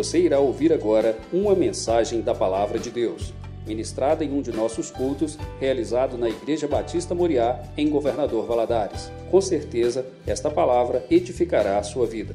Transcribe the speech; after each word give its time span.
Você 0.00 0.18
irá 0.18 0.40
ouvir 0.40 0.72
agora 0.72 1.20
uma 1.30 1.54
mensagem 1.54 2.22
da 2.22 2.34
Palavra 2.34 2.78
de 2.78 2.90
Deus, 2.90 3.34
ministrada 3.66 4.24
em 4.24 4.32
um 4.32 4.40
de 4.40 4.50
nossos 4.50 4.90
cultos, 4.90 5.36
realizado 5.60 6.16
na 6.16 6.26
Igreja 6.26 6.66
Batista 6.66 7.14
Moriá, 7.14 7.62
em 7.76 7.90
Governador 7.90 8.46
Valadares. 8.46 9.10
Com 9.30 9.42
certeza, 9.42 10.10
esta 10.26 10.50
palavra 10.50 11.06
edificará 11.10 11.78
a 11.78 11.82
sua 11.82 12.06
vida. 12.06 12.34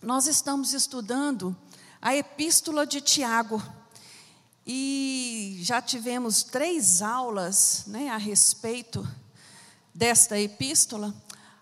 Nós 0.00 0.28
estamos 0.28 0.72
estudando 0.74 1.56
a 2.00 2.14
Epístola 2.14 2.86
de 2.86 3.00
Tiago. 3.00 3.60
E 4.64 5.58
já 5.62 5.82
tivemos 5.82 6.44
três 6.44 7.02
aulas 7.02 7.82
né, 7.88 8.10
a 8.10 8.16
respeito 8.16 9.04
desta 9.92 10.38
epístola. 10.38 11.12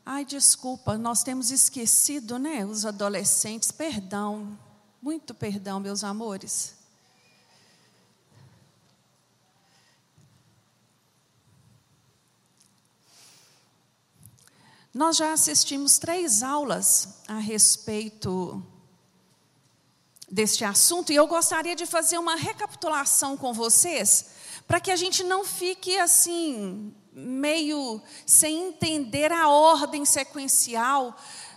Ai, 0.09 0.25
desculpa, 0.25 0.97
nós 0.97 1.25
temos 1.25 1.51
esquecido, 1.51 2.39
né, 2.39 2.65
os 2.65 2.87
adolescentes. 2.87 3.73
Perdão, 3.73 4.57
muito 5.03 5.35
perdão, 5.35 5.81
meus 5.81 6.05
amores. 6.05 6.77
Nós 14.95 15.17
já 15.17 15.33
assistimos 15.33 15.99
três 15.99 16.41
aulas 16.41 17.09
a 17.27 17.39
respeito 17.39 18.65
deste 20.31 20.65
assunto 20.65 21.11
e 21.11 21.17
eu 21.17 21.27
gostaria 21.27 21.75
de 21.75 21.85
fazer 21.85 22.17
uma 22.17 22.37
recapitulação 22.37 23.37
com 23.37 23.53
vocês, 23.53 24.27
para 24.69 24.79
que 24.79 24.93
a 24.93 24.97
gente 24.97 25.25
não 25.25 25.45
fique 25.45 25.99
assim, 25.99 26.95
meio 27.17 28.03
sem 28.27 28.69
entender 28.69 29.33
a 29.33 29.49
ordem 29.49 30.05
sequencial 30.05 31.17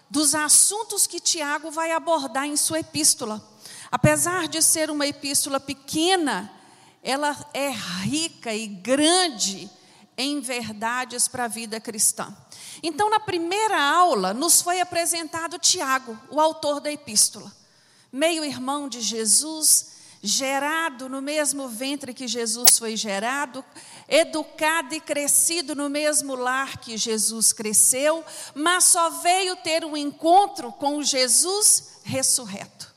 dos 0.10 0.34
assuntos 0.34 1.06
que 1.06 1.20
Tiago 1.20 1.70
vai 1.70 1.92
abordar 1.92 2.46
em 2.46 2.56
sua 2.56 2.80
epístola. 2.80 3.46
Apesar 3.92 4.48
de 4.48 4.62
ser 4.62 4.90
uma 4.90 5.06
epístola 5.06 5.60
pequena, 5.60 6.50
ela 7.04 7.38
é 7.54 7.70
rica 7.70 8.56
e 8.56 8.68
grande 8.68 9.70
em 10.18 10.40
verdades 10.40 11.28
para 11.28 11.44
a 11.46 11.50
vida 11.50 11.80
cristã. 11.80 12.36
Então, 12.82 13.10
na 13.10 13.20
primeira 13.20 13.82
aula, 13.82 14.34
nos 14.34 14.62
foi 14.62 14.80
apresentado 14.80 15.60
Tiago, 15.60 16.18
o 16.30 16.40
autor 16.40 16.80
da 16.80 16.92
epístola, 16.92 17.52
meio-irmão 18.12 18.88
de 18.88 19.02
Jesus, 19.02 20.00
gerado 20.22 21.08
no 21.08 21.22
mesmo 21.22 21.68
ventre 21.68 22.14
que 22.14 22.28
Jesus 22.28 22.78
foi 22.78 22.96
gerado, 22.96 23.64
educado 24.10 24.96
e 24.96 25.00
crescido 25.00 25.76
no 25.76 25.90
mesmo 25.90 26.36
lar 26.36 26.78
que 26.80 26.98
Jesus 26.98 27.54
cresceu, 27.54 28.26
mas 28.56 28.86
só 28.86 29.10
veio 29.10 29.56
ter 29.58 29.86
um 29.86 29.96
encontro 29.96 30.72
com 30.72 30.98
o 30.98 31.04
Jesus 31.04 32.00
ressurreto. 32.04 32.94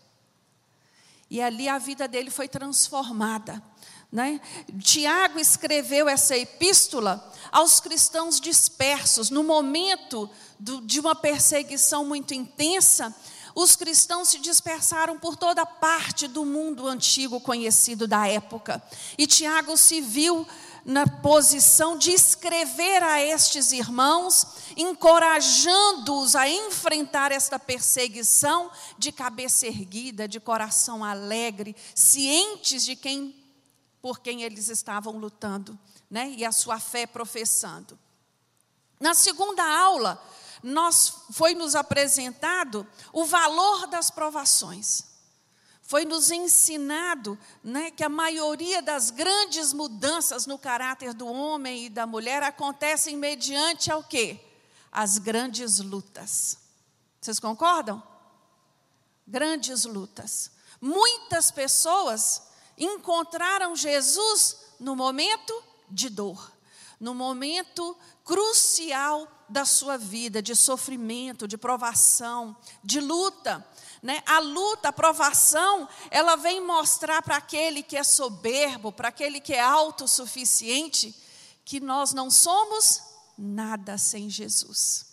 E 1.30 1.40
ali 1.40 1.68
a 1.68 1.78
vida 1.78 2.08
dele 2.08 2.30
foi 2.30 2.48
transformada. 2.48 3.62
Né? 4.10 4.40
Tiago 4.82 5.38
escreveu 5.38 6.06
essa 6.06 6.36
epístola 6.36 7.32
aos 7.50 7.80
cristãos 7.80 8.38
dispersos, 8.38 9.30
no 9.30 9.42
momento 9.42 10.28
do, 10.58 10.82
de 10.82 11.00
uma 11.00 11.14
perseguição 11.14 12.04
muito 12.04 12.34
intensa, 12.34 13.14
os 13.54 13.76
cristãos 13.76 14.28
se 14.28 14.38
dispersaram 14.38 15.18
por 15.18 15.36
toda 15.36 15.64
parte 15.64 16.26
do 16.26 16.44
mundo 16.44 16.86
antigo 16.86 17.40
conhecido 17.40 18.06
da 18.06 18.26
época. 18.26 18.82
E 19.18 19.26
Tiago 19.26 19.76
se 19.76 20.00
viu 20.00 20.46
na 20.84 21.06
posição 21.06 21.96
de 21.96 22.10
escrever 22.10 23.02
a 23.02 23.20
estes 23.20 23.72
irmãos, 23.72 24.46
encorajando-os 24.76 26.34
a 26.34 26.48
enfrentar 26.48 27.30
esta 27.30 27.58
perseguição 27.58 28.70
de 28.98 29.12
cabeça 29.12 29.66
erguida, 29.66 30.26
de 30.26 30.40
coração 30.40 31.04
alegre, 31.04 31.76
cientes 31.94 32.84
de 32.84 32.96
quem 32.96 33.42
por 34.00 34.18
quem 34.18 34.42
eles 34.42 34.68
estavam 34.68 35.16
lutando 35.16 35.78
né? 36.10 36.34
e 36.36 36.44
a 36.44 36.50
sua 36.50 36.80
fé 36.80 37.06
professando. 37.06 37.96
Na 38.98 39.14
segunda 39.14 39.62
aula, 39.62 40.20
nós 40.62 41.24
foi 41.30 41.54
nos 41.54 41.76
apresentado 41.76 42.86
o 43.12 43.24
valor 43.24 43.86
das 43.86 44.10
provações. 44.10 45.11
Foi 45.92 46.06
nos 46.06 46.30
ensinado 46.30 47.38
né, 47.62 47.90
que 47.90 48.02
a 48.02 48.08
maioria 48.08 48.80
das 48.80 49.10
grandes 49.10 49.74
mudanças 49.74 50.46
no 50.46 50.56
caráter 50.58 51.12
do 51.12 51.26
homem 51.26 51.84
e 51.84 51.90
da 51.90 52.06
mulher 52.06 52.42
acontecem 52.42 53.14
mediante 53.14 53.92
ao 53.92 54.02
quê? 54.02 54.40
As 54.90 55.18
grandes 55.18 55.80
lutas. 55.80 56.56
Vocês 57.20 57.38
concordam? 57.38 58.02
Grandes 59.26 59.84
lutas. 59.84 60.50
Muitas 60.80 61.50
pessoas 61.50 62.40
encontraram 62.78 63.76
Jesus 63.76 64.60
no 64.80 64.96
momento 64.96 65.62
de 65.90 66.08
dor, 66.08 66.52
no 66.98 67.14
momento 67.14 67.94
crucial 68.24 69.28
da 69.46 69.66
sua 69.66 69.98
vida, 69.98 70.40
de 70.40 70.56
sofrimento, 70.56 71.46
de 71.46 71.58
provação, 71.58 72.56
de 72.82 72.98
luta. 72.98 73.62
Né? 74.02 74.22
A 74.26 74.40
luta, 74.40 74.88
a 74.88 74.92
provação, 74.92 75.88
ela 76.10 76.34
vem 76.34 76.60
mostrar 76.60 77.22
para 77.22 77.36
aquele 77.36 77.82
que 77.82 77.96
é 77.96 78.02
soberbo, 78.02 78.90
para 78.90 79.08
aquele 79.08 79.40
que 79.40 79.54
é 79.54 79.60
autossuficiente, 79.60 81.14
que 81.64 81.78
nós 81.78 82.12
não 82.12 82.28
somos 82.28 83.00
nada 83.38 83.96
sem 83.96 84.28
Jesus. 84.28 85.06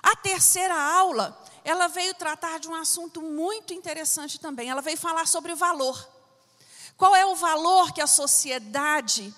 A 0.00 0.14
terceira 0.14 0.80
aula, 0.80 1.36
ela 1.64 1.88
veio 1.88 2.14
tratar 2.14 2.60
de 2.60 2.68
um 2.68 2.74
assunto 2.74 3.20
muito 3.20 3.74
interessante 3.74 4.38
também. 4.38 4.70
Ela 4.70 4.80
veio 4.80 4.96
falar 4.96 5.26
sobre 5.26 5.52
o 5.52 5.56
valor. 5.56 6.08
Qual 6.96 7.16
é 7.16 7.26
o 7.26 7.34
valor 7.34 7.92
que 7.92 8.00
a 8.00 8.06
sociedade 8.06 9.34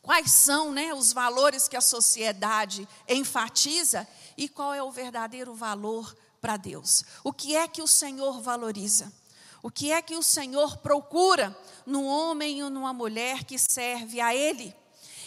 quais 0.00 0.30
são 0.30 0.72
né, 0.72 0.94
os 0.94 1.12
valores 1.12 1.68
que 1.68 1.76
a 1.76 1.82
sociedade 1.82 2.88
enfatiza 3.06 4.08
e 4.38 4.48
qual 4.48 4.72
é 4.72 4.82
o 4.82 4.90
verdadeiro 4.90 5.52
valor 5.54 6.16
para 6.40 6.56
Deus. 6.56 7.04
O 7.24 7.32
que 7.32 7.56
é 7.56 7.66
que 7.68 7.82
o 7.82 7.86
Senhor 7.86 8.40
valoriza? 8.40 9.12
O 9.62 9.70
que 9.70 9.90
é 9.90 10.00
que 10.00 10.14
o 10.14 10.22
Senhor 10.22 10.78
procura 10.78 11.56
num 11.84 12.06
homem 12.06 12.62
ou 12.62 12.70
numa 12.70 12.92
mulher 12.92 13.44
que 13.44 13.58
serve 13.58 14.20
a 14.20 14.34
Ele? 14.34 14.74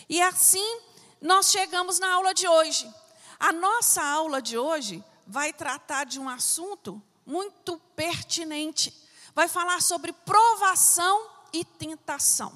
E 0.10 0.22
assim 0.22 0.80
nós 1.22 1.52
chegamos 1.52 2.00
na 2.00 2.12
aula 2.12 2.34
de 2.34 2.48
hoje. 2.48 2.92
A 3.40 3.52
nossa 3.52 4.04
aula 4.04 4.42
de 4.42 4.58
hoje 4.58 5.04
vai 5.28 5.54
tratar 5.54 6.06
de 6.06 6.20
um 6.20 6.30
assunto 6.30 7.02
muito 7.26 7.80
pertinente. 7.96 8.94
Vai 9.34 9.48
falar 9.48 9.82
sobre 9.82 10.12
provação 10.12 11.30
e 11.54 11.64
tentação. 11.64 12.54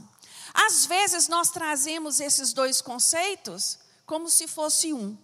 Às 0.54 0.86
vezes 0.86 1.28
nós 1.28 1.50
trazemos 1.50 2.20
esses 2.20 2.54
dois 2.54 2.82
conceitos 2.82 3.80
como 4.06 4.30
se 4.30 4.48
fosse 4.48 4.94
um. 4.94 5.18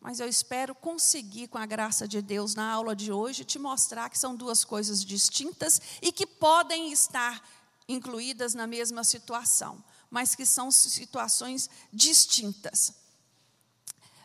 Mas 0.00 0.18
eu 0.18 0.26
espero 0.26 0.74
conseguir, 0.74 1.48
com 1.48 1.58
a 1.58 1.66
graça 1.66 2.08
de 2.08 2.22
Deus, 2.22 2.54
na 2.54 2.70
aula 2.70 2.96
de 2.96 3.12
hoje, 3.12 3.44
te 3.44 3.58
mostrar 3.58 4.08
que 4.08 4.18
são 4.18 4.34
duas 4.34 4.64
coisas 4.64 5.04
distintas 5.04 5.80
e 6.00 6.10
que 6.10 6.26
podem 6.26 6.90
estar 6.90 7.46
incluídas 7.86 8.54
na 8.54 8.66
mesma 8.66 9.04
situação, 9.04 9.82
mas 10.10 10.34
que 10.34 10.46
são 10.46 10.70
situações 10.70 11.68
distintas. 11.92 12.94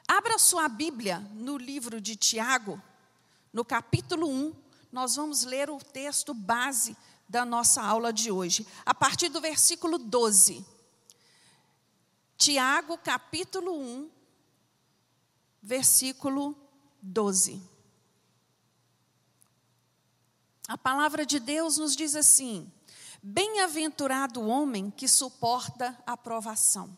Abra 0.07 0.39
sua 0.39 0.69
Bíblia 0.69 1.19
no 1.33 1.57
livro 1.57 1.99
de 1.99 2.15
Tiago, 2.15 2.81
no 3.51 3.65
capítulo 3.65 4.29
1, 4.29 4.53
nós 4.91 5.15
vamos 5.15 5.43
ler 5.43 5.69
o 5.69 5.77
texto 5.77 6.33
base 6.33 6.95
da 7.27 7.43
nossa 7.43 7.81
aula 7.81 8.13
de 8.13 8.31
hoje, 8.31 8.65
a 8.85 8.93
partir 8.93 9.29
do 9.29 9.41
versículo 9.41 9.97
12. 9.97 10.65
Tiago, 12.37 12.97
capítulo 12.97 13.77
1, 13.77 14.09
versículo 15.65 16.55
12. 17.01 17.59
A 20.67 20.77
palavra 20.77 21.25
de 21.25 21.39
Deus 21.39 21.77
nos 21.77 21.95
diz 21.95 22.15
assim: 22.15 22.71
Bem-aventurado 23.21 24.41
o 24.41 24.47
homem 24.47 24.91
que 24.91 25.07
suporta 25.07 25.97
a 26.05 26.15
provação, 26.15 26.95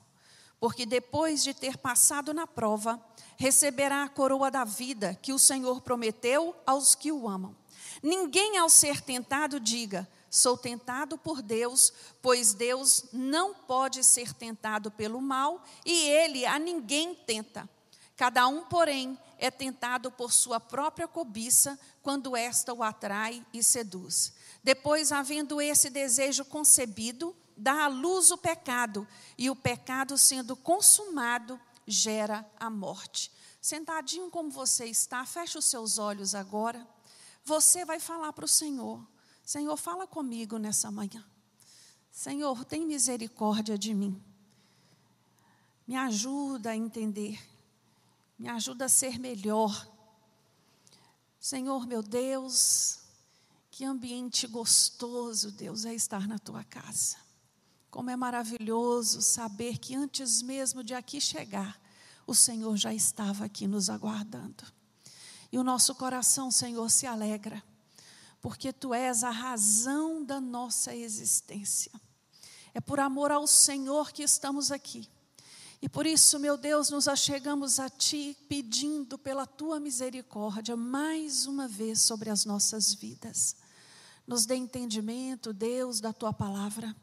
porque 0.60 0.86
depois 0.86 1.44
de 1.46 1.54
ter 1.54 1.78
passado 1.78 2.34
na 2.34 2.46
prova, 2.46 3.02
receberá 3.38 4.04
a 4.04 4.10
coroa 4.10 4.52
da 4.52 4.66
vida 4.66 5.18
que 5.22 5.32
o 5.32 5.40
Senhor 5.40 5.80
prometeu 5.80 6.54
aos 6.66 6.94
que 6.94 7.10
o 7.10 7.30
amam. 7.30 7.56
Ninguém, 8.04 8.58
ao 8.58 8.70
ser 8.70 9.00
tentado, 9.00 9.62
diga: 9.62 10.06
Sou 10.30 10.58
tentado 10.58 11.18
por 11.18 11.42
Deus, 11.42 11.94
pois 12.22 12.54
Deus 12.54 13.06
não 13.14 13.54
pode 13.54 14.04
ser 14.04 14.34
tentado 14.34 14.92
pelo 14.92 15.22
mal 15.22 15.64
e 15.86 16.10
ele 16.10 16.46
a 16.46 16.60
ninguém 16.60 17.16
tenta. 17.16 17.77
Cada 18.18 18.48
um, 18.48 18.66
porém, 18.66 19.18
é 19.38 19.52
tentado 19.52 20.12
por 20.12 20.34
sua 20.34 20.60
própria 20.60 21.08
cobiça 21.08 21.80
quando 22.02 22.36
esta 22.36 22.74
o 22.74 22.82
atrai 22.82 23.46
e 23.54 23.64
seduz. 23.64 24.34
Depois, 24.64 25.12
havendo 25.12 25.62
esse 25.62 25.92
desejo 25.92 26.44
concebido, 26.44 27.36
dá 27.56 27.84
à 27.84 27.88
luz 27.88 28.32
o 28.32 28.38
pecado, 28.38 29.08
e 29.38 29.52
o 29.52 29.56
pecado, 29.56 30.18
sendo 30.18 30.56
consumado, 30.56 31.60
gera 31.86 32.44
a 32.60 32.72
morte. 32.72 33.32
Sentadinho 33.62 34.32
como 34.32 34.50
você 34.50 34.86
está, 34.86 35.24
feche 35.24 35.60
os 35.60 35.66
seus 35.66 36.00
olhos 36.00 36.34
agora. 36.34 36.88
Você 37.46 37.86
vai 37.86 38.00
falar 38.00 38.34
para 38.34 38.46
o 38.46 38.48
Senhor: 38.48 39.06
Senhor, 39.44 39.78
fala 39.78 40.08
comigo 40.08 40.58
nessa 40.58 40.90
manhã. 40.90 41.24
Senhor, 42.12 42.66
tem 42.66 42.84
misericórdia 42.84 43.78
de 43.78 43.94
mim. 43.94 44.20
Me 45.88 45.96
ajuda 45.96 46.72
a 46.72 46.76
entender. 46.76 47.40
Me 48.38 48.50
ajuda 48.50 48.86
a 48.86 48.90
ser 48.90 49.18
melhor. 49.18 49.88
Senhor, 51.40 51.88
meu 51.88 52.04
Deus, 52.04 53.00
que 53.72 53.84
ambiente 53.84 54.46
gostoso, 54.48 55.52
Deus, 55.52 55.86
é 55.86 55.94
estar 55.94 56.28
na 56.28 56.38
tua 56.38 56.64
casa. 56.64 57.18
Como 57.90 58.10
é 58.10 58.16
maravilhoso 58.16 59.22
saber 59.22 59.78
que 59.78 59.96
antes 59.96 60.42
mesmo 60.42 60.84
de 60.84 60.94
aqui 60.94 61.20
chegar, 61.20 61.82
o 62.28 62.36
Senhor 62.36 62.76
já 62.76 62.94
estava 62.94 63.46
aqui 63.46 63.68
nos 63.68 63.90
aguardando. 63.90 64.66
E 65.52 65.58
o 65.58 65.64
nosso 65.64 65.96
coração, 65.96 66.52
Senhor, 66.52 66.92
se 66.92 67.08
alegra, 67.08 67.64
porque 68.42 68.74
tu 68.74 68.94
és 68.94 69.24
a 69.24 69.32
razão 69.32 70.24
da 70.24 70.40
nossa 70.42 70.96
existência. 70.96 71.92
É 72.74 72.82
por 72.82 73.00
amor 73.00 73.32
ao 73.32 73.48
Senhor 73.48 74.12
que 74.12 74.22
estamos 74.22 74.72
aqui. 74.72 75.10
E 75.88 75.90
por 75.90 76.06
isso, 76.06 76.38
meu 76.38 76.58
Deus, 76.58 76.90
nos 76.90 77.08
achegamos 77.08 77.80
a 77.80 77.90
Ti 77.90 78.36
pedindo 78.50 79.18
pela 79.18 79.48
Tua 79.48 79.80
misericórdia 79.80 80.76
mais 80.76 81.46
uma 81.46 81.66
vez 81.66 82.02
sobre 82.02 82.30
as 82.30 82.44
nossas 82.44 82.94
vidas. 82.94 83.56
Nos 84.28 84.46
dê 84.46 84.56
entendimento, 84.56 85.54
Deus, 85.54 86.02
da 86.02 86.12
Tua 86.12 86.34
palavra. 86.34 86.94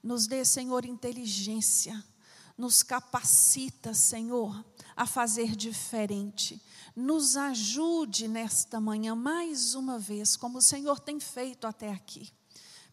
Nos 0.00 0.28
dê, 0.28 0.44
Senhor, 0.44 0.84
inteligência. 0.84 2.00
Nos 2.56 2.84
capacita, 2.84 3.92
Senhor, 3.92 4.64
a 4.94 5.04
fazer 5.04 5.56
diferente. 5.56 6.62
Nos 6.94 7.36
ajude 7.36 8.28
nesta 8.28 8.80
manhã 8.80 9.16
mais 9.16 9.74
uma 9.74 9.98
vez, 9.98 10.36
como 10.36 10.58
o 10.58 10.62
Senhor 10.62 11.00
tem 11.00 11.18
feito 11.18 11.66
até 11.66 11.90
aqui. 11.90 12.32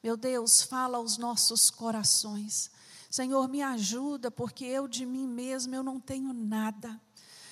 Meu 0.02 0.18
Deus, 0.18 0.64
fala 0.64 0.98
aos 0.98 1.20
nossos 1.20 1.70
corações. 1.70 2.72
Senhor, 3.10 3.48
me 3.48 3.62
ajuda, 3.62 4.30
porque 4.30 4.66
eu 4.66 4.88
de 4.88 5.06
mim 5.06 5.28
mesmo 5.28 5.74
eu 5.74 5.84
não 5.84 6.00
tenho 6.00 6.32
nada. 6.32 7.00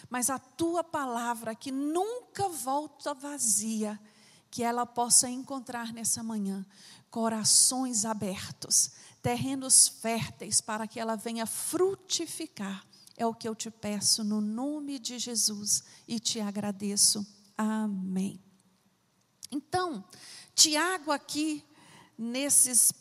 Mas 0.09 0.30
a 0.30 0.38
tua 0.38 0.83
palavra 0.83 1.56
que 1.56 1.71
nunca 1.71 2.48
volta 2.48 3.13
vazia, 3.13 4.00
que 4.50 4.63
ela 4.63 4.86
possa 4.86 5.30
encontrar 5.30 5.92
nessa 5.92 6.24
manhã 6.24 6.65
corações 7.09 8.06
abertos, 8.06 8.92
terrenos 9.21 9.88
férteis 9.88 10.62
para 10.62 10.88
que 10.88 11.00
ela 11.00 11.15
venha 11.15 11.45
frutificar. 11.45 12.86
É 13.18 13.25
o 13.25 13.33
que 13.33 13.48
eu 13.48 13.56
te 13.56 13.71
peço 13.71 14.24
no 14.24 14.39
nome 14.39 15.00
de 15.00 15.18
Jesus 15.18 15.83
e 16.07 16.19
te 16.19 16.39
agradeço. 16.39 17.25
Amém. 17.57 18.39
Então, 19.51 20.06
Tiago 20.54 21.12
aqui 21.12 21.65
nesses 22.18 22.92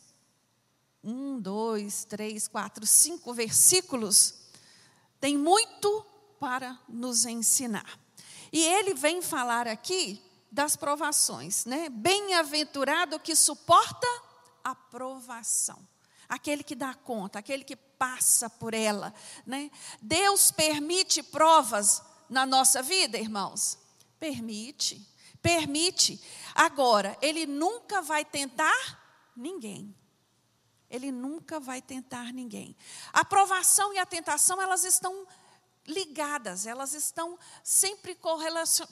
um, 1.07 1.39
dois, 1.41 2.05
três, 2.05 2.49
quatro, 2.49 2.85
cinco 2.85 3.33
versículos, 3.33 4.35
tem 5.21 5.39
muito 5.39 6.05
para 6.41 6.79
nos 6.89 7.25
ensinar. 7.25 7.99
E 8.53 8.61
ele 8.61 8.93
vem 8.93 9.23
falar 9.23 9.69
aqui 9.69 10.21
das 10.51 10.75
provações, 10.77 11.65
né? 11.65 11.89
Bem-aventurado 11.89 13.21
que 13.21 13.37
suporta 13.37 14.07
a 14.65 14.75
provação. 14.75 15.79
Aquele 16.29 16.65
que 16.65 16.75
dá 16.75 16.93
conta, 16.93 17.39
aquele 17.39 17.63
que 17.63 17.77
passa 17.77 18.51
por 18.51 18.75
ela, 18.75 19.15
né? 19.47 19.71
Deus 20.03 20.51
permite 20.51 21.23
provas 21.23 22.03
na 22.29 22.45
nossa 22.45 22.83
vida, 22.83 23.17
irmãos? 23.17 23.79
Permite. 24.19 25.07
Permite. 25.41 26.21
Agora, 26.53 27.17
ele 27.23 27.47
nunca 27.47 28.03
vai 28.03 28.25
tentar 28.25 29.31
ninguém. 29.37 29.95
Ele 30.91 31.11
nunca 31.11 31.59
vai 31.59 31.83
tentar 31.83 32.33
ninguém. 32.33 32.77
A 33.13 33.25
provação 33.25 33.93
e 33.93 33.99
a 33.99 34.07
tentação, 34.07 34.61
elas 34.61 34.85
estão 34.85 35.27
ligadas, 35.87 36.67
elas 36.67 36.95
estão 36.95 37.39
sempre 37.63 38.17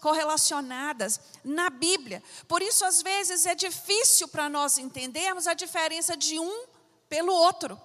correlacionadas 0.00 1.20
na 1.42 1.68
Bíblia. 1.68 2.22
Por 2.46 2.62
isso, 2.62 2.84
às 2.84 3.02
vezes, 3.02 3.46
é 3.46 3.54
difícil 3.54 4.28
para 4.28 4.48
nós 4.48 4.78
entendermos 4.78 5.46
a 5.46 5.54
diferença 5.54 6.16
de 6.16 6.38
um 6.38 6.66
pelo 7.08 7.32
outro. 7.32 7.80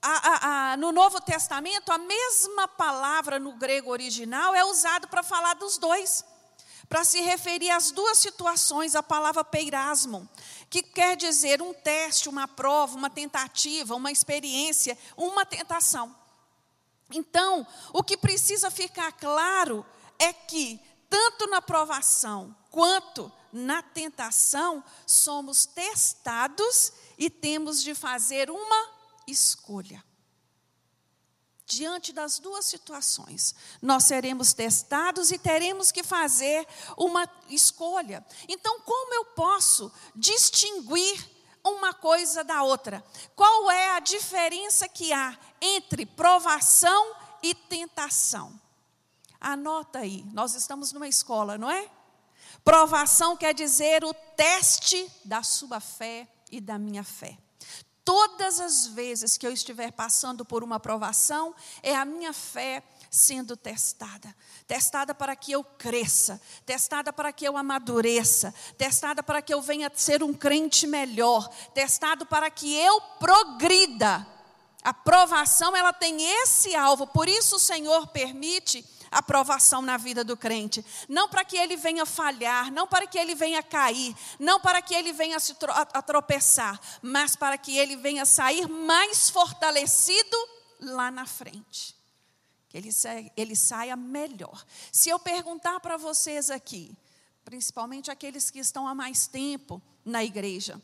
A, 0.00 0.10
a, 0.10 0.72
a, 0.72 0.76
no 0.76 0.92
Novo 0.92 1.20
Testamento, 1.20 1.90
a 1.90 1.98
mesma 1.98 2.68
palavra 2.68 3.38
no 3.38 3.52
grego 3.52 3.90
original 3.90 4.54
é 4.54 4.64
usada 4.64 5.08
para 5.08 5.24
falar 5.24 5.54
dos 5.54 5.76
dois, 5.76 6.24
para 6.88 7.04
se 7.04 7.20
referir 7.20 7.70
às 7.70 7.90
duas 7.90 8.18
situações, 8.18 8.94
a 8.94 9.02
palavra 9.02 9.44
peirasmo 9.44 10.28
que 10.70 10.82
quer 10.82 11.16
dizer 11.16 11.62
um 11.62 11.72
teste, 11.72 12.28
uma 12.28 12.46
prova, 12.46 12.96
uma 12.96 13.10
tentativa, 13.10 13.94
uma 13.94 14.12
experiência, 14.12 14.96
uma 15.16 15.44
tentação. 15.44 16.14
Então, 17.10 17.66
o 17.92 18.02
que 18.02 18.16
precisa 18.16 18.70
ficar 18.70 19.12
claro 19.12 19.84
é 20.18 20.32
que, 20.32 20.78
tanto 21.08 21.46
na 21.46 21.62
provação 21.62 22.54
quanto 22.70 23.32
na 23.50 23.82
tentação, 23.82 24.84
somos 25.06 25.64
testados 25.64 26.92
e 27.16 27.30
temos 27.30 27.82
de 27.82 27.94
fazer 27.94 28.50
uma 28.50 28.90
escolha 29.26 30.04
diante 31.68 32.12
das 32.12 32.38
duas 32.38 32.64
situações. 32.64 33.54
Nós 33.80 34.04
seremos 34.04 34.54
testados 34.54 35.30
e 35.30 35.38
teremos 35.38 35.92
que 35.92 36.02
fazer 36.02 36.66
uma 36.96 37.28
escolha. 37.50 38.24
Então, 38.48 38.80
como 38.80 39.14
eu 39.14 39.24
posso 39.26 39.92
distinguir 40.16 41.28
uma 41.62 41.92
coisa 41.92 42.42
da 42.42 42.62
outra? 42.62 43.04
Qual 43.36 43.70
é 43.70 43.90
a 43.90 44.00
diferença 44.00 44.88
que 44.88 45.12
há 45.12 45.38
entre 45.60 46.06
provação 46.06 47.14
e 47.42 47.54
tentação? 47.54 48.58
Anota 49.38 50.00
aí, 50.00 50.24
nós 50.32 50.54
estamos 50.54 50.90
numa 50.90 51.06
escola, 51.06 51.58
não 51.58 51.70
é? 51.70 51.88
Provação 52.64 53.36
quer 53.36 53.54
dizer 53.54 54.04
o 54.04 54.12
teste 54.12 55.10
da 55.24 55.42
sua 55.42 55.80
fé 55.80 56.26
e 56.50 56.60
da 56.60 56.78
minha 56.78 57.04
fé. 57.04 57.38
Todas 58.08 58.58
as 58.58 58.86
vezes 58.86 59.36
que 59.36 59.46
eu 59.46 59.52
estiver 59.52 59.92
passando 59.92 60.42
por 60.42 60.64
uma 60.64 60.80
provação, 60.80 61.54
é 61.82 61.94
a 61.94 62.06
minha 62.06 62.32
fé 62.32 62.82
sendo 63.10 63.54
testada. 63.54 64.34
Testada 64.66 65.14
para 65.14 65.36
que 65.36 65.52
eu 65.52 65.62
cresça, 65.62 66.40
testada 66.64 67.12
para 67.12 67.30
que 67.34 67.46
eu 67.46 67.54
amadureça, 67.54 68.54
testada 68.78 69.22
para 69.22 69.42
que 69.42 69.52
eu 69.52 69.60
venha 69.60 69.92
ser 69.94 70.22
um 70.22 70.32
crente 70.32 70.86
melhor, 70.86 71.50
testado 71.74 72.24
para 72.24 72.48
que 72.50 72.74
eu 72.78 72.98
progrida. 73.20 74.26
A 74.82 74.94
provação, 74.94 75.76
ela 75.76 75.92
tem 75.92 76.22
esse 76.40 76.74
alvo, 76.74 77.06
por 77.08 77.28
isso 77.28 77.56
o 77.56 77.60
Senhor 77.60 78.06
permite 78.06 78.82
aprovação 79.10 79.82
na 79.82 79.96
vida 79.96 80.22
do 80.24 80.36
crente. 80.36 80.84
Não 81.08 81.28
para 81.28 81.44
que 81.44 81.56
ele 81.56 81.76
venha 81.76 82.04
falhar, 82.06 82.72
não 82.72 82.86
para 82.86 83.06
que 83.06 83.18
ele 83.18 83.34
venha 83.34 83.62
cair, 83.62 84.14
não 84.38 84.60
para 84.60 84.82
que 84.82 84.94
ele 84.94 85.12
venha 85.12 85.38
se 85.40 85.54
tropeçar, 86.06 86.80
mas 87.02 87.36
para 87.36 87.58
que 87.58 87.76
ele 87.76 87.96
venha 87.96 88.24
sair 88.24 88.68
mais 88.68 89.30
fortalecido 89.30 90.36
lá 90.80 91.10
na 91.10 91.26
frente. 91.26 91.96
Que 92.68 92.76
ele, 92.76 92.92
saia, 92.92 93.32
ele 93.36 93.56
saia 93.56 93.96
melhor. 93.96 94.64
Se 94.92 95.08
eu 95.08 95.18
perguntar 95.18 95.80
para 95.80 95.96
vocês 95.96 96.50
aqui, 96.50 96.96
principalmente 97.44 98.10
aqueles 98.10 98.50
que 98.50 98.58
estão 98.58 98.86
há 98.86 98.94
mais 98.94 99.26
tempo 99.26 99.80
na 100.04 100.22
igreja, 100.22 100.80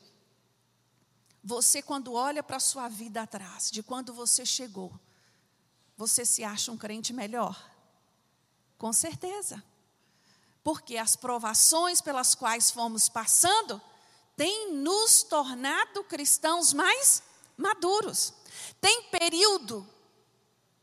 você, 1.42 1.82
quando 1.82 2.14
olha 2.14 2.42
para 2.42 2.56
a 2.56 2.60
sua 2.60 2.88
vida 2.88 3.20
atrás, 3.20 3.70
de 3.70 3.82
quando 3.82 4.14
você 4.14 4.46
chegou, 4.46 4.98
você 5.94 6.24
se 6.24 6.42
acha 6.42 6.72
um 6.72 6.76
crente 6.76 7.12
melhor? 7.12 7.73
Com 8.84 8.92
certeza. 8.92 9.64
Porque 10.62 10.98
as 10.98 11.16
provações 11.16 12.02
pelas 12.02 12.34
quais 12.34 12.70
fomos 12.70 13.08
passando 13.08 13.80
têm 14.36 14.74
nos 14.74 15.22
tornado 15.22 16.04
cristãos 16.04 16.74
mais 16.74 17.22
maduros. 17.56 18.34
Tem 18.82 19.04
período 19.04 19.88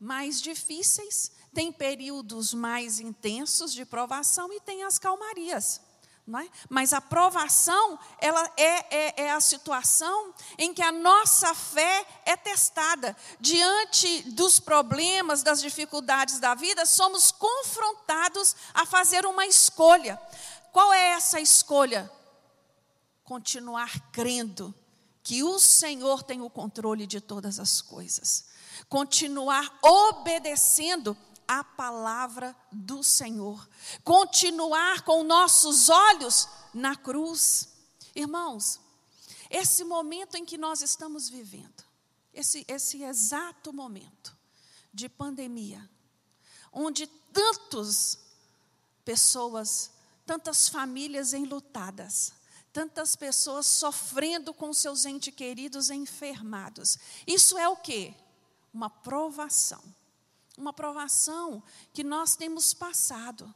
mais 0.00 0.42
difíceis, 0.42 1.30
tem 1.54 1.70
períodos 1.70 2.52
mais 2.52 2.98
intensos 2.98 3.72
de 3.72 3.84
provação 3.84 4.52
e 4.52 4.58
tem 4.58 4.82
as 4.82 4.98
calmarias. 4.98 5.80
É? 6.24 6.48
Mas 6.68 6.92
a 6.92 7.00
provação, 7.00 7.98
ela 8.18 8.48
é, 8.56 8.96
é, 8.96 9.22
é, 9.24 9.32
a 9.32 9.40
situação 9.40 10.32
em 10.56 10.72
que 10.72 10.80
a 10.80 10.92
nossa 10.92 11.52
fé 11.52 12.06
é 12.24 12.36
testada. 12.36 13.16
Diante 13.40 14.30
dos 14.30 14.60
problemas, 14.60 15.42
das 15.42 15.60
dificuldades 15.60 16.38
da 16.38 16.54
vida, 16.54 16.86
somos 16.86 17.32
confrontados 17.32 18.54
a 18.72 18.86
fazer 18.86 19.26
uma 19.26 19.46
escolha. 19.46 20.18
Qual 20.70 20.92
é 20.92 21.08
essa 21.08 21.40
escolha? 21.40 22.10
Continuar 23.24 23.90
crendo 24.12 24.72
que 25.24 25.42
o 25.42 25.58
Senhor 25.58 26.22
tem 26.22 26.40
o 26.40 26.48
controle 26.48 27.04
de 27.04 27.20
todas 27.20 27.58
as 27.58 27.82
coisas. 27.82 28.46
Continuar 28.88 29.76
obedecendo 29.82 31.16
a 31.58 31.62
palavra 31.62 32.56
do 32.70 33.02
Senhor, 33.02 33.68
continuar 34.02 35.02
com 35.02 35.22
nossos 35.22 35.90
olhos 35.90 36.48
na 36.72 36.96
cruz. 36.96 37.68
Irmãos, 38.14 38.80
esse 39.50 39.84
momento 39.84 40.36
em 40.36 40.46
que 40.46 40.56
nós 40.56 40.80
estamos 40.80 41.28
vivendo, 41.28 41.84
esse, 42.32 42.64
esse 42.66 43.02
exato 43.02 43.70
momento 43.70 44.34
de 44.94 45.10
pandemia, 45.10 45.86
onde 46.72 47.06
tantas 47.06 48.18
pessoas, 49.04 49.90
tantas 50.24 50.70
famílias 50.70 51.34
enlutadas, 51.34 52.32
tantas 52.72 53.14
pessoas 53.14 53.66
sofrendo 53.66 54.54
com 54.54 54.72
seus 54.72 55.04
entes 55.04 55.34
queridos 55.34 55.90
enfermados. 55.90 56.96
Isso 57.26 57.58
é 57.58 57.68
o 57.68 57.76
que? 57.76 58.14
Uma 58.72 58.88
provação. 58.88 59.82
Uma 60.56 60.72
provação 60.72 61.62
que 61.92 62.04
nós 62.04 62.36
temos 62.36 62.74
passado. 62.74 63.52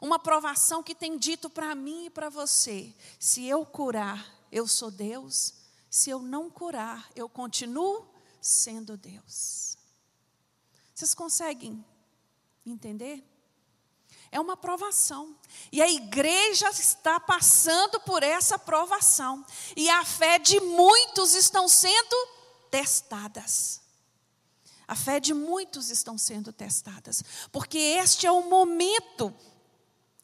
Uma 0.00 0.18
provação 0.18 0.82
que 0.82 0.94
tem 0.94 1.18
dito 1.18 1.50
para 1.50 1.74
mim 1.74 2.06
e 2.06 2.10
para 2.10 2.28
você: 2.28 2.94
se 3.18 3.46
eu 3.46 3.64
curar, 3.64 4.26
eu 4.50 4.66
sou 4.66 4.90
Deus. 4.90 5.54
Se 5.90 6.08
eu 6.08 6.20
não 6.20 6.48
curar, 6.48 7.10
eu 7.14 7.28
continuo 7.28 8.08
sendo 8.40 8.96
Deus. 8.96 9.76
Vocês 10.94 11.14
conseguem 11.14 11.84
entender? 12.64 13.22
É 14.30 14.40
uma 14.40 14.56
provação. 14.56 15.36
E 15.70 15.82
a 15.82 15.90
igreja 15.90 16.70
está 16.70 17.20
passando 17.20 18.00
por 18.00 18.22
essa 18.22 18.58
provação. 18.58 19.44
E 19.76 19.90
a 19.90 20.02
fé 20.06 20.38
de 20.38 20.58
muitos 20.60 21.34
estão 21.34 21.68
sendo 21.68 22.16
testadas. 22.70 23.81
A 24.92 24.94
fé 24.94 25.18
de 25.18 25.32
muitos 25.32 25.88
estão 25.88 26.18
sendo 26.18 26.52
testadas. 26.52 27.24
Porque 27.50 27.78
este 27.78 28.26
é 28.26 28.30
o 28.30 28.42
momento 28.50 29.34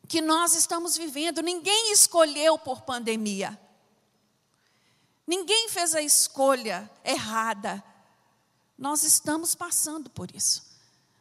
que 0.07 0.21
nós 0.21 0.55
estamos 0.55 0.95
vivendo. 0.95 1.41
Ninguém 1.41 1.91
escolheu 1.91 2.59
por 2.59 2.83
pandemia. 2.83 3.59
Ninguém 5.27 5.71
fez 5.71 5.95
a 5.95 6.03
escolha 6.03 6.91
errada. 7.03 7.83
Nós 8.77 9.05
estamos 9.05 9.55
passando 9.55 10.11
por 10.11 10.37
isso. 10.37 10.63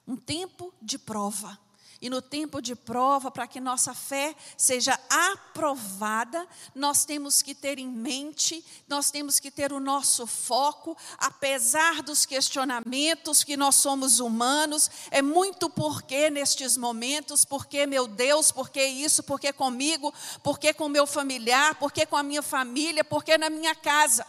Um 0.05 0.17
tempo 0.17 0.73
de 0.81 0.99
prova. 0.99 1.57
E 1.99 2.09
no 2.09 2.21
tempo 2.21 2.61
de 2.61 2.75
prova, 2.75 3.31
para 3.31 3.47
que 3.47 3.59
nossa 3.59 3.93
fé 3.93 4.35
seja 4.55 4.99
aprovada, 5.09 6.47
nós 6.75 7.05
temos 7.05 7.41
que 7.41 7.55
ter 7.55 7.79
em 7.79 7.87
mente, 7.87 8.63
nós 8.87 9.09
temos 9.09 9.39
que 9.39 9.49
ter 9.49 9.73
o 9.73 9.79
nosso 9.79 10.27
foco, 10.27 10.95
apesar 11.17 12.03
dos 12.03 12.23
questionamentos 12.23 13.43
que 13.43 13.57
nós 13.57 13.75
somos 13.75 14.19
humanos, 14.19 14.91
é 15.09 15.23
muito 15.23 15.71
porquê 15.71 16.29
nestes 16.29 16.77
momentos, 16.77 17.43
porquê 17.43 17.87
meu 17.87 18.07
Deus, 18.07 18.51
porquê 18.51 18.85
isso, 18.85 19.23
porquê 19.23 19.51
comigo, 19.51 20.13
porquê 20.43 20.73
com 20.73 20.87
meu 20.87 21.07
familiar, 21.07 21.75
porquê 21.75 22.05
com 22.05 22.15
a 22.15 22.23
minha 22.23 22.43
família, 22.43 23.03
porquê 23.03 23.39
na 23.39 23.49
minha 23.49 23.73
casa. 23.73 24.25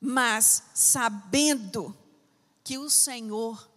Mas 0.00 0.62
sabendo 0.74 1.94
que 2.64 2.78
o 2.78 2.88
Senhor 2.88 3.71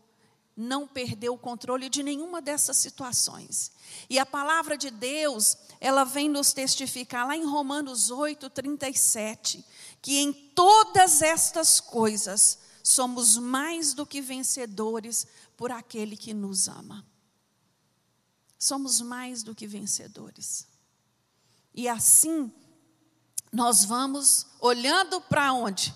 não 0.55 0.87
perdeu 0.87 1.33
o 1.33 1.37
controle 1.37 1.89
de 1.89 2.01
nenhuma 2.01 2.41
dessas 2.41 2.77
situações. 2.77 3.71
E 4.09 4.17
a 4.17 4.25
palavra 4.25 4.77
de 4.77 4.89
Deus, 4.89 5.57
ela 5.81 6.03
vem 6.03 6.29
nos 6.29 6.53
testificar 6.53 7.27
lá 7.27 7.35
em 7.35 7.45
Romanos 7.45 8.09
8, 8.09 8.49
37, 8.49 9.65
que 10.01 10.19
em 10.19 10.31
todas 10.31 11.21
estas 11.21 11.79
coisas 11.79 12.59
somos 12.81 13.37
mais 13.37 13.93
do 13.93 14.05
que 14.05 14.21
vencedores 14.21 15.27
por 15.57 15.71
aquele 15.71 16.15
que 16.15 16.33
nos 16.33 16.67
ama. 16.67 17.05
Somos 18.57 19.01
mais 19.01 19.43
do 19.43 19.53
que 19.53 19.67
vencedores. 19.67 20.67
E 21.73 21.89
assim, 21.89 22.51
nós 23.51 23.83
vamos 23.83 24.47
olhando 24.61 25.19
para 25.19 25.51
onde? 25.51 25.93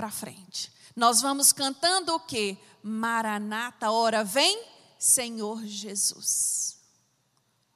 Para 0.00 0.10
frente. 0.10 0.72
Nós 0.96 1.20
vamos 1.20 1.52
cantando 1.52 2.14
o 2.14 2.20
quê? 2.20 2.56
Maranata, 2.82 3.90
ora 3.90 4.24
vem, 4.24 4.64
Senhor 4.98 5.62
Jesus. 5.66 6.78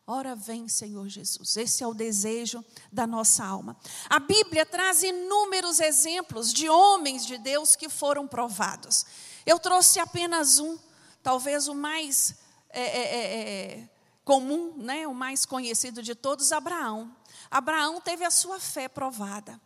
Ora 0.06 0.34
vem, 0.34 0.66
Senhor 0.66 1.06
Jesus. 1.06 1.54
Esse 1.58 1.84
é 1.84 1.86
o 1.86 1.92
desejo 1.92 2.64
da 2.90 3.06
nossa 3.06 3.44
alma. 3.44 3.76
A 4.08 4.18
Bíblia 4.18 4.64
traz 4.64 5.02
inúmeros 5.02 5.80
exemplos 5.80 6.50
de 6.50 6.66
homens 6.66 7.26
de 7.26 7.36
Deus 7.36 7.76
que 7.76 7.90
foram 7.90 8.26
provados. 8.26 9.04
Eu 9.44 9.58
trouxe 9.58 10.00
apenas 10.00 10.58
um, 10.58 10.78
talvez 11.22 11.68
o 11.68 11.74
mais 11.74 12.36
é, 12.70 12.80
é, 12.80 13.02
é, 13.02 13.80
é 13.80 13.88
comum, 14.24 14.72
né, 14.78 15.06
o 15.06 15.12
mais 15.12 15.44
conhecido 15.44 16.02
de 16.02 16.14
todos, 16.14 16.52
Abraão. 16.52 17.14
Abraão 17.50 18.00
teve 18.00 18.24
a 18.24 18.30
sua 18.30 18.58
fé 18.58 18.88
provada. 18.88 19.60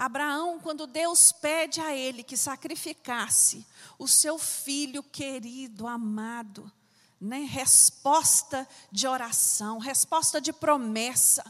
Abraão, 0.00 0.58
quando 0.58 0.86
Deus 0.86 1.30
pede 1.30 1.78
a 1.78 1.94
ele 1.94 2.22
que 2.22 2.34
sacrificasse 2.34 3.66
o 3.98 4.08
seu 4.08 4.38
filho 4.38 5.02
querido, 5.02 5.86
amado, 5.86 6.72
né? 7.20 7.40
resposta 7.40 8.66
de 8.90 9.06
oração, 9.06 9.76
resposta 9.76 10.40
de 10.40 10.54
promessa. 10.54 11.44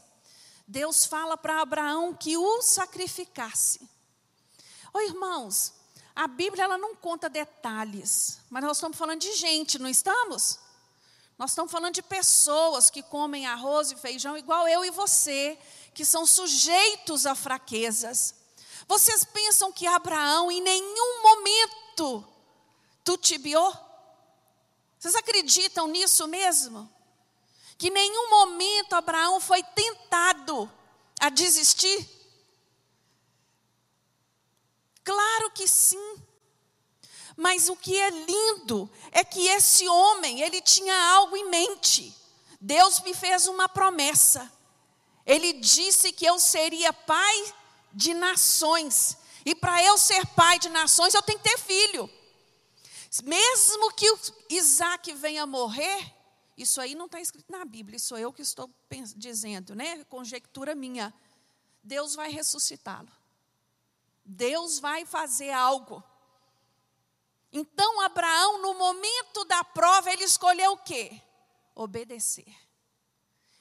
Deus 0.66 1.06
fala 1.06 1.36
para 1.36 1.60
Abraão 1.60 2.12
que 2.12 2.36
o 2.36 2.60
sacrificasse. 2.60 3.88
Oi, 4.94 5.06
irmãos, 5.06 5.72
a 6.12 6.26
Bíblia 6.26 6.64
ela 6.64 6.76
não 6.76 6.96
conta 6.96 7.30
detalhes, 7.30 8.40
mas 8.50 8.64
nós 8.64 8.78
estamos 8.78 8.98
falando 8.98 9.20
de 9.20 9.32
gente, 9.36 9.78
não 9.78 9.88
estamos? 9.88 10.58
Nós 11.38 11.52
estamos 11.52 11.70
falando 11.70 11.94
de 11.94 12.02
pessoas 12.02 12.90
que 12.90 13.00
comem 13.00 13.46
arroz 13.46 13.92
e 13.92 13.96
feijão 13.96 14.36
igual 14.36 14.66
eu 14.66 14.84
e 14.84 14.90
você, 14.90 15.56
que 15.94 16.04
são 16.04 16.26
sujeitos 16.26 17.26
a 17.26 17.36
fraquezas. 17.36 18.39
Vocês 18.90 19.22
pensam 19.22 19.70
que 19.70 19.86
Abraão 19.86 20.50
em 20.50 20.60
nenhum 20.60 21.22
momento 21.22 22.28
tutibiou? 23.04 23.72
Vocês 24.98 25.14
acreditam 25.14 25.86
nisso 25.86 26.26
mesmo? 26.26 26.92
Que 27.78 27.86
em 27.86 27.92
nenhum 27.92 28.28
momento 28.30 28.94
Abraão 28.94 29.38
foi 29.38 29.62
tentado 29.62 30.68
a 31.20 31.28
desistir? 31.28 32.04
Claro 35.04 35.52
que 35.52 35.68
sim. 35.68 36.16
Mas 37.36 37.68
o 37.68 37.76
que 37.76 37.96
é 37.96 38.10
lindo 38.10 38.90
é 39.12 39.22
que 39.22 39.46
esse 39.46 39.88
homem, 39.88 40.40
ele 40.40 40.60
tinha 40.60 41.12
algo 41.12 41.36
em 41.36 41.48
mente. 41.48 42.12
Deus 42.60 42.98
me 43.02 43.14
fez 43.14 43.46
uma 43.46 43.68
promessa. 43.68 44.52
Ele 45.24 45.52
disse 45.52 46.10
que 46.10 46.26
eu 46.26 46.40
seria 46.40 46.92
pai 46.92 47.54
de 47.92 48.14
nações. 48.14 49.16
E 49.44 49.54
para 49.54 49.82
eu 49.82 49.96
ser 49.96 50.26
pai 50.28 50.58
de 50.58 50.68
nações, 50.68 51.14
eu 51.14 51.22
tenho 51.22 51.38
que 51.38 51.48
ter 51.48 51.58
filho. 51.58 52.10
Mesmo 53.24 53.92
que 53.92 54.06
Isaac 54.50 55.12
venha 55.14 55.46
morrer, 55.46 56.14
isso 56.56 56.80
aí 56.80 56.94
não 56.94 57.06
está 57.06 57.20
escrito 57.20 57.50
na 57.50 57.64
Bíblia, 57.64 57.96
isso 57.96 58.16
eu 58.16 58.32
que 58.32 58.42
estou 58.42 58.70
dizendo, 59.16 59.74
né? 59.74 60.04
Conjectura 60.04 60.74
minha. 60.74 61.12
Deus 61.82 62.14
vai 62.14 62.30
ressuscitá-lo. 62.30 63.10
Deus 64.24 64.78
vai 64.78 65.04
fazer 65.04 65.50
algo. 65.50 66.02
Então, 67.52 68.00
Abraão, 68.02 68.62
no 68.62 68.74
momento 68.74 69.44
da 69.44 69.64
prova, 69.64 70.12
ele 70.12 70.22
escolheu 70.22 70.72
o 70.72 70.78
quê? 70.78 71.20
Obedecer. 71.74 72.54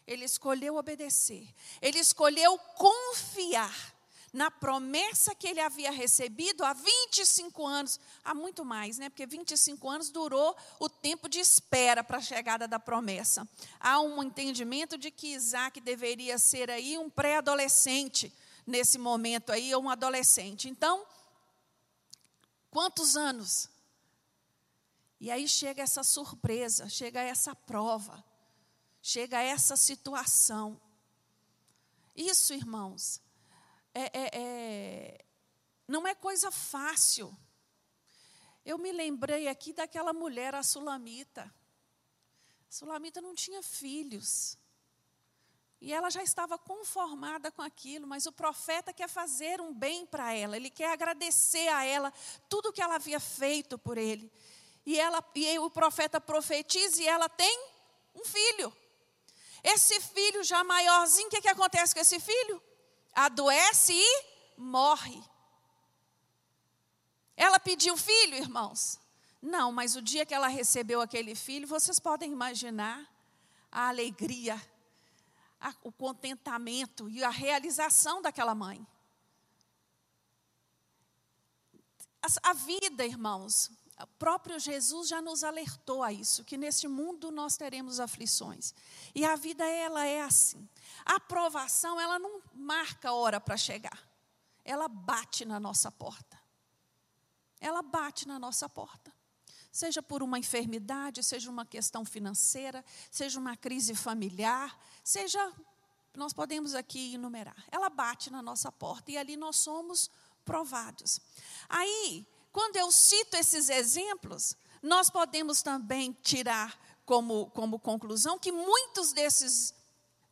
Ele 0.06 0.26
escolheu 0.26 0.76
obedecer. 0.76 1.48
Ele 1.82 1.98
escolheu 1.98 2.58
confiar 2.76 3.96
na 4.32 4.52
promessa 4.52 5.34
que 5.34 5.48
ele 5.48 5.60
havia 5.60 5.92
recebido 5.92 6.64
há 6.64 6.74
25 6.74 7.66
anos, 7.66 8.00
há 8.24 8.34
muito 8.34 8.64
mais, 8.64 8.98
né? 8.98 9.10
Porque 9.10 9.26
25 9.26 9.90
anos 9.90 10.10
durou 10.10 10.56
o 10.80 10.88
tempo 10.88 11.28
de 11.28 11.40
espera 11.40 12.04
para 12.04 12.18
a 12.18 12.22
chegada 12.22 12.68
da 12.68 12.80
promessa. 12.80 13.48
Há 13.80 14.00
um 14.00 14.22
entendimento 14.24 14.98
de 14.98 15.10
que 15.12 15.34
Isaac 15.34 15.82
deveria 15.82 16.38
ser 16.38 16.70
aí 16.70 16.98
um 16.98 17.10
pré-adolescente 17.10 18.32
nesse 18.66 18.98
momento 18.98 19.52
aí, 19.52 19.74
ou 19.74 19.84
um 19.84 19.90
adolescente. 19.90 20.70
Então, 20.70 21.06
quantos 22.70 23.18
anos? 23.18 23.68
E 25.20 25.30
aí 25.32 25.48
chega 25.48 25.82
essa 25.82 26.04
surpresa, 26.04 26.88
chega 26.88 27.20
essa 27.20 27.56
prova, 27.56 28.24
chega 29.02 29.42
essa 29.42 29.76
situação. 29.76 30.80
Isso, 32.16 32.54
irmãos, 32.54 33.20
é, 33.94 34.02
é, 34.02 34.30
é, 34.34 35.26
não 35.88 36.08
é 36.08 36.14
coisa 36.14 36.52
fácil. 36.52 37.36
Eu 38.66 38.78
me 38.78 38.92
lembrei 38.92 39.48
aqui 39.48 39.74
daquela 39.74 40.14
mulher, 40.14 40.54
a 40.54 40.64
Sulamita. 40.64 41.44
A 41.44 42.72
Sulamita 42.72 43.22
não 43.22 43.34
tinha 43.34 43.64
filhos. 43.64 44.58
E 45.82 45.94
ela 45.94 46.10
já 46.10 46.22
estava 46.22 46.58
conformada 46.58 47.52
com 47.52 47.62
aquilo, 47.62 48.06
mas 48.06 48.26
o 48.26 48.32
profeta 48.32 48.94
quer 48.94 49.08
fazer 49.08 49.62
um 49.62 49.74
bem 49.74 50.06
para 50.06 50.34
ela, 50.34 50.58
ele 50.58 50.70
quer 50.70 50.92
agradecer 50.92 51.70
a 51.70 51.86
ela 51.86 52.14
tudo 52.50 52.74
que 52.74 52.82
ela 52.82 52.96
havia 52.96 53.20
feito 53.20 53.78
por 53.78 53.98
ele. 53.98 54.32
e, 54.86 55.00
ela, 55.00 55.24
e 55.36 55.60
o 55.60 55.70
profeta 55.70 56.20
profetiza 56.20 57.02
e 57.02 57.08
ela 57.08 57.30
tem 57.30 57.70
um 58.14 58.26
filho. 58.26 58.76
Esse 59.64 60.00
filho 60.02 60.44
já 60.44 60.64
maiorzinho, 60.64 61.28
o 61.28 61.30
que, 61.30 61.42
que 61.42 61.50
acontece 61.50 61.94
com 61.94 62.02
esse 62.02 62.20
filho? 62.20 62.62
Adoece 63.14 63.94
e 63.94 64.26
morre. 64.58 65.22
Ela 67.36 67.60
pediu 67.60 67.96
filho, 67.96 68.36
irmãos? 68.36 69.00
Não, 69.42 69.72
mas 69.72 69.96
o 69.96 70.02
dia 70.02 70.26
que 70.26 70.34
ela 70.34 70.48
recebeu 70.48 71.00
aquele 71.00 71.34
filho, 71.34 71.68
vocês 71.68 72.00
podem 72.00 72.32
imaginar 72.32 73.10
a 73.72 73.88
alegria, 73.88 74.62
a, 75.60 75.74
o 75.84 75.92
contentamento 75.92 77.10
e 77.10 77.24
a 77.24 77.30
realização 77.30 78.22
daquela 78.22 78.54
mãe. 78.54 78.86
A, 82.22 82.50
a 82.50 82.54
vida, 82.54 83.06
irmãos, 83.06 83.72
o 84.02 84.08
próprio 84.18 84.60
Jesus 84.60 85.08
já 85.08 85.22
nos 85.22 85.44
alertou 85.44 86.04
a 86.04 86.12
isso, 86.12 86.44
que 86.44 86.58
neste 86.58 86.88
mundo 86.88 87.32
nós 87.32 87.58
teremos 87.58 88.00
aflições. 88.00 88.74
E 89.14 89.26
a 89.26 89.36
vida, 89.36 89.66
ela 89.66 90.06
é 90.06 90.22
assim. 90.22 90.68
A 91.10 91.16
aprovação, 91.16 92.00
ela 92.00 92.20
não 92.20 92.40
marca 92.54 93.12
hora 93.12 93.42
para 93.42 93.58
chegar. 93.58 94.08
Ela 94.64 94.88
bate 94.88 95.44
na 95.44 95.60
nossa 95.60 95.92
porta. 95.92 96.40
Ela 97.60 97.82
bate 97.82 98.28
na 98.28 98.38
nossa 98.38 98.70
porta. 98.70 99.12
Seja 99.72 100.04
por 100.04 100.22
uma 100.22 100.38
enfermidade, 100.38 101.24
seja 101.24 101.50
uma 101.50 101.66
questão 101.66 102.06
financeira, 102.06 102.86
seja 103.10 103.40
uma 103.40 103.58
crise 103.58 103.96
familiar, 103.96 104.80
seja. 105.04 105.52
Nós 106.16 106.32
podemos 106.32 106.76
aqui 106.76 107.16
enumerar. 107.16 107.58
Ela 107.72 107.90
bate 107.90 108.30
na 108.30 108.44
nossa 108.44 108.72
porta 108.72 109.10
e 109.10 109.18
ali 109.18 109.36
nós 109.36 109.56
somos 109.56 110.12
provados. 110.46 111.20
Aí, 111.68 112.24
quando 112.52 112.76
eu 112.76 112.92
cito 112.92 113.36
esses 113.36 113.68
exemplos, 113.68 114.56
nós 114.80 115.10
podemos 115.10 115.64
também 115.64 116.16
tirar 116.22 116.80
como, 117.04 117.50
como 117.50 117.80
conclusão 117.80 118.38
que 118.38 118.52
muitos 118.52 119.12
desses, 119.12 119.74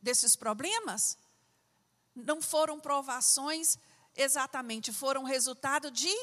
desses 0.01 0.35
problemas 0.35 1.17
não 2.15 2.41
foram 2.41 2.79
provações 2.79 3.77
exatamente, 4.15 4.91
foram 4.91 5.23
resultado 5.23 5.91
de 5.91 6.13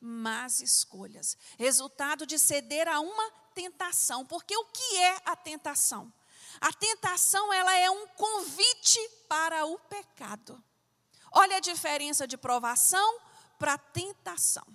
más 0.00 0.60
escolhas, 0.60 1.36
resultado 1.58 2.26
de 2.26 2.38
ceder 2.38 2.86
a 2.86 3.00
uma 3.00 3.30
tentação. 3.54 4.24
Porque 4.24 4.56
o 4.56 4.64
que 4.66 4.96
é 4.98 5.22
a 5.24 5.34
tentação? 5.34 6.12
A 6.60 6.72
tentação 6.72 7.52
ela 7.52 7.74
é 7.76 7.90
um 7.90 8.06
convite 8.08 9.00
para 9.28 9.64
o 9.64 9.78
pecado. 9.78 10.62
Olha 11.32 11.56
a 11.56 11.60
diferença 11.60 12.26
de 12.26 12.36
provação 12.36 13.20
para 13.58 13.76
tentação. 13.76 14.66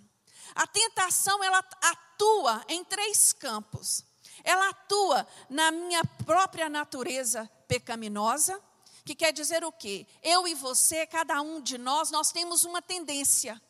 A 0.56 0.68
tentação 0.68 1.44
ela 1.44 1.60
atua 1.82 2.64
em 2.68 2.84
três 2.84 3.34
campos. 3.34 4.06
Ela 4.44 4.70
atua 4.70 5.28
na 5.50 5.72
minha 5.72 6.04
própria 6.26 6.70
natureza 6.70 7.50
pecaminosa, 7.80 8.62
que 9.04 9.16
quer 9.16 9.34
dizer 9.34 9.64
o 9.64 9.72
quê? 9.72 10.06
Eu 10.22 10.48
e 10.48 10.54
você, 10.54 11.08
cada 11.08 11.42
um 11.42 11.60
de 11.60 11.78
nós, 11.78 12.12
nós 12.12 12.32
temos 12.32 12.64
uma 12.64 12.82
tendência. 12.82 13.62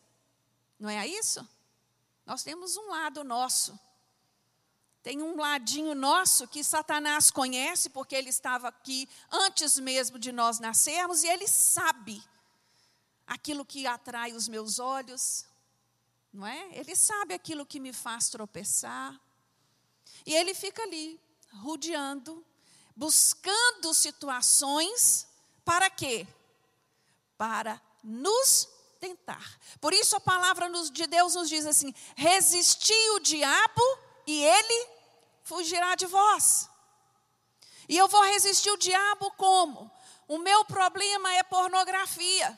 Não 0.80 0.90
é 0.90 1.08
isso? 1.08 1.48
Nós 2.26 2.44
temos 2.44 2.76
um 2.76 2.90
lado 2.90 3.24
nosso. 3.24 3.80
Tem 5.02 5.22
um 5.22 5.38
ladinho 5.38 5.96
nosso 5.96 6.48
que 6.48 6.64
Satanás 6.64 7.32
conhece, 7.32 7.90
porque 7.90 8.16
ele 8.16 8.30
estava 8.30 8.68
aqui 8.68 9.08
antes 9.32 9.80
mesmo 9.80 10.20
de 10.20 10.32
nós 10.32 10.60
nascermos, 10.60 11.24
e 11.24 11.28
ele 11.28 11.48
sabe 11.48 12.22
aquilo 13.26 13.66
que 13.66 13.88
atrai 13.88 14.34
os 14.34 14.48
meus 14.48 14.80
olhos, 14.80 15.46
não 16.32 16.46
é? 16.46 16.78
Ele 16.78 16.96
sabe 16.96 17.34
aquilo 17.34 17.66
que 17.66 17.80
me 17.80 17.94
faz 17.94 18.30
tropeçar. 18.30 19.20
E 20.26 20.34
ele 20.34 20.54
fica 20.54 20.84
ali, 20.84 21.20
rodeando, 21.62 22.46
buscando 22.96 23.94
situações 23.94 25.28
para 25.66 25.90
quê? 25.90 26.28
Para 27.38 27.82
nos 28.04 28.68
tentar. 29.00 29.60
Por 29.82 29.94
isso 29.94 30.16
a 30.16 30.20
palavra 30.20 30.70
de 30.92 31.08
Deus 31.08 31.36
nos 31.36 31.50
diz 31.50 31.66
assim: 31.66 31.94
resisti 32.16 33.10
o 33.16 33.20
diabo 33.20 33.82
e 34.26 34.44
ele 34.44 34.90
fugirá 35.44 35.96
de 35.96 36.06
vós. 36.06 36.70
E 37.88 37.98
eu 37.98 38.08
vou 38.08 38.24
resistir 38.24 38.72
o 38.72 38.78
diabo 38.78 39.32
como? 39.32 39.92
O 40.28 40.38
meu 40.38 40.64
problema 40.66 41.34
é 41.34 41.44
pornografia. 41.44 42.58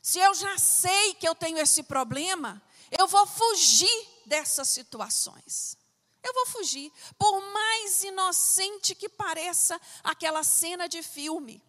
Se 0.00 0.18
eu 0.18 0.34
já 0.34 0.56
sei 0.58 1.14
que 1.14 1.28
eu 1.28 1.34
tenho 1.34 1.58
esse 1.58 1.82
problema, 1.82 2.62
eu 2.90 3.06
vou 3.06 3.26
fugir 3.26 4.08
dessas 4.26 4.68
situações. 4.68 5.76
Eu 6.24 6.32
vou 6.32 6.46
fugir, 6.46 6.90
por 7.18 7.40
mais 7.52 8.02
inocente 8.02 8.94
que 8.94 9.08
pareça 9.08 9.78
aquela 10.02 10.42
cena 10.42 10.88
de 10.88 11.02
filme. 11.02 11.62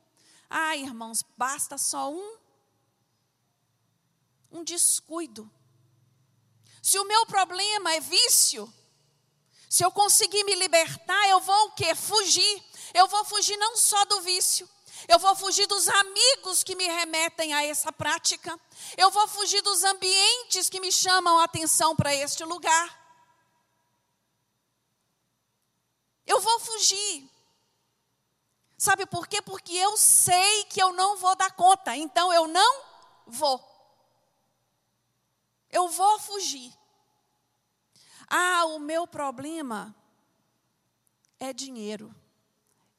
Ah, 0.49 0.75
irmãos, 0.77 1.23
basta 1.37 1.77
só 1.77 2.09
um 2.09 2.37
um 4.51 4.63
descuido. 4.63 5.51
Se 6.81 6.97
o 6.97 7.03
meu 7.03 7.25
problema 7.25 7.93
é 7.93 7.99
vício, 7.99 8.73
se 9.69 9.83
eu 9.83 9.91
conseguir 9.91 10.45
me 10.45 10.55
libertar, 10.55 11.27
eu 11.27 11.41
vou 11.41 11.65
o 11.65 11.71
quê? 11.71 11.93
Fugir. 11.93 12.63
Eu 12.93 13.07
vou 13.07 13.25
fugir 13.25 13.57
não 13.57 13.75
só 13.75 14.05
do 14.05 14.21
vício, 14.21 14.69
eu 15.07 15.19
vou 15.19 15.35
fugir 15.35 15.67
dos 15.67 15.87
amigos 15.89 16.63
que 16.63 16.75
me 16.75 16.87
remetem 16.87 17.53
a 17.53 17.63
essa 17.63 17.91
prática. 17.91 18.57
Eu 18.95 19.11
vou 19.11 19.27
fugir 19.27 19.61
dos 19.61 19.83
ambientes 19.83 20.69
que 20.69 20.79
me 20.79 20.91
chamam 20.91 21.39
a 21.39 21.43
atenção 21.43 21.95
para 21.95 22.15
este 22.15 22.43
lugar. 22.45 23.04
Eu 26.25 26.39
vou 26.39 26.59
fugir. 26.59 27.29
Sabe 28.77 29.05
por 29.05 29.27
quê? 29.27 29.41
Porque 29.41 29.73
eu 29.73 29.95
sei 29.97 30.65
que 30.65 30.81
eu 30.81 30.93
não 30.93 31.17
vou 31.17 31.35
dar 31.35 31.51
conta, 31.51 31.95
então 31.95 32.33
eu 32.33 32.47
não 32.47 32.83
vou. 33.25 33.63
Eu 35.69 35.87
vou 35.87 36.19
fugir. 36.19 36.73
Ah, 38.27 38.65
o 38.65 38.79
meu 38.79 39.07
problema 39.07 39.95
é 41.39 41.53
dinheiro. 41.53 42.13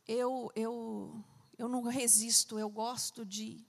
Eu, 0.06 0.50
eu 0.54 1.24
eu 1.58 1.68
não 1.68 1.82
resisto, 1.82 2.58
eu 2.58 2.68
gosto 2.68 3.24
de. 3.24 3.64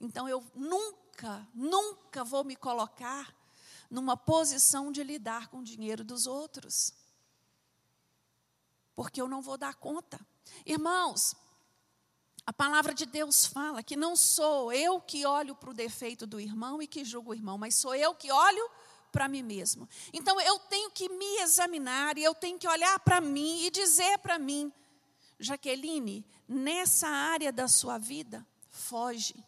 Então 0.00 0.28
eu 0.28 0.44
nunca, 0.54 1.48
nunca 1.54 2.22
vou 2.22 2.44
me 2.44 2.54
colocar 2.54 3.34
numa 3.90 4.16
posição 4.16 4.92
de 4.92 5.02
lidar 5.02 5.48
com 5.48 5.58
o 5.58 5.64
dinheiro 5.64 6.04
dos 6.04 6.26
outros. 6.26 6.92
Porque 8.98 9.22
eu 9.22 9.28
não 9.28 9.40
vou 9.40 9.56
dar 9.56 9.76
conta. 9.76 10.18
Irmãos, 10.66 11.36
a 12.44 12.52
palavra 12.52 12.92
de 12.92 13.06
Deus 13.06 13.46
fala 13.46 13.80
que 13.80 13.94
não 13.94 14.16
sou 14.16 14.72
eu 14.72 15.00
que 15.00 15.24
olho 15.24 15.54
para 15.54 15.70
o 15.70 15.72
defeito 15.72 16.26
do 16.26 16.40
irmão 16.40 16.82
e 16.82 16.86
que 16.88 17.04
julgo 17.04 17.30
o 17.30 17.34
irmão, 17.34 17.56
mas 17.56 17.76
sou 17.76 17.94
eu 17.94 18.12
que 18.12 18.32
olho 18.32 18.70
para 19.12 19.28
mim 19.28 19.44
mesmo. 19.44 19.88
Então 20.12 20.40
eu 20.40 20.58
tenho 20.58 20.90
que 20.90 21.08
me 21.10 21.36
examinar 21.42 22.18
e 22.18 22.24
eu 22.24 22.34
tenho 22.34 22.58
que 22.58 22.66
olhar 22.66 22.98
para 22.98 23.20
mim 23.20 23.62
e 23.62 23.70
dizer 23.70 24.18
para 24.18 24.36
mim: 24.36 24.72
Jaqueline, 25.38 26.26
nessa 26.48 27.06
área 27.06 27.52
da 27.52 27.68
sua 27.68 27.98
vida, 27.98 28.44
foge. 28.68 29.46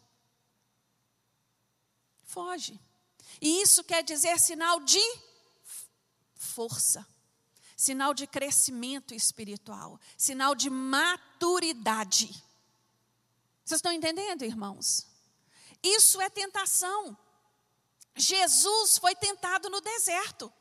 Foge. 2.23 2.79
E 3.41 3.61
isso 3.61 3.83
quer 3.83 4.01
dizer 4.01 4.39
sinal 4.39 4.79
de 4.79 5.03
força, 6.35 7.05
sinal 7.81 8.13
de 8.13 8.27
crescimento 8.27 9.11
espiritual, 9.11 9.99
sinal 10.15 10.53
de 10.53 10.69
maturidade. 10.69 12.27
Vocês 13.65 13.79
estão 13.79 13.91
entendendo, 13.91 14.43
irmãos? 14.43 15.07
Isso 15.81 16.21
é 16.21 16.29
tentação. 16.29 17.17
Jesus 18.15 18.99
foi 18.99 19.15
tentado 19.15 19.67
no 19.67 19.81
deserto. 19.81 20.53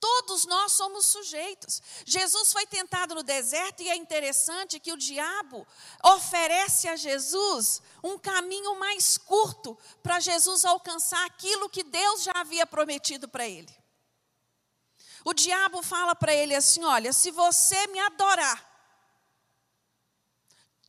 Todos 0.00 0.46
nós 0.46 0.72
somos 0.72 1.06
sujeitos. 1.06 1.80
Jesus 2.04 2.52
foi 2.52 2.66
tentado 2.66 3.14
no 3.14 3.22
deserto 3.22 3.80
e 3.80 3.88
é 3.88 3.94
interessante 3.94 4.80
que 4.80 4.92
o 4.92 4.96
diabo 4.96 5.64
oferece 6.02 6.88
a 6.88 6.96
Jesus 6.96 7.80
um 8.02 8.18
caminho 8.18 8.76
mais 8.80 9.16
curto 9.16 9.78
para 10.02 10.18
Jesus 10.18 10.64
alcançar 10.64 11.24
aquilo 11.24 11.70
que 11.70 11.84
Deus 11.84 12.24
já 12.24 12.32
havia 12.34 12.66
prometido 12.66 13.28
para 13.28 13.48
ele. 13.48 13.87
O 15.24 15.34
diabo 15.34 15.82
fala 15.82 16.14
para 16.14 16.34
ele 16.34 16.54
assim: 16.54 16.84
Olha, 16.84 17.12
se 17.12 17.30
você 17.30 17.86
me 17.88 17.98
adorar, 18.00 18.68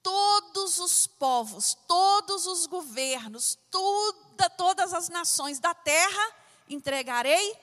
todos 0.01 0.79
os 0.79 1.07
povos, 1.07 1.75
todos 1.87 2.47
os 2.47 2.65
governos, 2.65 3.57
toda, 3.69 4.49
todas 4.51 4.93
as 4.93 5.09
nações 5.09 5.59
da 5.59 5.73
terra 5.73 6.35
entregarei 6.67 7.57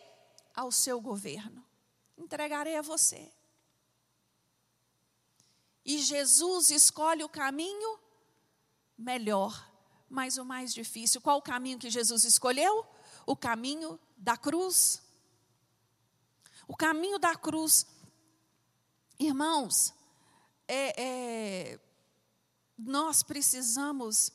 ao 0.55 0.71
seu 0.71 1.01
governo. 1.01 1.65
Entregarei 2.17 2.77
a 2.77 2.83
você. 2.83 3.31
E 5.85 5.99
Jesus 5.99 6.71
escolhe 6.71 7.23
o 7.23 7.29
caminho 7.29 7.99
melhor, 8.99 9.71
mas 10.09 10.37
o 10.37 10.45
mais 10.45 10.75
difícil. 10.75 11.21
Qual 11.21 11.39
o 11.39 11.43
caminho 11.43 11.79
que 11.79 11.91
Jesus 11.91 12.25
escolheu? 12.25 12.85
O 13.25 13.37
caminho 13.37 13.99
da 14.17 14.37
cruz. 14.37 15.03
O 16.67 16.77
caminho 16.77 17.19
da 17.19 17.35
cruz. 17.37 17.87
Irmãos, 19.19 19.95
é, 20.69 21.03
é, 21.03 21.81
nós 22.79 23.23
precisamos 23.23 24.33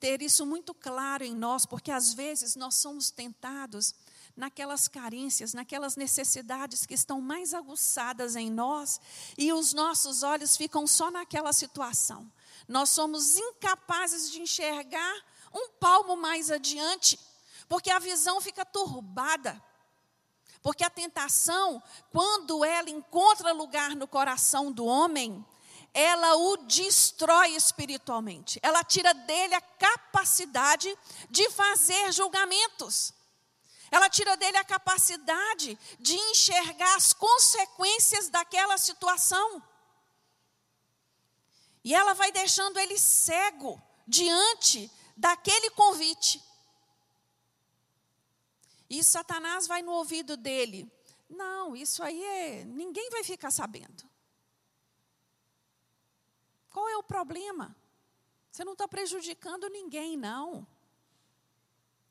ter 0.00 0.20
isso 0.20 0.44
muito 0.44 0.74
claro 0.74 1.22
em 1.22 1.34
nós, 1.34 1.64
porque 1.64 1.90
às 1.90 2.12
vezes 2.12 2.56
nós 2.56 2.74
somos 2.74 3.10
tentados 3.10 3.94
naquelas 4.36 4.88
carências, 4.88 5.54
naquelas 5.54 5.94
necessidades 5.94 6.84
que 6.84 6.94
estão 6.94 7.20
mais 7.20 7.54
aguçadas 7.54 8.34
em 8.34 8.50
nós, 8.50 9.00
e 9.38 9.52
os 9.52 9.72
nossos 9.72 10.22
olhos 10.22 10.56
ficam 10.56 10.86
só 10.86 11.10
naquela 11.10 11.52
situação. 11.52 12.30
Nós 12.66 12.90
somos 12.90 13.36
incapazes 13.36 14.30
de 14.30 14.40
enxergar 14.40 15.14
um 15.54 15.68
palmo 15.78 16.16
mais 16.16 16.50
adiante, 16.50 17.18
porque 17.68 17.90
a 17.90 17.98
visão 17.98 18.40
fica 18.40 18.64
turbada. 18.64 19.62
Porque 20.62 20.84
a 20.84 20.90
tentação, 20.90 21.82
quando 22.12 22.64
ela 22.64 22.88
encontra 22.88 23.52
lugar 23.52 23.96
no 23.96 24.06
coração 24.06 24.70
do 24.70 24.84
homem, 24.84 25.44
ela 25.92 26.36
o 26.36 26.56
destrói 26.58 27.50
espiritualmente. 27.56 28.58
Ela 28.62 28.84
tira 28.84 29.12
dele 29.12 29.54
a 29.54 29.60
capacidade 29.60 30.96
de 31.28 31.50
fazer 31.50 32.12
julgamentos. 32.12 33.12
Ela 33.90 34.08
tira 34.08 34.36
dele 34.36 34.56
a 34.56 34.64
capacidade 34.64 35.78
de 35.98 36.14
enxergar 36.14 36.96
as 36.96 37.12
consequências 37.12 38.28
daquela 38.30 38.78
situação. 38.78 39.62
E 41.84 41.94
ela 41.94 42.14
vai 42.14 42.32
deixando 42.32 42.78
ele 42.78 42.96
cego 42.96 43.80
diante 44.06 44.90
daquele 45.16 45.70
convite. 45.70 46.42
E 48.92 49.02
Satanás 49.02 49.66
vai 49.66 49.80
no 49.80 49.90
ouvido 49.92 50.36
dele. 50.36 50.86
Não, 51.26 51.74
isso 51.74 52.02
aí 52.02 52.22
é. 52.22 52.64
Ninguém 52.66 53.08
vai 53.08 53.24
ficar 53.24 53.50
sabendo. 53.50 54.04
Qual 56.68 56.86
é 56.90 56.96
o 56.98 57.02
problema? 57.02 57.74
Você 58.50 58.62
não 58.66 58.74
está 58.74 58.86
prejudicando 58.86 59.66
ninguém, 59.70 60.14
não. 60.18 60.66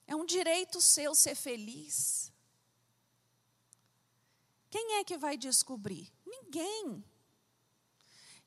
É 0.08 0.16
um 0.16 0.26
direito 0.26 0.82
seu 0.82 1.14
ser 1.14 1.36
feliz. 1.36 2.34
Quem 4.72 4.96
é 4.96 5.04
que 5.04 5.20
vai 5.20 5.38
descobrir? 5.38 6.12
Ninguém. 6.26 7.06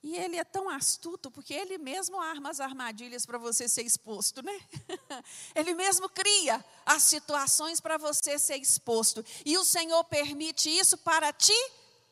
E 0.04 0.16
ele 0.16 0.36
é 0.36 0.44
tão 0.44 0.68
astuto, 0.68 1.30
porque 1.30 1.54
ele 1.54 1.78
mesmo 1.78 2.20
arma 2.20 2.50
as 2.50 2.60
armadilhas 2.60 3.24
para 3.24 3.38
você 3.38 3.66
ser 3.66 3.86
exposto, 3.86 4.42
né? 4.42 4.60
ele 5.56 5.72
mesmo 5.72 6.10
cria 6.10 6.62
as 6.84 7.04
situações 7.04 7.80
para 7.80 7.96
você 7.96 8.38
ser 8.38 8.58
exposto. 8.58 9.24
E 9.46 9.56
o 9.56 9.64
Senhor 9.64 10.04
permite 10.04 10.68
isso 10.68 10.98
para 10.98 11.32
te 11.32 11.56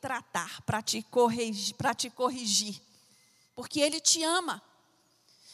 tratar, 0.01 0.63
para 0.63 0.81
te 0.81 1.03
corrigir, 1.03 1.75
para 1.75 1.93
te 1.93 2.09
corrigir. 2.09 2.81
Porque 3.53 3.79
ele 3.79 4.01
te 4.01 4.23
ama. 4.23 4.59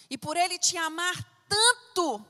E 0.10 0.18
por 0.18 0.38
ele 0.38 0.58
te 0.58 0.78
amar 0.78 1.46
tanto, 1.50 2.26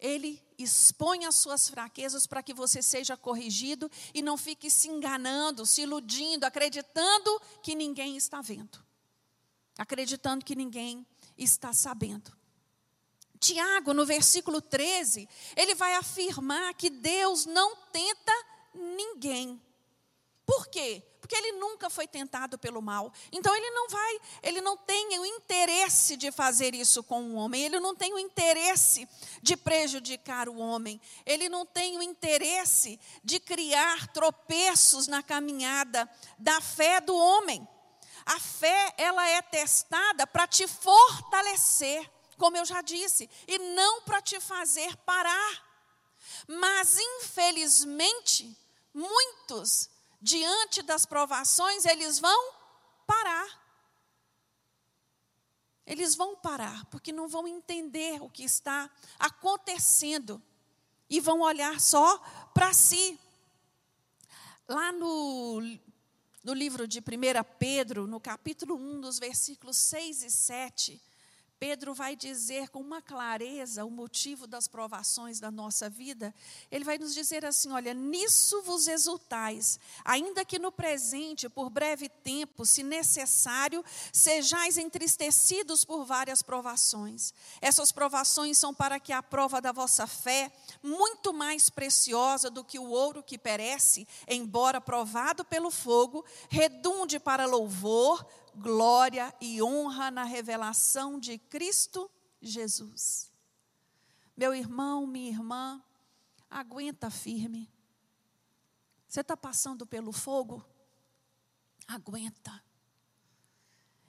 ele 0.00 0.42
expõe 0.58 1.24
as 1.24 1.36
suas 1.36 1.68
fraquezas 1.68 2.26
para 2.26 2.42
que 2.42 2.54
você 2.54 2.82
seja 2.82 3.16
corrigido 3.16 3.90
e 4.12 4.22
não 4.22 4.36
fique 4.36 4.70
se 4.70 4.88
enganando, 4.88 5.66
se 5.66 5.82
iludindo, 5.82 6.44
acreditando 6.44 7.40
que 7.62 7.74
ninguém 7.74 8.16
está 8.16 8.40
vendo, 8.40 8.78
acreditando 9.78 10.44
que 10.44 10.54
ninguém 10.54 11.06
está 11.36 11.72
sabendo. 11.72 12.32
Tiago, 13.38 13.92
no 13.92 14.06
versículo 14.06 14.60
13, 14.60 15.28
ele 15.56 15.74
vai 15.74 15.94
afirmar 15.94 16.72
que 16.74 16.88
Deus 16.88 17.44
não 17.44 17.76
tenta 17.92 18.32
ninguém. 18.74 19.60
Por 20.46 20.66
quê? 20.66 21.02
Porque 21.20 21.36
ele 21.36 21.52
nunca 21.52 21.88
foi 21.88 22.06
tentado 22.06 22.58
pelo 22.58 22.82
mal. 22.82 23.10
Então 23.32 23.54
ele 23.56 23.70
não 23.70 23.88
vai, 23.88 24.20
ele 24.42 24.60
não 24.60 24.76
tem 24.76 25.18
o 25.18 25.24
interesse 25.24 26.16
de 26.16 26.30
fazer 26.30 26.74
isso 26.74 27.02
com 27.02 27.22
o 27.22 27.34
homem, 27.36 27.64
ele 27.64 27.80
não 27.80 27.94
tem 27.94 28.12
o 28.12 28.18
interesse 28.18 29.08
de 29.40 29.56
prejudicar 29.56 30.50
o 30.50 30.58
homem, 30.58 31.00
ele 31.24 31.48
não 31.48 31.64
tem 31.64 31.96
o 31.96 32.02
interesse 32.02 33.00
de 33.22 33.40
criar 33.40 34.08
tropeços 34.08 35.06
na 35.06 35.22
caminhada 35.22 36.08
da 36.38 36.60
fé 36.60 37.00
do 37.00 37.16
homem. 37.16 37.66
A 38.26 38.38
fé, 38.38 38.94
ela 38.98 39.26
é 39.26 39.40
testada 39.40 40.26
para 40.26 40.46
te 40.46 40.66
fortalecer, 40.66 42.10
como 42.36 42.58
eu 42.58 42.66
já 42.66 42.82
disse, 42.82 43.30
e 43.48 43.58
não 43.58 44.02
para 44.02 44.20
te 44.20 44.38
fazer 44.40 44.94
parar. 44.98 45.64
Mas 46.46 46.98
infelizmente, 46.98 48.54
muitos 48.92 49.88
diante 50.24 50.80
das 50.80 51.04
provações, 51.04 51.84
eles 51.84 52.18
vão 52.18 52.54
parar. 53.06 53.62
Eles 55.86 56.14
vão 56.14 56.34
parar, 56.34 56.86
porque 56.86 57.12
não 57.12 57.28
vão 57.28 57.46
entender 57.46 58.22
o 58.22 58.30
que 58.30 58.42
está 58.42 58.90
acontecendo 59.18 60.42
e 61.10 61.20
vão 61.20 61.42
olhar 61.42 61.78
só 61.78 62.16
para 62.54 62.72
si. 62.72 63.20
Lá 64.66 64.90
no, 64.92 65.60
no 66.42 66.54
livro 66.54 66.88
de 66.88 67.00
1 67.00 67.02
Pedro, 67.58 68.06
no 68.06 68.18
capítulo 68.18 68.76
1, 68.76 69.02
dos 69.02 69.18
versículos 69.18 69.76
6 69.76 70.22
e 70.22 70.30
7, 70.30 71.02
Pedro 71.58 71.94
vai 71.94 72.16
dizer 72.16 72.68
com 72.68 72.80
uma 72.80 73.00
clareza 73.00 73.84
o 73.84 73.90
motivo 73.90 74.46
das 74.46 74.68
provações 74.68 75.40
da 75.40 75.50
nossa 75.50 75.88
vida. 75.88 76.34
Ele 76.70 76.84
vai 76.84 76.98
nos 76.98 77.14
dizer 77.14 77.44
assim: 77.44 77.72
olha, 77.72 77.94
nisso 77.94 78.62
vos 78.62 78.88
exultais, 78.88 79.78
ainda 80.04 80.44
que 80.44 80.58
no 80.58 80.72
presente, 80.72 81.48
por 81.48 81.70
breve 81.70 82.08
tempo, 82.08 82.66
se 82.66 82.82
necessário, 82.82 83.84
sejais 84.12 84.76
entristecidos 84.76 85.84
por 85.84 86.04
várias 86.04 86.42
provações. 86.42 87.32
Essas 87.60 87.92
provações 87.92 88.58
são 88.58 88.74
para 88.74 89.00
que 89.00 89.12
a 89.12 89.22
prova 89.22 89.60
da 89.60 89.72
vossa 89.72 90.06
fé, 90.06 90.52
muito 90.82 91.32
mais 91.32 91.70
preciosa 91.70 92.50
do 92.50 92.64
que 92.64 92.78
o 92.78 92.90
ouro 92.90 93.22
que 93.22 93.38
perece, 93.38 94.06
embora 94.28 94.80
provado 94.80 95.44
pelo 95.44 95.70
fogo, 95.70 96.24
redunde 96.48 97.18
para 97.18 97.46
louvor, 97.46 98.24
glória 98.56 99.34
e 99.40 99.62
honra 99.62 100.10
na 100.10 100.24
revelação 100.24 101.18
de 101.18 101.38
Cristo 101.38 102.10
Jesus. 102.40 103.32
Meu 104.36 104.54
irmão, 104.54 105.06
minha 105.06 105.30
irmã, 105.30 105.82
aguenta 106.50 107.10
firme. 107.10 107.70
Você 109.06 109.20
está 109.20 109.36
passando 109.36 109.86
pelo 109.86 110.12
fogo? 110.12 110.64
Aguenta. 111.86 112.62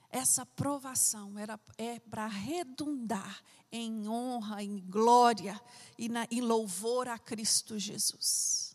Essa 0.08 0.46
provação 0.46 1.38
era, 1.38 1.60
é 1.76 1.98
para 1.98 2.26
redundar 2.26 3.42
em 3.70 4.08
honra, 4.08 4.62
em 4.62 4.78
glória 4.78 5.60
e 5.98 6.08
na, 6.08 6.26
em 6.30 6.40
louvor 6.40 7.08
a 7.08 7.18
Cristo 7.18 7.78
Jesus. 7.78 8.74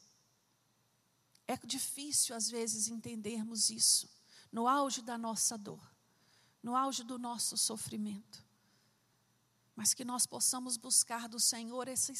É 1.47 1.57
difícil 1.57 2.35
às 2.35 2.49
vezes 2.49 2.87
entendermos 2.87 3.69
isso 3.69 4.20
no 4.51 4.67
auge 4.67 5.01
da 5.01 5.17
nossa 5.17 5.57
dor, 5.57 5.81
no 6.61 6.75
auge 6.75 7.03
do 7.03 7.17
nosso 7.17 7.57
sofrimento. 7.57 8.43
Mas 9.75 9.93
que 9.93 10.03
nós 10.03 10.25
possamos 10.25 10.77
buscar 10.77 11.29
do 11.29 11.39
Senhor 11.39 11.87
essa, 11.87 12.13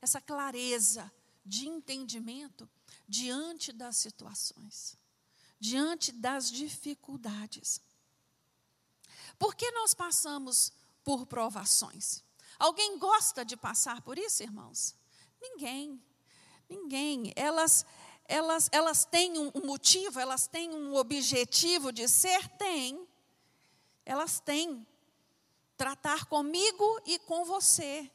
essa 0.00 0.20
clareza 0.20 1.10
de 1.44 1.68
entendimento 1.68 2.68
diante 3.08 3.72
das 3.72 3.96
situações, 3.96 4.96
diante 5.58 6.12
das 6.12 6.50
dificuldades. 6.50 7.80
Por 9.38 9.54
que 9.54 9.70
nós 9.72 9.94
passamos 9.94 10.72
por 11.04 11.26
provações? 11.26 12.22
Alguém 12.58 12.98
gosta 12.98 13.44
de 13.44 13.56
passar 13.56 14.02
por 14.02 14.18
isso, 14.18 14.42
irmãos? 14.42 14.94
Ninguém. 15.40 16.00
Ninguém. 16.68 17.32
Elas, 17.34 17.84
elas, 18.32 18.70
elas 18.72 19.04
têm 19.04 19.38
um 19.38 19.66
motivo, 19.66 20.18
elas 20.18 20.46
têm 20.46 20.74
um 20.74 20.94
objetivo 20.94 21.92
de 21.92 22.08
ser? 22.08 22.48
Tem. 22.56 23.06
Elas 24.06 24.40
têm. 24.40 24.86
Tratar 25.76 26.24
comigo 26.24 27.00
e 27.04 27.18
com 27.18 27.44
você. 27.44 28.10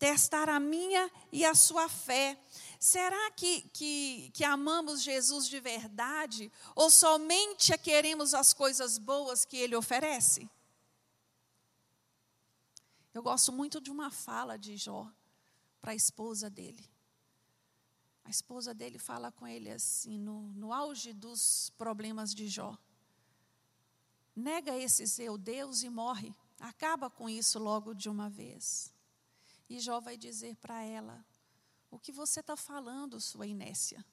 Testar 0.00 0.48
a 0.48 0.58
minha 0.58 1.08
e 1.30 1.44
a 1.44 1.54
sua 1.54 1.88
fé. 1.88 2.36
Será 2.80 3.30
que, 3.30 3.60
que, 3.72 4.32
que 4.34 4.42
amamos 4.42 5.00
Jesus 5.00 5.48
de 5.48 5.60
verdade? 5.60 6.50
Ou 6.74 6.90
somente 6.90 7.78
queremos 7.78 8.34
as 8.34 8.52
coisas 8.52 8.98
boas 8.98 9.44
que 9.44 9.56
Ele 9.56 9.76
oferece? 9.76 10.50
Eu 13.14 13.22
gosto 13.22 13.52
muito 13.52 13.80
de 13.80 13.92
uma 13.92 14.10
fala 14.10 14.58
de 14.58 14.76
Jó 14.76 15.06
para 15.80 15.92
a 15.92 15.94
esposa 15.94 16.50
dele. 16.50 16.91
A 18.24 18.30
esposa 18.30 18.72
dele 18.72 18.98
fala 18.98 19.32
com 19.32 19.46
ele 19.46 19.70
assim, 19.70 20.18
no, 20.18 20.52
no 20.52 20.72
auge 20.72 21.12
dos 21.12 21.70
problemas 21.76 22.34
de 22.34 22.48
Jó: 22.48 22.78
nega 24.34 24.76
esse 24.76 25.06
seu 25.06 25.36
Deus 25.36 25.82
e 25.82 25.90
morre, 25.90 26.34
acaba 26.60 27.10
com 27.10 27.28
isso 27.28 27.58
logo 27.58 27.94
de 27.94 28.08
uma 28.08 28.30
vez. 28.30 28.92
E 29.68 29.80
Jó 29.80 30.00
vai 30.00 30.16
dizer 30.16 30.56
para 30.56 30.82
ela: 30.82 31.24
o 31.90 31.98
que 31.98 32.12
você 32.12 32.40
está 32.40 32.56
falando, 32.56 33.20
sua 33.20 33.46
inércia? 33.46 34.04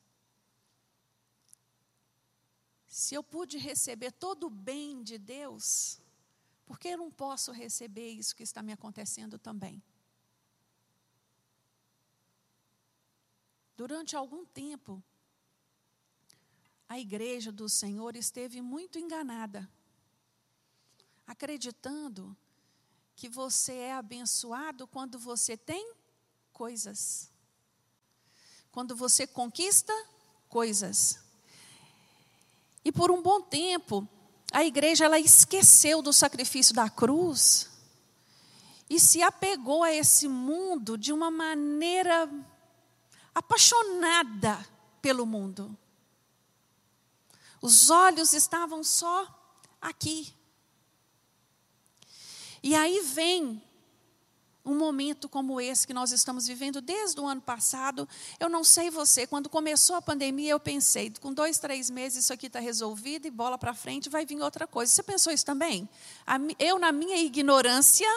Se 2.87 3.13
eu 3.13 3.23
pude 3.23 3.57
receber 3.57 4.11
todo 4.11 4.47
o 4.47 4.49
bem 4.49 5.03
de 5.03 5.17
Deus, 5.17 6.01
por 6.65 6.79
que 6.79 6.89
eu 6.89 6.97
não 6.97 7.11
posso 7.11 7.51
receber 7.51 8.09
isso 8.09 8.35
que 8.35 8.43
está 8.43 8.63
me 8.63 8.73
acontecendo 8.73 9.37
também? 9.37 9.81
Durante 13.79 14.13
algum 14.13 14.43
tempo, 14.45 15.01
a 16.89 16.99
igreja 16.99 17.49
do 17.49 17.69
Senhor 17.69 18.13
esteve 18.17 18.59
muito 18.59 18.99
enganada, 18.99 19.71
acreditando 21.25 22.35
que 23.15 23.29
você 23.29 23.71
é 23.75 23.93
abençoado 23.93 24.85
quando 24.85 25.17
você 25.17 25.55
tem 25.55 25.93
coisas, 26.51 27.31
quando 28.69 28.97
você 28.97 29.25
conquista 29.25 29.93
coisas. 30.49 31.17
E 32.83 32.91
por 32.91 33.09
um 33.09 33.21
bom 33.21 33.39
tempo, 33.39 34.05
a 34.51 34.65
igreja 34.65 35.05
ela 35.05 35.19
esqueceu 35.19 36.01
do 36.01 36.11
sacrifício 36.11 36.75
da 36.75 36.89
cruz 36.89 37.69
e 38.89 38.99
se 38.99 39.21
apegou 39.21 39.85
a 39.85 39.93
esse 39.93 40.27
mundo 40.27 40.97
de 40.97 41.13
uma 41.13 41.31
maneira 41.31 42.29
apaixonada 43.39 44.65
pelo 45.01 45.25
mundo. 45.25 45.75
Os 47.61 47.89
olhos 47.89 48.33
estavam 48.33 48.83
só 48.83 49.27
aqui. 49.81 50.33
E 52.61 52.75
aí 52.75 53.01
vem 53.01 53.61
um 54.65 54.77
momento 54.77 55.27
como 55.27 55.59
esse 55.59 55.87
que 55.87 55.93
nós 55.93 56.11
estamos 56.11 56.45
vivendo 56.45 56.81
desde 56.81 57.19
o 57.19 57.25
ano 57.25 57.41
passado. 57.41 58.07
Eu 58.39 58.49
não 58.49 58.63
sei 58.63 58.89
você, 58.89 59.25
quando 59.25 59.49
começou 59.49 59.95
a 59.95 60.01
pandemia, 60.01 60.51
eu 60.51 60.59
pensei, 60.59 61.11
com 61.21 61.33
dois, 61.33 61.57
três 61.57 61.89
meses 61.89 62.25
isso 62.25 62.33
aqui 62.33 62.47
está 62.47 62.59
resolvido 62.59 63.25
e 63.25 63.31
bola 63.31 63.57
para 63.57 63.73
frente, 63.73 64.09
vai 64.09 64.25
vir 64.25 64.41
outra 64.41 64.67
coisa. 64.67 64.91
Você 64.91 65.01
pensou 65.01 65.33
isso 65.33 65.45
também? 65.45 65.89
Eu, 66.59 66.77
na 66.77 66.91
minha 66.91 67.17
ignorância, 67.17 68.07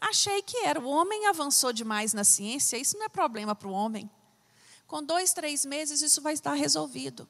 achei 0.00 0.42
que 0.42 0.58
era. 0.58 0.78
O 0.78 0.88
homem 0.88 1.26
avançou 1.26 1.72
demais 1.72 2.12
na 2.12 2.24
ciência, 2.24 2.76
isso 2.76 2.96
não 2.98 3.06
é 3.06 3.08
problema 3.08 3.54
para 3.54 3.68
o 3.68 3.72
homem. 3.72 4.08
Com 4.86 5.02
dois, 5.02 5.32
três 5.32 5.64
meses, 5.64 6.00
isso 6.00 6.20
vai 6.22 6.34
estar 6.34 6.54
resolvido. 6.54 7.28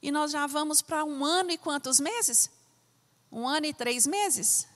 E 0.00 0.10
nós 0.10 0.30
já 0.30 0.46
vamos 0.46 0.80
para 0.80 1.04
um 1.04 1.24
ano 1.24 1.50
e 1.50 1.58
quantos 1.58 2.00
meses? 2.00 2.50
Um 3.30 3.46
ano 3.46 3.66
e 3.66 3.74
três 3.74 4.06
meses? 4.06 4.66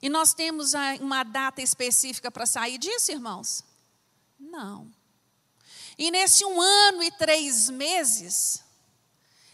E 0.00 0.08
nós 0.08 0.32
temos 0.32 0.72
uma 1.00 1.22
data 1.22 1.60
específica 1.60 2.30
para 2.30 2.46
sair 2.46 2.78
disso, 2.78 3.10
irmãos? 3.10 3.64
Não. 4.38 4.90
E 5.98 6.10
nesse 6.10 6.44
um 6.44 6.60
ano 6.60 7.02
e 7.02 7.10
três 7.12 7.68
meses, 7.70 8.62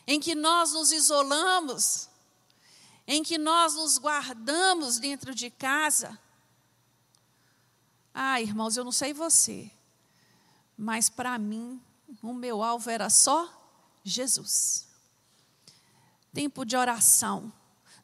em 0.07 0.19
que 0.19 0.35
nós 0.35 0.73
nos 0.73 0.93
isolamos, 0.93 2.09
em 3.07 3.23
que 3.23 3.39
nós 3.39 3.75
nos 3.75 3.99
guardamos 3.99 4.99
dentro 4.99 5.35
de 5.35 5.51
casa, 5.51 6.19
ah, 8.13 8.41
irmãos, 8.41 8.77
eu 8.77 8.85
não 8.85 8.93
sei 8.93 9.13
você, 9.13 9.71
mas 10.81 11.09
para 11.09 11.39
mim, 11.39 11.81
o 12.23 12.33
meu 12.33 12.63
alvo 12.63 12.91
era 12.91 13.11
só 13.11 13.49
Jesus 14.03 14.91
tempo 16.33 16.65
de 16.65 16.77
oração, 16.77 17.53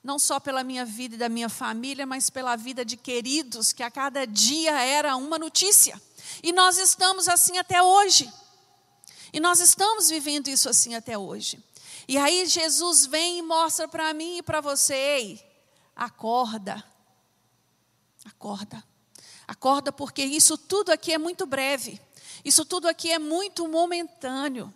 não 0.02 0.18
só 0.18 0.38
pela 0.38 0.62
minha 0.62 0.84
vida 0.84 1.14
e 1.14 1.18
da 1.18 1.28
minha 1.28 1.48
família, 1.48 2.06
mas 2.06 2.30
pela 2.30 2.56
vida 2.56 2.84
de 2.84 2.96
queridos, 2.96 3.72
que 3.72 3.82
a 3.82 3.90
cada 3.90 4.26
dia 4.26 4.80
era 4.82 5.16
uma 5.16 5.38
notícia. 5.38 6.00
E 6.42 6.52
nós 6.52 6.78
estamos 6.78 7.28
assim 7.28 7.58
até 7.58 7.82
hoje. 7.82 8.32
E 9.32 9.40
nós 9.40 9.58
estamos 9.60 10.08
vivendo 10.08 10.48
isso 10.48 10.68
assim 10.68 10.94
até 10.94 11.18
hoje. 11.18 11.62
E 12.06 12.16
aí 12.16 12.46
Jesus 12.46 13.06
vem 13.06 13.38
e 13.38 13.42
mostra 13.42 13.88
para 13.88 14.14
mim 14.14 14.38
e 14.38 14.42
para 14.42 14.60
você, 14.60 14.94
ei, 14.94 15.46
acorda. 15.94 16.82
Acorda. 18.24 18.82
Acorda 19.46 19.92
porque 19.92 20.22
isso 20.22 20.56
tudo 20.56 20.90
aqui 20.90 21.12
é 21.12 21.18
muito 21.18 21.46
breve. 21.46 22.00
Isso 22.46 22.64
tudo 22.64 22.86
aqui 22.86 23.10
é 23.10 23.18
muito 23.18 23.66
momentâneo 23.66 24.72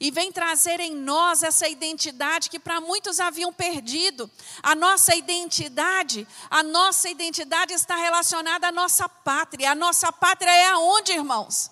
e 0.00 0.10
vem 0.10 0.32
trazer 0.32 0.80
em 0.80 0.94
nós 0.94 1.42
essa 1.42 1.68
identidade 1.68 2.48
que 2.48 2.58
para 2.58 2.80
muitos 2.80 3.20
haviam 3.20 3.52
perdido. 3.52 4.30
A 4.62 4.74
nossa 4.74 5.14
identidade, 5.14 6.26
a 6.48 6.62
nossa 6.62 7.10
identidade 7.10 7.74
está 7.74 7.96
relacionada 7.96 8.68
à 8.68 8.72
nossa 8.72 9.06
pátria. 9.10 9.72
A 9.72 9.74
nossa 9.74 10.10
pátria 10.10 10.50
é 10.50 10.70
aonde, 10.70 11.12
irmãos? 11.12 11.70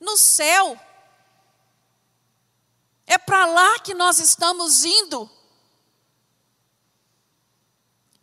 No 0.00 0.16
céu. 0.16 0.80
É 3.06 3.18
para 3.18 3.44
lá 3.44 3.78
que 3.80 3.92
nós 3.92 4.18
estamos 4.18 4.86
indo. 4.86 5.30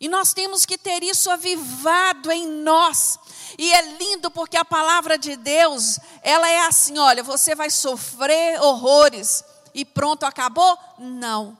E 0.00 0.08
nós 0.08 0.34
temos 0.34 0.66
que 0.66 0.76
ter 0.76 1.04
isso 1.04 1.30
avivado 1.30 2.32
em 2.32 2.44
nós. 2.46 3.20
E 3.58 3.72
é 3.72 3.82
lindo 3.82 4.30
porque 4.30 4.56
a 4.56 4.64
palavra 4.64 5.16
de 5.16 5.36
Deus, 5.36 5.98
ela 6.22 6.48
é 6.48 6.66
assim, 6.66 6.98
olha, 6.98 7.22
você 7.22 7.54
vai 7.54 7.70
sofrer 7.70 8.60
horrores 8.60 9.42
e 9.72 9.84
pronto, 9.84 10.24
acabou? 10.24 10.78
Não. 10.98 11.56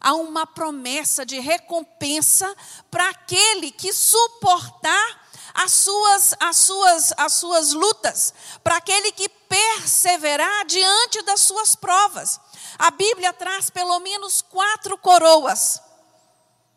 Há 0.00 0.14
uma 0.14 0.46
promessa 0.46 1.26
de 1.26 1.40
recompensa 1.40 2.54
para 2.90 3.08
aquele 3.08 3.72
que 3.72 3.92
suportar 3.92 5.26
as 5.54 5.72
suas, 5.72 6.34
as 6.38 6.56
suas, 6.58 7.12
as 7.16 7.32
suas 7.32 7.72
lutas, 7.72 8.34
para 8.62 8.76
aquele 8.76 9.10
que 9.10 9.28
perseverar 9.28 10.66
diante 10.66 11.22
das 11.22 11.40
suas 11.40 11.74
provas. 11.74 12.38
A 12.78 12.90
Bíblia 12.90 13.32
traz 13.32 13.70
pelo 13.70 13.98
menos 14.00 14.42
quatro 14.42 14.98
coroas, 14.98 15.80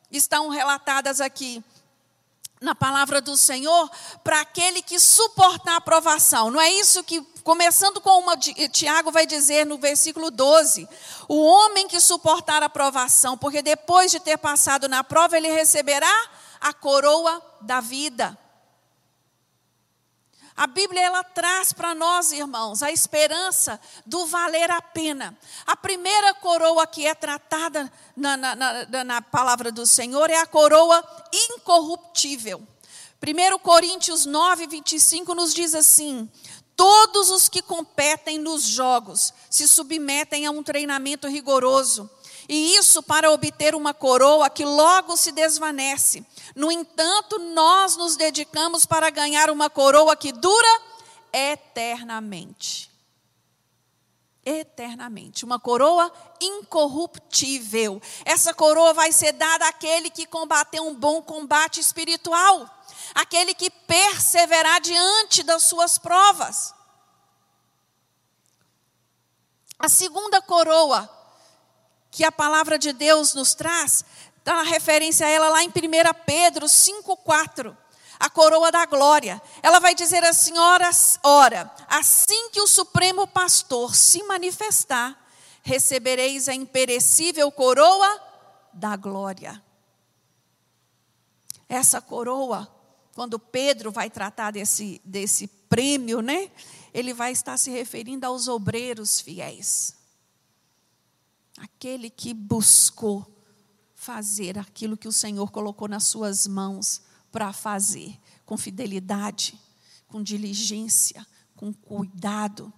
estão 0.09 0.49
relatadas 0.49 1.21
aqui 1.21 1.63
na 2.61 2.75
palavra 2.75 3.21
do 3.21 3.37
Senhor 3.37 3.89
para 4.23 4.41
aquele 4.41 4.81
que 4.81 4.99
suportar 4.99 5.77
a 5.77 5.81
provação. 5.81 6.51
Não 6.51 6.59
é 6.59 6.69
isso 6.71 7.03
que, 7.03 7.21
começando 7.43 8.01
com 8.01 8.19
uma, 8.19 8.35
Tiago 8.37 9.11
vai 9.11 9.25
dizer 9.25 9.65
no 9.65 9.77
versículo 9.77 10.29
12: 10.29 10.87
o 11.27 11.41
homem 11.41 11.87
que 11.87 11.99
suportar 11.99 12.61
a 12.61 12.69
provação, 12.69 13.37
porque 13.37 13.61
depois 13.61 14.11
de 14.11 14.19
ter 14.19 14.37
passado 14.37 14.89
na 14.89 15.03
prova, 15.03 15.37
ele 15.37 15.49
receberá 15.49 16.29
a 16.59 16.73
coroa 16.73 17.41
da 17.61 17.79
vida. 17.79 18.37
A 20.59 20.67
Bíblia 20.67 21.03
ela 21.03 21.23
traz 21.23 21.71
para 21.71 21.95
nós, 21.95 22.33
irmãos, 22.33 22.83
a 22.83 22.91
esperança 22.91 23.79
do 24.05 24.25
valer 24.25 24.69
a 24.69 24.81
pena. 24.81 25.33
A 25.65 25.73
primeira 25.73 26.33
coroa 26.33 26.85
que 26.85 27.07
é 27.07 27.15
tratada 27.15 27.89
na, 28.13 28.35
na, 28.35 28.55
na, 28.57 29.03
na 29.05 29.21
palavra 29.21 29.71
do 29.71 29.85
Senhor 29.85 30.29
é 30.29 30.35
a 30.35 30.45
coroa 30.45 31.01
incorruptível. 31.31 32.61
1 33.25 33.57
Coríntios 33.59 34.25
9, 34.25 34.67
25 34.67 35.33
nos 35.33 35.53
diz 35.53 35.73
assim: 35.73 36.29
Todos 36.75 37.29
os 37.29 37.47
que 37.47 37.61
competem 37.61 38.37
nos 38.37 38.63
jogos 38.63 39.33
se 39.49 39.65
submetem 39.65 40.45
a 40.45 40.51
um 40.51 40.61
treinamento 40.61 41.25
rigoroso 41.29 42.09
e 42.49 42.75
isso 42.75 43.03
para 43.03 43.29
obter 43.31 43.75
uma 43.75 43.93
coroa 43.93 44.49
que 44.49 44.65
logo 44.65 45.15
se 45.15 45.31
desvanece. 45.31 46.25
No 46.55 46.71
entanto, 46.71 47.37
nós 47.37 47.95
nos 47.95 48.15
dedicamos 48.15 48.87
para 48.87 49.11
ganhar 49.11 49.51
uma 49.51 49.69
coroa 49.69 50.15
que 50.15 50.31
dura 50.31 50.81
eternamente. 51.31 52.89
Eternamente. 54.43 55.45
Uma 55.45 55.59
coroa 55.59 56.11
incorruptível. 56.41 58.01
Essa 58.25 58.51
coroa 58.51 58.95
vai 58.95 59.11
ser 59.11 59.33
dada 59.33 59.67
àquele 59.67 60.09
que 60.09 60.25
combateu 60.25 60.87
um 60.87 60.95
bom 60.95 61.21
combate 61.21 61.79
espiritual, 61.79 62.67
aquele 63.13 63.53
que 63.53 63.69
perseverar 63.69 64.81
diante 64.81 65.43
das 65.43 65.65
suas 65.65 65.99
provas. 65.99 66.73
A 69.77 69.87
segunda 69.87 70.41
coroa 70.41 71.18
que 72.11 72.23
a 72.23 72.31
palavra 72.31 72.77
de 72.77 72.91
Deus 72.91 73.33
nos 73.33 73.53
traz, 73.53 74.03
dá 74.43 74.55
uma 74.55 74.63
referência 74.63 75.25
a 75.25 75.29
ela 75.29 75.49
lá 75.49 75.63
em 75.63 75.69
1 75.69 75.71
Pedro 76.25 76.65
5,4. 76.65 77.75
A 78.19 78.29
coroa 78.29 78.69
da 78.69 78.85
glória. 78.85 79.41
Ela 79.63 79.79
vai 79.79 79.95
dizer 79.95 80.23
assim: 80.25 80.57
ora, 80.57 80.89
ora, 81.23 81.73
assim 81.87 82.49
que 82.49 82.59
o 82.59 82.67
Supremo 82.67 83.25
Pastor 83.25 83.95
se 83.95 84.21
manifestar, 84.23 85.17
recebereis 85.63 86.49
a 86.49 86.53
imperecível 86.53 87.49
coroa 87.49 88.21
da 88.73 88.97
glória. 88.97 89.63
Essa 91.69 92.01
coroa, 92.01 92.67
quando 93.15 93.39
Pedro 93.39 93.89
vai 93.89 94.09
tratar 94.09 94.51
desse, 94.51 94.99
desse 95.05 95.47
prêmio, 95.47 96.21
né? 96.21 96.51
Ele 96.93 97.13
vai 97.13 97.31
estar 97.31 97.55
se 97.55 97.69
referindo 97.69 98.25
aos 98.25 98.49
obreiros 98.49 99.21
fiéis 99.21 99.98
aquele 101.59 102.09
que 102.09 102.33
buscou 102.33 103.25
fazer 103.93 104.57
aquilo 104.57 104.97
que 104.97 105.07
o 105.07 105.11
Senhor 105.11 105.51
colocou 105.51 105.87
nas 105.87 106.05
suas 106.05 106.47
mãos 106.47 107.01
para 107.31 107.51
fazer, 107.51 108.17
com 108.45 108.57
fidelidade, 108.57 109.59
com 110.07 110.23
diligência, 110.23 111.25
com 111.55 111.73
cuidado, 111.73 112.71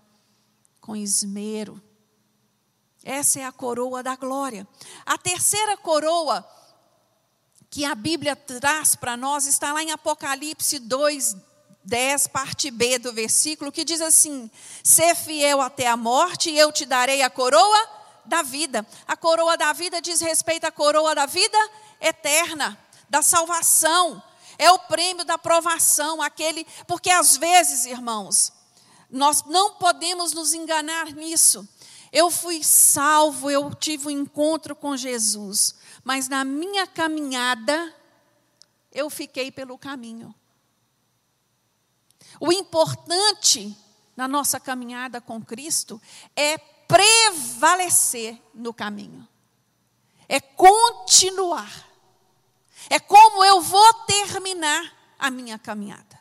com 0.79 0.95
esmero. 0.95 1.81
Essa 3.03 3.39
é 3.39 3.45
a 3.45 3.51
coroa 3.51 4.01
da 4.01 4.15
glória. 4.15 4.67
A 5.05 5.17
terceira 5.17 5.77
coroa 5.77 6.45
que 7.69 7.85
a 7.85 7.95
Bíblia 7.95 8.35
traz 8.35 8.95
para 8.95 9.15
nós 9.15 9.45
está 9.45 9.71
lá 9.71 9.81
em 9.81 9.91
Apocalipse 9.91 10.79
2, 10.79 11.37
10, 11.83 12.27
parte 12.27 12.69
B 12.69 12.99
do 12.99 13.13
versículo, 13.13 13.71
que 13.71 13.85
diz 13.85 14.01
assim: 14.01 14.49
Ser 14.83 15.15
fiel 15.15 15.61
até 15.61 15.87
a 15.87 15.95
morte, 15.95 16.49
e 16.49 16.57
eu 16.57 16.71
te 16.71 16.85
darei 16.85 17.21
a 17.21 17.29
coroa 17.29 18.00
da 18.25 18.41
vida. 18.41 18.85
A 19.07 19.15
coroa 19.15 19.57
da 19.57 19.73
vida 19.73 20.01
diz 20.01 20.21
respeito 20.21 20.65
à 20.65 20.71
coroa 20.71 21.13
da 21.15 21.25
vida 21.25 21.57
eterna, 21.99 22.77
da 23.09 23.21
salvação. 23.21 24.21
É 24.57 24.71
o 24.71 24.79
prêmio 24.79 25.25
da 25.25 25.37
provação, 25.37 26.21
aquele. 26.21 26.65
Porque 26.87 27.09
às 27.09 27.37
vezes, 27.37 27.85
irmãos, 27.85 28.53
nós 29.09 29.43
não 29.43 29.75
podemos 29.75 30.33
nos 30.33 30.53
enganar 30.53 31.07
nisso. 31.13 31.67
Eu 32.11 32.29
fui 32.29 32.63
salvo, 32.63 33.49
eu 33.49 33.73
tive 33.73 34.07
um 34.07 34.11
encontro 34.11 34.75
com 34.75 34.97
Jesus, 34.97 35.75
mas 36.03 36.27
na 36.27 36.43
minha 36.43 36.85
caminhada, 36.85 37.95
eu 38.91 39.09
fiquei 39.09 39.49
pelo 39.49 39.77
caminho. 39.77 40.35
O 42.39 42.51
importante 42.51 43.75
na 44.15 44.27
nossa 44.27 44.59
caminhada 44.59 45.21
com 45.21 45.41
Cristo 45.41 46.01
é 46.35 46.57
prevalecer 46.91 48.37
no 48.53 48.73
caminho, 48.73 49.25
é 50.27 50.41
continuar, 50.41 51.89
é 52.89 52.99
como 52.99 53.43
eu 53.45 53.61
vou 53.61 53.93
terminar 54.05 55.15
a 55.17 55.31
minha 55.31 55.57
caminhada. 55.57 56.19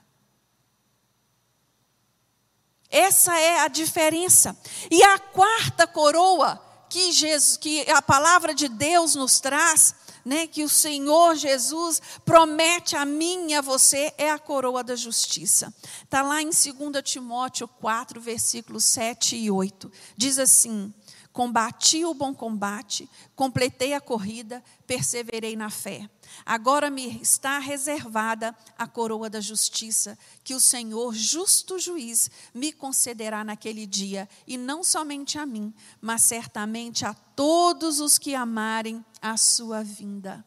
Essa 2.88 3.38
é 3.38 3.61
a 3.61 3.68
diferença. 3.68 4.56
E 4.90 5.00
a 5.02 5.16
quarta 5.18 5.87
coroa 5.87 6.61
que, 6.88 7.12
Jesus, 7.12 7.56
que 7.56 7.88
a 7.88 8.02
palavra 8.02 8.52
de 8.52 8.68
Deus 8.68 9.14
nos 9.14 9.38
traz, 9.38 9.94
né, 10.24 10.46
que 10.46 10.62
o 10.62 10.68
Senhor 10.68 11.35
Jesus 11.37 12.00
promete 12.24 12.96
a 12.96 13.04
mim 13.04 13.50
e 13.50 13.54
a 13.54 13.61
você, 13.61 14.12
é 14.18 14.30
a 14.30 14.38
coroa 14.38 14.83
da 14.83 14.96
justiça. 14.96 15.72
Está 16.04 16.22
lá 16.22 16.40
em 16.42 16.50
2 16.50 16.62
Timóteo 17.02 17.68
4, 17.68 18.20
versículos 18.20 18.85
7 18.85 19.37
e 19.37 19.50
8. 19.50 19.90
Diz 20.16 20.38
assim: 20.38 20.92
Combati 21.32 22.04
o 22.04 22.12
bom 22.12 22.34
combate, 22.34 23.08
completei 23.36 23.94
a 23.94 24.00
corrida, 24.00 24.62
perseverei 24.84 25.54
na 25.54 25.70
fé. 25.70 26.10
Agora 26.44 26.90
me 26.90 27.20
está 27.22 27.60
reservada 27.60 28.54
a 28.76 28.86
coroa 28.88 29.30
da 29.30 29.40
justiça, 29.40 30.18
que 30.42 30.54
o 30.56 30.60
Senhor, 30.60 31.14
justo 31.14 31.78
juiz, 31.78 32.28
me 32.52 32.72
concederá 32.72 33.44
naquele 33.44 33.86
dia, 33.86 34.28
e 34.44 34.56
não 34.56 34.82
somente 34.82 35.38
a 35.38 35.46
mim, 35.46 35.72
mas 36.00 36.22
certamente 36.22 37.06
a 37.06 37.14
todos 37.14 38.00
os 38.00 38.18
que 38.18 38.34
amarem 38.34 39.04
a 39.22 39.36
sua 39.36 39.84
vinda. 39.84 40.44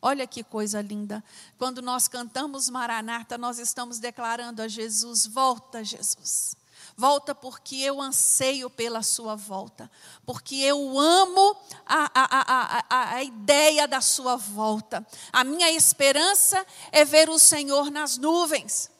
Olha 0.00 0.26
que 0.26 0.42
coisa 0.42 0.80
linda. 0.80 1.22
Quando 1.58 1.82
nós 1.82 2.08
cantamos 2.08 2.70
Maranata, 2.70 3.36
nós 3.36 3.58
estamos 3.58 3.98
declarando 3.98 4.60
a 4.60 4.66
Jesus: 4.66 5.26
Volta, 5.26 5.84
Jesus. 5.84 6.56
Volta 6.96 7.34
porque 7.34 7.76
eu 7.76 8.00
anseio 8.00 8.68
pela 8.68 9.02
sua 9.02 9.34
volta, 9.34 9.90
porque 10.26 10.56
eu 10.56 10.98
amo 10.98 11.56
a, 11.86 12.10
a, 12.14 12.84
a, 12.88 13.14
a, 13.16 13.22
ideia 13.22 13.88
da 13.88 14.00
sua 14.00 14.36
volta. 14.36 15.06
A 15.32 15.42
minha 15.42 15.70
esperança 15.70 16.64
é 16.90 17.04
ver 17.04 17.28
o 17.30 17.38
Senhor 17.38 17.90
nas 17.90 18.18
nuvens, 18.18 18.90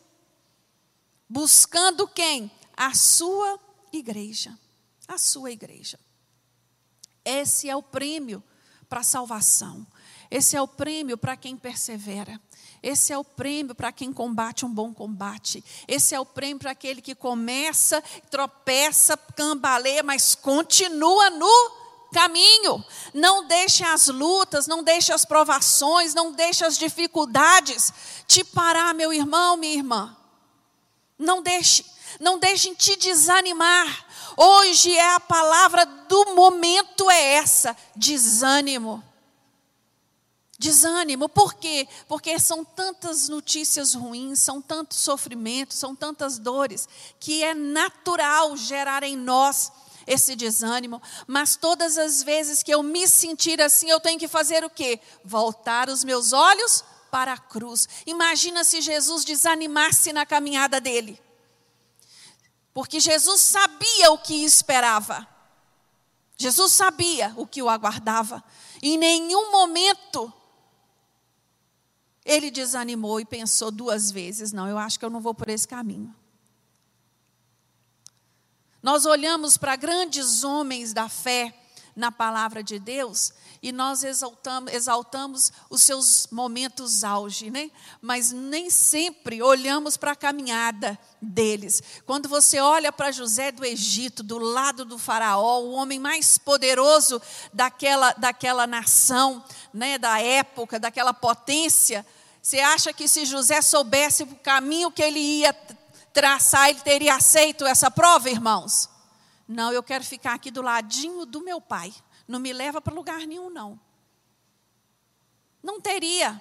buscando 1.28 2.08
quem? 2.08 2.50
A 2.76 2.94
sua 2.94 3.60
igreja. 3.92 4.58
A 5.06 5.18
sua 5.18 5.50
igreja. 5.50 5.98
Esse 7.24 7.68
é 7.68 7.76
o 7.76 7.82
prêmio 7.82 8.42
para 8.88 9.00
a 9.00 9.04
salvação. 9.04 9.86
Esse 10.30 10.56
é 10.56 10.62
o 10.62 10.66
prêmio 10.66 11.18
para 11.18 11.36
quem 11.36 11.56
persevera. 11.56 12.40
Esse 12.82 13.12
é 13.12 13.18
o 13.18 13.22
prêmio 13.22 13.74
para 13.74 13.92
quem 13.92 14.12
combate 14.12 14.66
um 14.66 14.68
bom 14.68 14.92
combate. 14.92 15.64
Esse 15.86 16.14
é 16.14 16.20
o 16.20 16.26
prêmio 16.26 16.58
para 16.58 16.72
aquele 16.72 17.00
que 17.00 17.14
começa, 17.14 18.02
tropeça, 18.28 19.16
cambaleia, 19.16 20.02
mas 20.02 20.34
continua 20.34 21.30
no 21.30 21.82
caminho. 22.12 22.84
Não 23.14 23.46
deixe 23.46 23.84
as 23.84 24.08
lutas, 24.08 24.66
não 24.66 24.82
deixe 24.82 25.12
as 25.12 25.24
provações, 25.24 26.12
não 26.12 26.32
deixe 26.32 26.64
as 26.64 26.76
dificuldades 26.76 27.92
te 28.26 28.42
parar, 28.42 28.92
meu 28.94 29.12
irmão, 29.12 29.56
minha 29.56 29.74
irmã. 29.74 30.16
Não 31.16 31.40
deixe, 31.40 31.84
não 32.18 32.36
deixem 32.36 32.74
te 32.74 32.96
desanimar. 32.96 34.06
Hoje 34.36 34.96
é 34.96 35.14
a 35.14 35.20
palavra 35.20 35.84
do 35.84 36.34
momento 36.34 37.08
é 37.10 37.34
essa, 37.34 37.76
desânimo. 37.94 39.02
Desânimo, 40.62 41.28
por 41.28 41.54
quê? 41.54 41.88
Porque 42.06 42.38
são 42.38 42.64
tantas 42.64 43.28
notícias 43.28 43.94
ruins, 43.94 44.38
são 44.38 44.62
tantos 44.62 44.98
sofrimentos, 44.98 45.76
são 45.76 45.92
tantas 45.92 46.38
dores, 46.38 46.88
que 47.18 47.42
é 47.42 47.52
natural 47.52 48.56
gerar 48.56 49.02
em 49.02 49.16
nós 49.16 49.72
esse 50.06 50.36
desânimo, 50.36 51.02
mas 51.26 51.56
todas 51.56 51.98
as 51.98 52.22
vezes 52.22 52.62
que 52.62 52.72
eu 52.72 52.80
me 52.80 53.08
sentir 53.08 53.60
assim, 53.60 53.90
eu 53.90 53.98
tenho 53.98 54.20
que 54.20 54.28
fazer 54.28 54.64
o 54.64 54.70
quê? 54.70 55.00
Voltar 55.24 55.88
os 55.88 56.04
meus 56.04 56.32
olhos 56.32 56.84
para 57.10 57.32
a 57.32 57.38
cruz. 57.38 57.88
Imagina 58.06 58.62
se 58.62 58.80
Jesus 58.80 59.24
desanimasse 59.24 60.12
na 60.12 60.24
caminhada 60.24 60.80
dele. 60.80 61.20
Porque 62.72 63.00
Jesus 63.00 63.40
sabia 63.40 64.12
o 64.12 64.18
que 64.18 64.44
esperava. 64.44 65.26
Jesus 66.36 66.72
sabia 66.72 67.32
o 67.36 67.48
que 67.48 67.60
o 67.60 67.68
aguardava. 67.68 68.44
Em 68.80 68.96
nenhum 68.96 69.50
momento 69.50 70.32
ele 72.24 72.50
desanimou 72.50 73.20
e 73.20 73.24
pensou 73.24 73.70
duas 73.70 74.10
vezes: 74.10 74.52
não, 74.52 74.68
eu 74.68 74.78
acho 74.78 74.98
que 74.98 75.04
eu 75.04 75.10
não 75.10 75.20
vou 75.20 75.34
por 75.34 75.48
esse 75.48 75.66
caminho. 75.66 76.14
Nós 78.82 79.06
olhamos 79.06 79.56
para 79.56 79.76
grandes 79.76 80.42
homens 80.42 80.92
da 80.92 81.08
fé 81.08 81.54
na 81.94 82.10
palavra 82.10 82.62
de 82.62 82.78
Deus 82.78 83.32
e 83.62 83.70
nós 83.70 84.02
exaltamos, 84.02 84.72
exaltamos 84.72 85.52
os 85.70 85.84
seus 85.84 86.26
momentos 86.32 87.04
auge, 87.04 87.48
né? 87.48 87.70
Mas 88.00 88.32
nem 88.32 88.68
sempre 88.68 89.40
olhamos 89.40 89.96
para 89.96 90.12
a 90.12 90.16
caminhada 90.16 90.98
deles. 91.20 91.80
Quando 92.04 92.28
você 92.28 92.58
olha 92.58 92.90
para 92.90 93.12
José 93.12 93.52
do 93.52 93.64
Egito, 93.64 94.24
do 94.24 94.36
lado 94.38 94.84
do 94.84 94.98
faraó, 94.98 95.60
o 95.60 95.72
homem 95.74 96.00
mais 96.00 96.38
poderoso 96.38 97.22
daquela, 97.54 98.12
daquela 98.14 98.66
nação, 98.66 99.44
né, 99.72 99.98
da 99.98 100.20
época, 100.20 100.78
daquela 100.78 101.14
potência, 101.14 102.04
você 102.40 102.58
acha 102.58 102.92
que 102.92 103.06
se 103.06 103.24
José 103.24 103.62
soubesse 103.62 104.24
o 104.24 104.36
caminho 104.36 104.90
que 104.90 105.02
ele 105.02 105.20
ia 105.20 105.52
traçar, 106.12 106.68
ele 106.68 106.80
teria 106.80 107.14
aceito 107.14 107.64
essa 107.64 107.90
prova, 107.90 108.28
irmãos? 108.28 108.88
Não, 109.46 109.72
eu 109.72 109.82
quero 109.82 110.04
ficar 110.04 110.34
aqui 110.34 110.50
do 110.50 110.62
ladinho 110.62 111.24
do 111.24 111.40
meu 111.42 111.60
pai. 111.60 111.92
Não 112.26 112.38
me 112.38 112.52
leva 112.52 112.80
para 112.80 112.94
lugar 112.94 113.20
nenhum, 113.20 113.50
não. 113.50 113.78
Não 115.62 115.80
teria. 115.80 116.40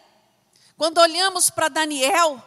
Quando 0.78 0.98
olhamos 0.98 1.50
para 1.50 1.68
Daniel, 1.68 2.42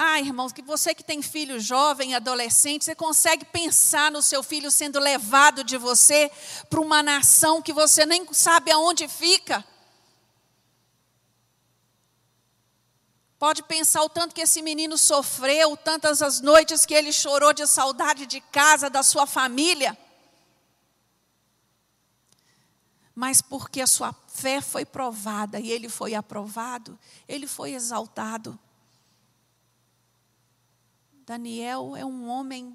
ah, 0.00 0.20
irmãos, 0.20 0.52
que 0.52 0.62
você 0.62 0.94
que 0.94 1.02
tem 1.02 1.20
filho 1.20 1.58
jovem, 1.58 2.14
adolescente, 2.14 2.84
você 2.84 2.94
consegue 2.94 3.44
pensar 3.44 4.12
no 4.12 4.22
seu 4.22 4.44
filho 4.44 4.70
sendo 4.70 5.00
levado 5.00 5.64
de 5.64 5.76
você 5.76 6.30
para 6.70 6.80
uma 6.80 7.02
nação 7.02 7.60
que 7.60 7.72
você 7.72 8.06
nem 8.06 8.24
sabe 8.32 8.70
aonde 8.70 9.08
fica? 9.08 9.64
Pode 13.40 13.60
pensar 13.64 14.04
o 14.04 14.08
tanto 14.08 14.36
que 14.36 14.40
esse 14.40 14.62
menino 14.62 14.96
sofreu, 14.96 15.76
tantas 15.76 16.22
as 16.22 16.40
noites 16.40 16.86
que 16.86 16.94
ele 16.94 17.12
chorou 17.12 17.52
de 17.52 17.66
saudade 17.66 18.24
de 18.24 18.40
casa, 18.40 18.88
da 18.88 19.02
sua 19.02 19.26
família. 19.26 19.98
Mas 23.16 23.42
porque 23.42 23.80
a 23.80 23.86
sua 23.88 24.14
fé 24.28 24.60
foi 24.60 24.84
provada 24.84 25.58
e 25.58 25.72
ele 25.72 25.88
foi 25.88 26.14
aprovado, 26.14 26.96
ele 27.26 27.48
foi 27.48 27.72
exaltado. 27.72 28.56
Daniel 31.28 31.94
é 31.94 32.06
um 32.06 32.26
homem 32.26 32.74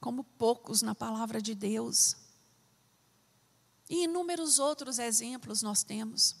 como 0.00 0.22
poucos 0.22 0.82
na 0.82 0.94
palavra 0.94 1.40
de 1.40 1.54
Deus. 1.54 2.14
E 3.88 4.04
inúmeros 4.04 4.58
outros 4.58 4.98
exemplos 4.98 5.62
nós 5.62 5.82
temos 5.82 6.36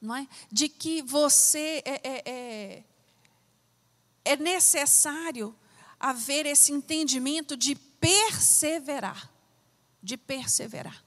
não 0.00 0.16
é? 0.16 0.26
de 0.50 0.66
que 0.66 1.02
você 1.02 1.82
é, 1.84 2.00
é, 2.02 2.22
é, 2.30 2.84
é 4.24 4.36
necessário 4.38 5.54
haver 5.98 6.46
esse 6.46 6.72
entendimento 6.72 7.54
de 7.54 7.74
perseverar, 7.74 9.30
de 10.02 10.16
perseverar. 10.16 11.04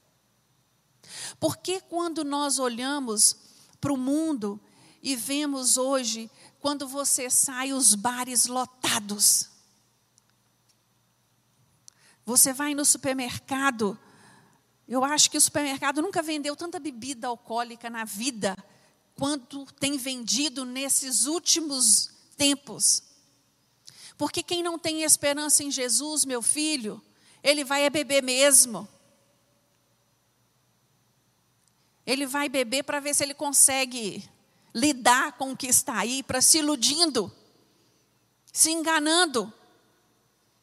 Porque 1.39 1.81
quando 1.81 2.23
nós 2.23 2.59
olhamos 2.59 3.35
para 3.81 3.91
o 3.91 3.97
mundo 3.97 4.61
e 5.01 5.15
vemos 5.15 5.75
hoje, 5.75 6.29
quando 6.63 6.87
você 6.87 7.29
sai, 7.29 7.73
os 7.73 7.93
bares 7.93 8.45
lotados, 8.45 9.49
Você 12.25 12.53
vai 12.53 12.73
no 12.73 12.85
supermercado. 12.85 13.99
Eu 14.87 15.03
acho 15.03 15.29
que 15.29 15.37
o 15.37 15.41
supermercado 15.41 16.01
nunca 16.01 16.21
vendeu 16.21 16.55
tanta 16.55 16.79
bebida 16.79 17.27
alcoólica 17.27 17.89
na 17.89 18.05
vida 18.05 18.55
quanto 19.13 19.65
tem 19.73 19.97
vendido 19.97 20.63
nesses 20.63 21.25
últimos 21.25 22.09
tempos. 22.37 23.03
Porque 24.17 24.41
quem 24.41 24.63
não 24.63 24.79
tem 24.79 25.03
esperança 25.03 25.65
em 25.65 25.69
Jesus, 25.69 26.23
meu 26.23 26.41
filho, 26.41 27.03
ele 27.43 27.65
vai 27.65 27.83
é 27.83 27.89
beber 27.89 28.23
mesmo. 28.23 28.87
Ele 32.05 32.25
vai 32.25 32.47
beber 32.47 32.83
para 32.83 33.01
ver 33.01 33.13
se 33.13 33.21
ele 33.21 33.33
consegue 33.33 34.23
lidar 34.73 35.33
com 35.33 35.51
o 35.51 35.57
que 35.57 35.67
está 35.67 35.97
aí, 35.99 36.23
para 36.23 36.41
se 36.41 36.59
iludindo, 36.59 37.31
se 38.51 38.71
enganando. 38.71 39.51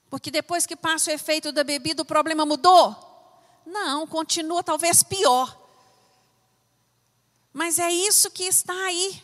Porque 0.08 0.30
depois 0.30 0.66
que 0.66 0.74
passa 0.74 1.10
o 1.10 1.14
efeito 1.14 1.52
da 1.52 1.62
bebida, 1.62 2.02
o 2.02 2.04
problema 2.04 2.44
mudou? 2.44 2.96
Não, 3.64 4.06
continua 4.06 4.62
talvez 4.62 5.02
pior. 5.02 5.56
Mas 7.52 7.78
é 7.78 7.90
isso 7.92 8.30
que 8.30 8.44
está 8.44 8.74
aí. 8.86 9.22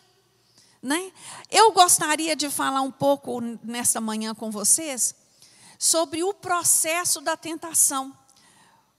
Né? 0.83 1.13
Eu 1.51 1.73
gostaria 1.73 2.37
de 2.37 2.49
falar 2.49 2.83
um 2.83 2.93
pouco 2.93 3.41
nesta 3.41 4.01
manhã 4.01 4.35
com 4.35 4.51
vocês 4.51 5.15
sobre 5.79 6.23
o 6.23 6.33
processo 6.33 7.21
da 7.21 7.37
tentação 7.37 8.17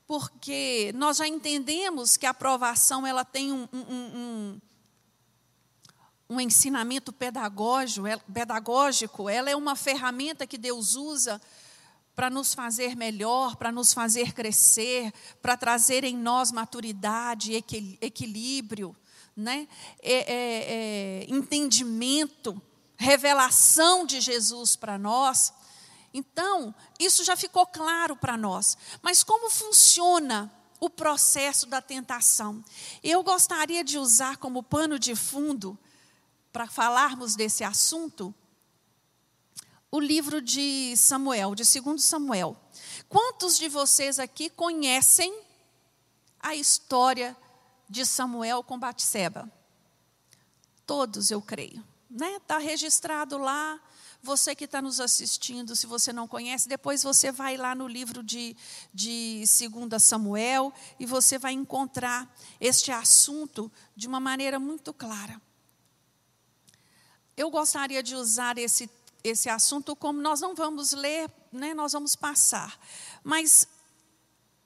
porque 0.08 0.94
nós 0.96 1.18
já 1.18 1.28
entendemos 1.28 2.16
que 2.16 2.26
a 2.26 2.30
aprovação 2.30 3.06
ela 3.06 3.26
tem 3.26 3.52
um, 3.52 3.68
um, 3.74 3.80
um, 3.80 4.62
um 6.30 6.40
ensinamento 6.42 7.14
pedagógico, 7.14 8.08
pedagógico, 8.34 9.30
ela 9.30 9.50
é 9.50 9.56
uma 9.56 9.76
ferramenta 9.76 10.46
que 10.46 10.58
Deus 10.58 10.96
usa 10.96 11.42
para 12.18 12.30
nos 12.30 12.54
fazer 12.54 12.96
melhor, 12.96 13.56
para 13.56 13.72
nos 13.72 13.94
fazer 13.94 14.34
crescer, 14.34 15.14
para 15.42 15.56
trazer 15.56 16.04
em 16.04 16.18
nós 16.18 16.52
maturidade, 16.52 17.54
equilíbrio, 18.02 18.96
né? 19.36 19.68
É, 20.02 20.14
é, 20.14 20.26
é, 20.34 21.26
entendimento, 21.30 22.60
revelação 22.98 24.04
de 24.06 24.20
Jesus 24.20 24.76
para 24.76 24.98
nós. 24.98 25.54
Então, 26.12 26.74
isso 27.00 27.24
já 27.24 27.36
ficou 27.36 27.68
claro 27.68 28.16
para 28.16 28.36
nós. 28.36 28.76
Mas 29.04 29.22
como 29.22 29.52
funciona 29.52 30.52
o 30.80 30.90
processo 30.90 31.68
da 31.68 31.82
tentação? 31.82 32.66
Eu 33.04 33.22
gostaria 33.22 33.84
de 33.84 34.00
usar 34.00 34.38
como 34.38 34.64
pano 34.64 34.98
de 34.98 35.16
fundo, 35.16 35.78
para 36.58 36.66
falarmos 36.66 37.36
desse 37.36 37.64
assunto, 37.64 38.34
o 39.92 40.00
livro 40.00 40.42
de 40.42 40.98
Samuel, 40.98 41.54
de 41.54 41.62
2 41.64 42.04
Samuel. 42.04 42.58
Quantos 43.08 43.60
de 43.60 43.70
vocês 43.70 44.18
aqui 44.18 44.50
conhecem 44.50 45.40
a 46.40 46.56
história 46.56 47.38
de 47.88 48.04
Samuel 48.08 48.64
com 48.64 48.80
Batseba? 48.80 49.48
Todos, 50.84 51.30
eu 51.30 51.44
creio. 51.44 51.86
Está 52.12 52.26
né? 52.26 52.40
Tá 52.48 52.58
registrado 52.58 53.38
lá 53.38 53.80
você 54.24 54.56
que 54.56 54.66
está 54.66 54.82
nos 54.82 55.00
assistindo, 55.00 55.76
se 55.76 55.86
você 55.86 56.12
não 56.12 56.28
conhece, 56.28 56.68
depois 56.68 57.04
você 57.04 57.32
vai 57.32 57.56
lá 57.56 57.76
no 57.76 57.88
livro 57.88 58.24
de, 58.24 58.58
de 58.92 59.44
2 59.70 60.02
Samuel 60.02 60.74
e 61.00 61.06
você 61.06 61.38
vai 61.38 61.54
encontrar 61.54 62.36
este 62.60 62.92
assunto 62.92 63.72
de 63.96 64.08
uma 64.08 64.20
maneira 64.20 64.60
muito 64.60 64.92
clara. 64.92 65.40
Eu 67.38 67.52
gostaria 67.52 68.02
de 68.02 68.16
usar 68.16 68.58
esse, 68.58 68.90
esse 69.24 69.48
assunto 69.48 69.96
como 69.96 70.20
nós 70.20 70.42
não 70.42 70.56
vamos 70.56 70.92
ler, 70.92 71.30
né, 71.52 71.72
nós 71.72 71.94
vamos 71.94 72.16
passar. 72.16 72.80
Mas, 73.24 73.68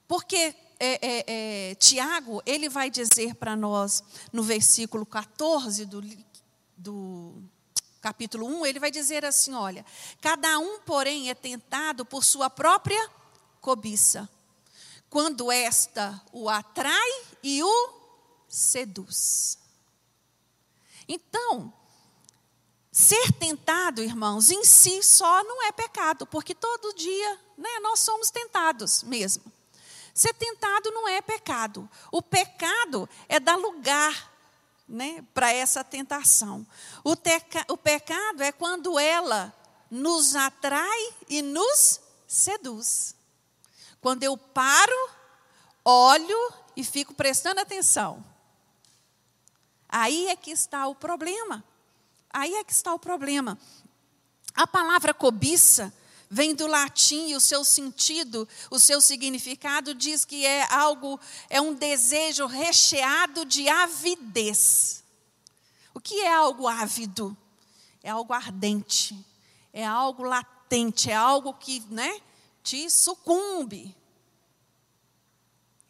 porque 0.08 0.56
é, 0.80 1.00
é, 1.02 1.26
é, 1.72 1.76
Tiago, 1.76 2.42
ele 2.46 2.70
vai 2.70 2.90
dizer 2.90 3.36
para 3.36 3.58
nós, 3.58 4.02
no 4.32 4.42
versículo 4.42 5.06
14 5.06 5.86
do, 5.86 6.02
do 6.78 7.44
capítulo 8.00 8.48
1, 8.48 8.66
ele 8.66 8.80
vai 8.80 8.90
dizer 8.90 9.26
assim: 9.26 9.54
olha, 9.54 9.86
cada 10.22 10.58
um, 10.58 10.80
porém, 10.80 11.30
é 11.30 11.36
tentado 11.36 12.06
por 12.06 12.24
sua 12.24 12.50
própria 12.50 13.10
cobiça, 13.60 14.30
quando 15.10 15.52
esta 15.52 16.20
o 16.32 16.50
atrai 16.50 17.12
e 17.44 17.62
o 17.62 17.94
seduz. 18.48 19.60
Então, 21.06 21.74
ser 23.02 23.32
tentado, 23.32 24.04
irmãos, 24.04 24.52
em 24.52 24.64
si 24.64 25.02
só 25.02 25.44
não 25.44 25.64
é 25.64 25.72
pecado, 25.72 26.28
porque 26.28 26.54
todo 26.54 26.94
dia 26.94 27.40
né, 27.58 27.80
nós 27.82 28.00
somos 28.00 28.30
tentados 28.30 29.02
mesmo. 29.02 29.52
Ser 30.14 30.34
tentado 30.36 30.92
não 30.92 31.08
é 31.08 31.20
pecado. 31.20 31.90
O 32.12 32.22
pecado 32.22 33.10
é 33.28 33.40
dar 33.40 33.56
lugar 33.56 34.32
né, 34.88 35.26
para 35.34 35.52
essa 35.52 35.84
tentação. 35.84 36.66
O, 37.04 37.16
teca, 37.16 37.66
o 37.70 37.76
pecado 37.76 38.44
é 38.44 38.52
quando 38.52 39.00
ela 39.00 39.52
nos 39.90 40.36
atrai 40.36 41.14
e 41.28 41.42
nos 41.42 42.00
seduz. 42.28 43.16
Quando 44.00 44.22
eu 44.22 44.38
paro, 44.38 45.10
olho 45.84 46.54
e 46.76 46.84
fico 46.84 47.16
prestando 47.16 47.62
atenção. 47.62 48.24
Aí 49.90 50.28
é 50.28 50.36
que 50.36 50.52
está 50.52 50.88
o 50.88 50.94
problema. 50.94 51.64
Aí 52.34 52.54
é 52.56 52.64
que 52.64 52.72
está 52.72 52.94
o 52.94 53.00
problema. 53.00 53.58
A 54.54 54.68
palavra 54.68 55.14
cobiça 55.14 55.94
vem 56.30 56.56
do 56.56 56.66
latim 56.66 57.34
o 57.34 57.42
seu 57.42 57.66
sentido, 57.66 58.48
o 58.70 58.80
seu 58.80 59.02
significado 59.02 59.94
diz 59.94 60.24
que 60.24 60.46
é 60.46 60.64
algo, 60.74 61.20
é 61.50 61.60
um 61.60 61.74
desejo 61.74 62.46
recheado 62.46 63.44
de 63.44 63.68
avidez. 63.68 65.04
O 65.94 66.00
que 66.00 66.22
é 66.22 66.34
algo 66.34 66.70
ávido? 66.70 67.36
É 68.02 68.10
algo 68.10 68.34
ardente, 68.34 69.14
é 69.74 69.86
algo 69.86 70.24
latente, 70.24 71.12
é 71.12 71.16
algo 71.16 71.54
que, 71.54 71.82
né, 71.90 72.22
te 72.64 72.90
sucumbe. 72.90 73.96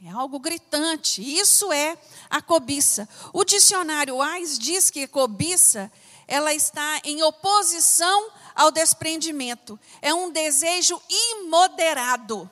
É 0.03 0.09
algo 0.09 0.39
gritante. 0.39 1.21
Isso 1.21 1.71
é 1.71 1.95
a 2.27 2.41
cobiça. 2.41 3.07
O 3.31 3.43
dicionário 3.43 4.19
AIS 4.19 4.57
diz 4.57 4.89
que 4.89 5.07
cobiça 5.07 5.91
ela 6.32 6.53
está 6.53 7.01
em 7.03 7.21
oposição 7.23 8.32
ao 8.55 8.71
desprendimento. 8.71 9.77
É 10.01 10.13
um 10.13 10.32
desejo 10.32 10.99
imoderado. 11.09 12.49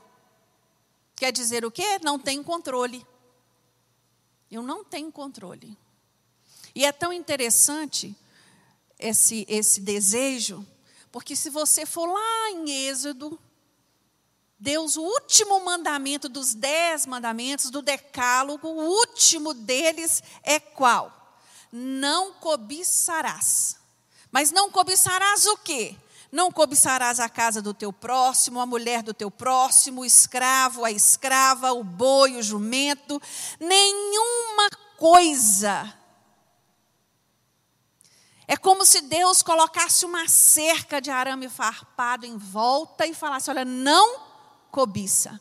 Quer 1.15 1.31
dizer 1.31 1.63
o 1.63 1.71
quê? 1.71 1.97
Não 2.03 2.19
tem 2.19 2.43
controle. 2.43 3.07
Eu 4.51 4.61
não 4.61 4.83
tenho 4.83 5.09
controle. 5.13 5.77
E 6.75 6.83
é 6.83 6.91
tão 6.91 7.13
interessante 7.13 8.13
esse, 8.99 9.45
esse 9.47 9.79
desejo, 9.79 10.67
porque 11.09 11.33
se 11.33 11.49
você 11.49 11.85
for 11.85 12.05
lá 12.05 12.51
em 12.51 12.87
Êxodo, 12.89 13.39
Deus, 14.59 14.97
o 14.97 15.03
último 15.03 15.63
mandamento 15.63 16.27
dos 16.27 16.53
dez 16.53 17.05
mandamentos, 17.05 17.69
do 17.69 17.81
decálogo, 17.81 18.67
o 18.67 18.89
último 18.89 19.53
deles 19.53 20.21
é 20.43 20.59
qual? 20.59 21.18
Não 21.71 22.33
cobiçarás. 22.33 23.77
Mas 24.31 24.51
não 24.51 24.71
cobiçarás 24.71 25.45
o 25.45 25.57
quê? 25.57 25.95
Não 26.31 26.51
cobiçarás 26.51 27.19
a 27.19 27.27
casa 27.27 27.61
do 27.61 27.73
teu 27.73 27.91
próximo, 27.91 28.59
a 28.59 28.65
mulher 28.65 29.01
do 29.01 29.13
teu 29.13 29.31
próximo, 29.31 30.01
o 30.01 30.05
escravo, 30.05 30.85
a 30.85 30.91
escrava, 30.91 31.73
o 31.73 31.83
boi, 31.83 32.35
o 32.35 32.43
jumento, 32.43 33.19
nenhuma 33.59 34.69
coisa. 34.97 35.95
É 38.47 38.57
como 38.57 38.85
se 38.85 39.01
Deus 39.01 39.43
colocasse 39.43 40.05
uma 40.05 40.27
cerca 40.27 40.99
de 40.99 41.11
arame 41.11 41.49
farpado 41.49 42.25
em 42.25 42.37
volta 42.37 43.05
e 43.05 43.13
falasse: 43.13 43.49
olha, 43.49 43.63
não 43.63 44.19
cobiça. 44.71 45.39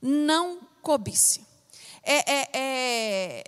Não 0.00 0.60
cobice. 0.80 1.46
É, 2.02 2.32
é, 2.32 2.50
é, 2.52 3.44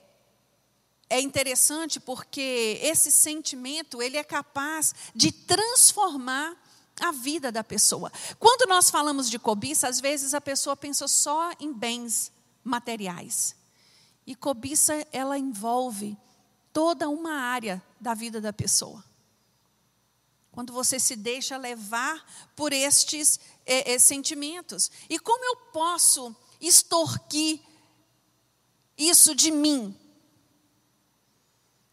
é 1.11 1.21
interessante 1.21 1.99
porque 1.99 2.79
esse 2.81 3.11
sentimento 3.11 4.01
ele 4.01 4.17
é 4.17 4.23
capaz 4.23 4.95
de 5.15 5.33
transformar 5.33 6.57
a 7.01 7.11
vida 7.11 7.51
da 7.51 7.65
pessoa. 7.65 8.13
Quando 8.39 8.69
nós 8.69 8.89
falamos 8.91 9.29
de 9.29 9.39
cobiça, 9.39 9.89
às 9.89 10.01
vezes 10.01 10.35
a 10.35 10.41
pessoa 10.41 10.77
pensa 10.77 11.09
só 11.09 11.51
em 11.59 11.73
bens 11.73 12.31
materiais. 12.63 13.57
E 14.25 14.37
cobiça 14.37 14.95
ela 15.11 15.37
envolve 15.37 16.17
toda 16.73 17.09
uma 17.09 17.33
área 17.33 17.83
da 18.01 18.15
vida 18.15 18.41
da 18.41 18.53
pessoa. 18.53 19.05
Quando 20.53 20.73
você 20.73 21.01
se 21.01 21.17
deixa 21.17 21.57
levar 21.57 22.25
por 22.55 22.73
estes 22.73 23.41
é, 23.67 23.93
é, 23.93 23.99
sentimentos. 23.99 24.91
E 25.09 25.19
como 25.19 25.45
eu 25.45 25.57
posso 25.73 26.35
extorquir 26.61 27.61
isso 28.97 29.35
de 29.35 29.51
mim? 29.51 29.97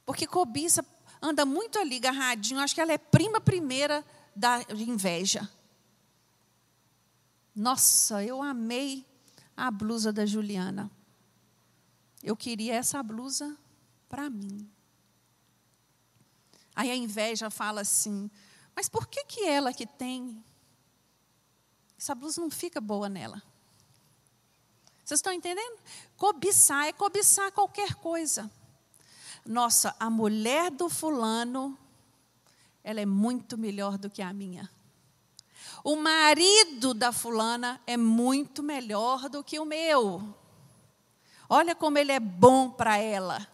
Porque 0.08 0.26
cobiça 0.26 0.86
anda 1.22 1.46
muito 1.46 1.78
ali, 1.78 1.98
agarradinho. 1.98 2.62
Acho 2.62 2.74
que 2.74 2.80
ela 2.80 2.94
é 2.94 2.98
prima 2.98 3.42
primeira 3.42 4.06
da 4.34 4.62
inveja. 4.72 5.50
Nossa, 7.54 8.24
eu 8.24 8.42
amei 8.42 9.06
a 9.56 9.70
blusa 9.70 10.14
da 10.14 10.26
Juliana. 10.26 10.90
Eu 12.24 12.38
queria 12.38 12.76
essa 12.76 13.04
blusa 13.04 13.58
para 14.08 14.30
mim. 14.30 14.72
Aí 16.74 16.90
a 16.90 16.96
inveja 16.96 17.50
fala 17.50 17.82
assim: 17.82 18.32
mas 18.74 18.88
por 18.88 19.08
que, 19.08 19.26
que 19.26 19.44
ela 19.44 19.74
que 19.74 19.86
tem? 19.86 20.42
Essa 22.00 22.16
blusa 22.16 22.40
não 22.40 22.50
fica 22.50 22.80
boa 22.80 23.10
nela. 23.10 23.44
Vocês 25.04 25.18
estão 25.18 25.34
entendendo? 25.34 25.82
Cobiçar 26.16 26.86
é 26.86 26.94
cobiçar 26.94 27.52
qualquer 27.52 27.96
coisa. 27.96 28.50
Nossa, 29.48 29.96
a 30.00 30.10
mulher 30.10 30.70
do 30.70 30.90
fulano, 30.90 31.78
ela 32.84 33.00
é 33.00 33.06
muito 33.06 33.58
melhor 33.58 33.98
do 33.98 34.10
que 34.10 34.22
a 34.22 34.34
minha. 34.34 34.70
O 35.84 35.96
marido 35.96 36.94
da 36.94 37.12
fulana 37.12 37.80
é 37.88 37.96
muito 37.96 38.62
melhor 38.62 39.30
do 39.30 39.44
que 39.44 39.58
o 39.58 39.66
meu. 39.66 40.36
Olha 41.50 41.74
como 41.74 41.98
ele 41.98 42.12
é 42.12 42.20
bom 42.20 42.70
para 42.70 42.98
ela. 42.98 43.48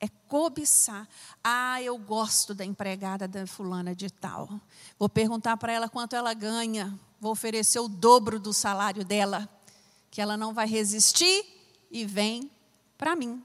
É 0.00 0.08
cobiçar. 0.26 1.06
Ah, 1.44 1.82
eu 1.82 1.98
gosto 1.98 2.54
da 2.54 2.64
empregada 2.64 3.28
da 3.28 3.46
fulana 3.46 3.94
de 3.94 4.08
tal. 4.08 4.48
Vou 4.98 5.08
perguntar 5.08 5.56
para 5.58 5.72
ela 5.72 5.88
quanto 5.88 6.16
ela 6.16 6.32
ganha. 6.32 6.98
Vou 7.20 7.32
oferecer 7.32 7.80
o 7.80 7.88
dobro 7.88 8.38
do 8.38 8.52
salário 8.52 9.04
dela, 9.04 9.48
que 10.10 10.22
ela 10.22 10.36
não 10.36 10.54
vai 10.54 10.66
resistir 10.66 11.44
e 11.90 12.06
vem 12.06 12.50
para 12.96 13.14
mim. 13.14 13.44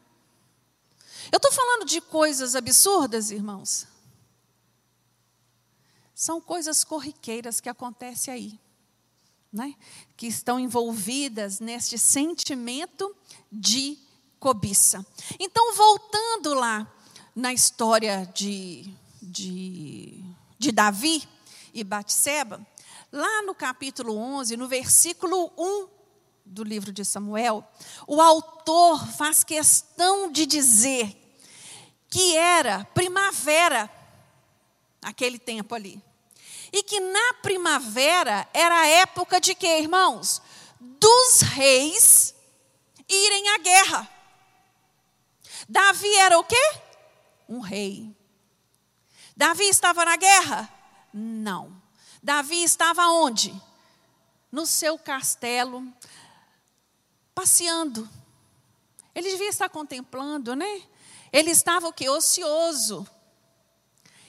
Eu 1.32 1.38
estou 1.38 1.51
falando 1.51 1.86
de 1.86 2.01
coisas 2.01 2.55
absurdas, 2.55 3.32
irmãos 3.32 3.88
são 6.24 6.39
coisas 6.39 6.84
corriqueiras 6.84 7.59
que 7.59 7.67
acontecem 7.67 8.34
aí, 8.34 8.59
né? 9.51 9.76
que 10.15 10.28
estão 10.28 10.59
envolvidas 10.59 11.59
neste 11.59 11.97
sentimento 11.97 13.13
de 13.51 13.97
cobiça. 14.39 15.05
Então, 15.39 15.74
voltando 15.74 16.53
lá 16.53 16.91
na 17.36 17.51
história 17.51 18.26
de, 18.34 18.93
de, 19.21 20.24
de 20.57 20.71
Davi 20.71 21.28
e 21.74 21.84
Batseba, 21.84 22.65
lá 23.11 23.41
no 23.41 23.55
capítulo 23.55 24.15
11, 24.15 24.55
no 24.55 24.67
versículo 24.67 25.51
1 25.57 25.88
do 26.45 26.63
livro 26.63 26.91
de 26.91 27.03
Samuel, 27.03 27.67
o 28.07 28.21
autor 28.21 29.07
faz 29.13 29.43
questão 29.43 30.31
de 30.31 30.45
dizer 30.45 31.19
que 32.09 32.37
era 32.37 32.85
primavera 32.93 33.89
aquele 35.01 35.39
tempo 35.39 35.73
ali. 35.75 36.01
E 36.71 36.83
que 36.83 36.99
na 36.99 37.33
primavera 37.41 38.47
era 38.53 38.81
a 38.81 38.87
época 38.87 39.39
de 39.39 39.53
quê, 39.53 39.79
irmãos? 39.79 40.41
Dos 40.79 41.41
reis 41.41 42.33
irem 43.07 43.49
à 43.49 43.57
guerra. 43.59 44.09
Davi 45.69 46.15
era 46.15 46.37
o 46.39 46.43
quê? 46.43 46.79
Um 47.47 47.59
rei. 47.59 48.15
Davi 49.35 49.65
estava 49.65 50.05
na 50.05 50.15
guerra? 50.15 50.69
Não. 51.13 51.81
Davi 52.21 52.63
estava 52.63 53.07
onde? 53.07 53.53
No 54.51 54.65
seu 54.65 54.97
castelo, 54.97 55.83
passeando. 57.34 58.09
Ele 59.15 59.29
devia 59.29 59.49
estar 59.49 59.69
contemplando, 59.69 60.55
né? 60.55 60.81
Ele 61.31 61.51
estava 61.51 61.88
o 61.88 61.93
quê? 61.93 62.09
Ocioso. 62.09 63.07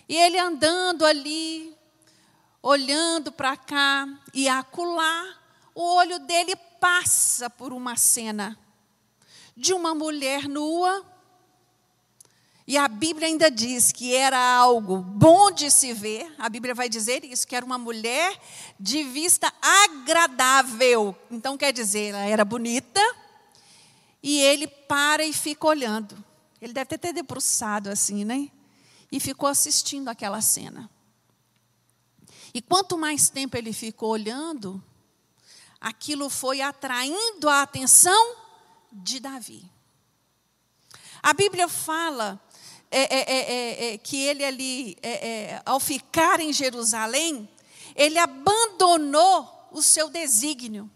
E 0.08 0.16
ele 0.16 0.38
andando 0.38 1.04
ali, 1.04 1.76
olhando 2.62 3.32
para 3.32 3.56
cá 3.56 4.08
e 4.32 4.48
acolá, 4.48 5.38
o 5.74 5.82
olho 5.82 6.18
dele 6.18 6.54
passa 6.80 7.48
por 7.48 7.72
uma 7.72 7.96
cena 7.96 8.58
de 9.56 9.72
uma 9.72 9.94
mulher 9.94 10.48
nua. 10.48 11.04
E 12.66 12.78
a 12.78 12.88
Bíblia 12.88 13.28
ainda 13.28 13.50
diz 13.50 13.92
que 13.92 14.14
era 14.14 14.38
algo 14.38 14.98
bom 14.98 15.50
de 15.50 15.70
se 15.70 15.92
ver. 15.92 16.34
A 16.38 16.48
Bíblia 16.48 16.74
vai 16.74 16.88
dizer 16.88 17.24
isso, 17.24 17.46
que 17.46 17.54
era 17.54 17.64
uma 17.64 17.76
mulher 17.76 18.40
de 18.80 19.04
vista 19.04 19.52
agradável. 19.60 21.14
Então 21.30 21.58
quer 21.58 21.72
dizer, 21.72 22.14
ela 22.14 22.24
era 22.24 22.44
bonita. 22.44 23.00
E 24.22 24.40
ele 24.40 24.66
para 24.66 25.24
e 25.24 25.32
fica 25.32 25.66
olhando. 25.66 26.16
Ele 26.60 26.72
deve 26.72 26.96
ter 26.96 27.12
debruçado 27.12 27.90
assim, 27.90 28.24
né? 28.24 28.50
e 29.14 29.20
ficou 29.20 29.48
assistindo 29.48 30.08
aquela 30.08 30.40
cena. 30.40 30.90
E 32.52 32.60
quanto 32.60 32.98
mais 32.98 33.30
tempo 33.30 33.56
ele 33.56 33.72
ficou 33.72 34.10
olhando, 34.10 34.82
aquilo 35.80 36.28
foi 36.28 36.60
atraindo 36.60 37.48
a 37.48 37.62
atenção 37.62 38.36
de 38.90 39.20
Davi. 39.20 39.70
A 41.22 41.32
Bíblia 41.32 41.68
fala 41.68 42.44
é, 42.90 43.02
é, 43.02 43.20
é, 43.20 43.38
é, 43.38 43.94
é 43.94 43.98
que 43.98 44.22
ele 44.22 44.44
ali, 44.44 44.96
ao 45.64 45.80
ficar 45.80 46.40
em 46.40 46.52
Jerusalém, 46.52 47.48
ele 47.94 48.18
abandonou 48.18 49.68
o 49.70 49.82
seu 49.82 50.08
desígnio. 50.08 50.90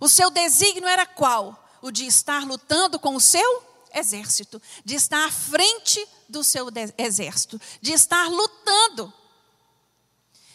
O 0.00 0.08
seu 0.08 0.30
desígnio 0.30 0.88
era 0.88 1.06
qual? 1.06 1.64
O 1.80 1.90
de 1.90 2.06
estar 2.06 2.44
lutando 2.44 2.98
com 2.98 3.14
o 3.14 3.20
seu 3.20 3.62
exército, 3.94 4.60
de 4.84 4.94
estar 4.94 5.26
à 5.26 5.30
frente 5.30 6.06
do 6.28 6.44
seu 6.44 6.68
exército, 6.96 7.60
de 7.80 7.92
estar 7.92 8.28
lutando. 8.28 9.12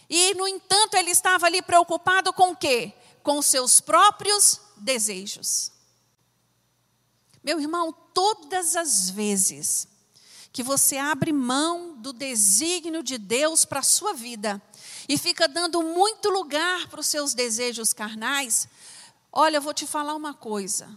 E, 0.09 0.33
no 0.35 0.47
entanto, 0.47 0.95
ele 0.95 1.11
estava 1.11 1.47
ali 1.47 1.61
preocupado 1.61 2.31
com 2.33 2.51
o 2.51 2.55
quê? 2.55 2.93
Com 3.23 3.41
seus 3.41 3.81
próprios 3.81 4.59
desejos. 4.77 5.71
Meu 7.43 7.59
irmão, 7.59 7.91
todas 8.13 8.75
as 8.75 9.09
vezes 9.09 9.87
que 10.53 10.61
você 10.61 10.97
abre 10.97 11.33
mão 11.33 11.95
do 11.97 12.13
desígnio 12.13 13.01
de 13.01 13.17
Deus 13.17 13.65
para 13.65 13.79
a 13.79 13.83
sua 13.83 14.13
vida 14.13 14.61
e 15.09 15.17
fica 15.17 15.47
dando 15.47 15.81
muito 15.81 16.29
lugar 16.29 16.87
para 16.87 16.99
os 16.99 17.07
seus 17.07 17.33
desejos 17.33 17.91
carnais, 17.91 18.67
olha, 19.31 19.57
eu 19.57 19.61
vou 19.61 19.73
te 19.73 19.87
falar 19.87 20.13
uma 20.13 20.35
coisa: 20.35 20.95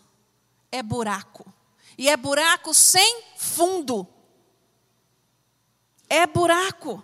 é 0.70 0.82
buraco. 0.82 1.50
E 1.96 2.10
é 2.10 2.16
buraco 2.18 2.74
sem 2.74 3.22
fundo. 3.38 4.06
É 6.06 6.26
buraco. 6.26 7.02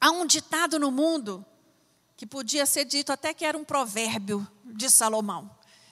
Há 0.00 0.10
um 0.10 0.24
ditado 0.24 0.78
no 0.78 0.90
mundo 0.90 1.44
que 2.16 2.26
podia 2.26 2.64
ser 2.64 2.86
dito 2.86 3.12
até 3.12 3.34
que 3.34 3.44
era 3.44 3.56
um 3.56 3.64
provérbio 3.64 4.48
de 4.64 4.88
Salomão, 4.88 5.50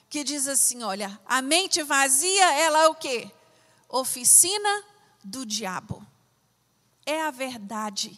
que 0.09 0.23
diz 0.23 0.47
assim, 0.47 0.81
olha, 0.81 1.19
a 1.27 1.43
mente 1.43 1.83
vazia, 1.83 2.53
ela 2.53 2.79
é 2.79 2.87
o 2.87 2.95
quê? 2.95 3.31
Oficina 3.89 4.83
do 5.23 5.45
diabo. 5.45 6.05
É 7.05 7.23
a 7.23 7.31
verdade. 7.31 8.17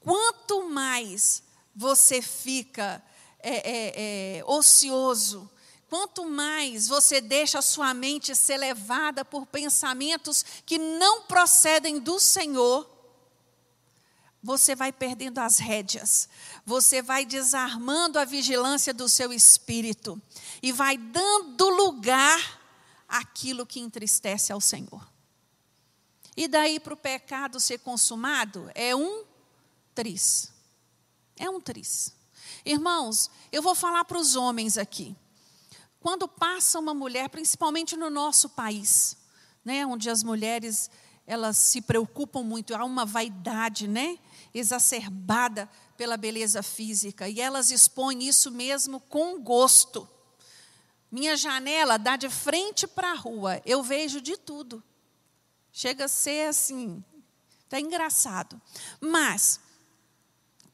Quanto 0.00 0.68
mais 0.68 1.42
você 1.74 2.22
fica 2.22 3.02
é, 3.40 3.56
é, 3.56 4.38
é, 4.38 4.44
ocioso, 4.44 5.50
Quanto 5.88 6.26
mais 6.26 6.86
você 6.86 7.18
deixa 7.20 7.60
a 7.60 7.62
sua 7.62 7.94
mente 7.94 8.36
ser 8.36 8.58
levada 8.58 9.24
por 9.24 9.46
pensamentos 9.46 10.44
que 10.66 10.76
não 10.76 11.22
procedem 11.22 11.98
do 11.98 12.20
Senhor, 12.20 12.86
você 14.42 14.76
vai 14.76 14.92
perdendo 14.92 15.38
as 15.38 15.58
rédeas, 15.58 16.28
você 16.64 17.00
vai 17.00 17.24
desarmando 17.24 18.18
a 18.18 18.24
vigilância 18.24 18.92
do 18.92 19.08
seu 19.08 19.32
espírito 19.32 20.20
e 20.62 20.70
vai 20.70 20.98
dando 20.98 21.70
lugar 21.70 22.57
àquilo 23.08 23.66
que 23.66 23.80
entristece 23.80 24.52
ao 24.52 24.60
Senhor. 24.60 25.08
E 26.36 26.46
daí 26.46 26.78
para 26.78 26.94
o 26.94 26.96
pecado 26.96 27.58
ser 27.58 27.78
consumado 27.78 28.70
é 28.74 28.94
um 28.94 29.24
tris. 29.94 30.52
É 31.36 31.50
um 31.50 31.60
tris. 31.60 32.14
Irmãos, 32.64 33.30
eu 33.50 33.62
vou 33.62 33.74
falar 33.74 34.04
para 34.04 34.18
os 34.18 34.36
homens 34.36 34.78
aqui. 34.78 35.16
Quando 36.00 36.28
passa 36.28 36.78
uma 36.78 36.94
mulher, 36.94 37.28
principalmente 37.28 37.96
no 37.96 38.08
nosso 38.08 38.50
país, 38.50 39.16
né, 39.64 39.84
onde 39.84 40.08
as 40.08 40.22
mulheres 40.22 40.90
elas 41.26 41.58
se 41.58 41.82
preocupam 41.82 42.42
muito, 42.42 42.74
há 42.74 42.84
uma 42.84 43.04
vaidade, 43.04 43.86
né, 43.86 44.18
exacerbada 44.54 45.68
pela 45.96 46.16
beleza 46.16 46.62
física, 46.62 47.28
e 47.28 47.40
elas 47.40 47.70
expõem 47.70 48.26
isso 48.26 48.50
mesmo 48.50 49.00
com 49.00 49.38
gosto. 49.42 50.08
Minha 51.10 51.36
janela 51.36 51.98
dá 51.98 52.16
de 52.16 52.28
frente 52.28 52.86
para 52.86 53.12
a 53.12 53.14
rua, 53.14 53.62
eu 53.64 53.82
vejo 53.82 54.20
de 54.20 54.36
tudo. 54.36 54.82
Chega 55.72 56.04
a 56.04 56.08
ser 56.08 56.48
assim, 56.48 57.02
tá 57.68 57.80
engraçado. 57.80 58.60
Mas 59.00 59.60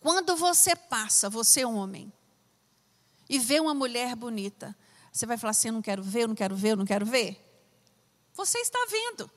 quando 0.01 0.37
você 0.37 0.75
passa, 0.75 1.31
você 1.31 1.65
homem, 1.65 2.13
e 3.29 3.39
vê 3.39 3.61
uma 3.61 3.75
mulher 3.75 4.15
bonita, 4.15 4.77
você 5.13 5.27
vai 5.27 5.39
falar 5.39 5.53
assim: 5.53 5.69
eu 5.69 5.75
não 5.75 5.83
quero 5.83 6.03
ver, 6.03 6.23
eu 6.23 6.29
não 6.29 6.35
quero 6.35 6.57
ver, 6.57 6.73
eu 6.73 6.77
não 6.77 6.85
quero 6.85 7.07
ver. 7.07 7.41
Você 8.35 8.59
está 8.59 8.79
vendo. 8.91 9.31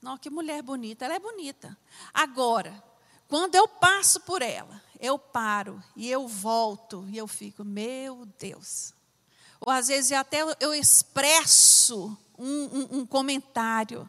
Não, 0.00 0.16
que 0.16 0.30
mulher 0.30 0.62
bonita, 0.62 1.04
ela 1.04 1.14
é 1.14 1.18
bonita. 1.18 1.76
Agora, 2.12 2.82
quando 3.28 3.54
eu 3.54 3.66
passo 3.68 4.20
por 4.20 4.40
ela, 4.42 4.82
eu 5.00 5.18
paro 5.18 5.82
e 5.96 6.08
eu 6.10 6.28
volto 6.28 7.06
e 7.08 7.16
eu 7.16 7.26
fico, 7.26 7.64
meu 7.64 8.26
Deus. 8.38 8.92
Ou 9.60 9.72
às 9.72 9.88
vezes 9.88 10.12
até 10.12 10.42
eu 10.60 10.74
expresso 10.74 12.16
um, 12.38 12.46
um, 12.46 12.88
um 12.98 13.06
comentário. 13.06 14.08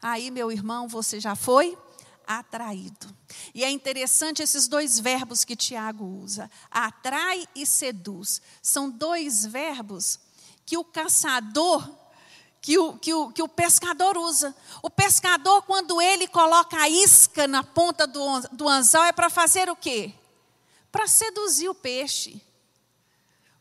Aí, 0.00 0.30
meu 0.30 0.52
irmão, 0.52 0.86
você 0.86 1.18
já 1.18 1.34
foi 1.34 1.76
atraído. 2.26 3.14
E 3.54 3.64
é 3.64 3.70
interessante 3.70 4.42
esses 4.42 4.68
dois 4.68 5.00
verbos 5.00 5.44
que 5.44 5.56
Tiago 5.56 6.04
usa: 6.04 6.50
atrai 6.70 7.48
e 7.54 7.66
seduz. 7.66 8.40
São 8.62 8.90
dois 8.90 9.46
verbos 9.46 10.20
que 10.64 10.76
o 10.76 10.84
caçador, 10.84 11.88
que 12.68 12.78
o, 12.78 12.98
que 12.98 13.14
o, 13.14 13.30
que 13.30 13.42
o 13.42 13.48
pescador 13.48 14.18
usa. 14.18 14.54
O 14.82 14.90
pescador, 14.90 15.62
quando 15.62 16.02
ele 16.02 16.28
coloca 16.28 16.76
a 16.76 16.86
isca 16.86 17.48
na 17.48 17.64
ponta 17.64 18.06
do, 18.06 18.40
do 18.52 18.68
anzol, 18.68 19.04
é 19.04 19.12
para 19.12 19.30
fazer 19.30 19.70
o 19.70 19.74
quê? 19.74 20.12
Para 20.92 21.08
seduzir 21.08 21.70
o 21.70 21.74
peixe 21.74 22.42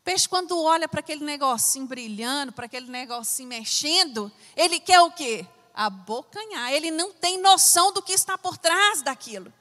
peixe, 0.03 0.27
quando 0.27 0.61
olha 0.61 0.89
para 0.89 0.99
aquele 0.99 1.23
negocinho 1.23 1.85
brilhando, 1.85 2.51
para 2.51 2.65
aquele 2.65 2.89
negocinho 2.89 3.47
mexendo, 3.47 4.29
ele 4.57 4.77
quer 4.77 4.99
o 5.01 5.11
quê? 5.11 5.47
Abocanhar. 5.73 6.73
Ele 6.73 6.91
não 6.91 7.13
tem 7.13 7.41
noção 7.41 7.93
do 7.93 8.01
que 8.01 8.11
está 8.11 8.37
por 8.37 8.57
trás 8.57 9.01
daquilo. 9.01 9.53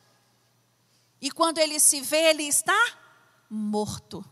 E 1.20 1.30
quando 1.30 1.58
ele 1.58 1.78
se 1.78 2.00
vê, 2.00 2.30
ele 2.30 2.44
está 2.44 2.78
morto. 3.48 4.24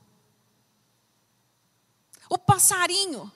O 2.28 2.36
passarinho, 2.36 3.30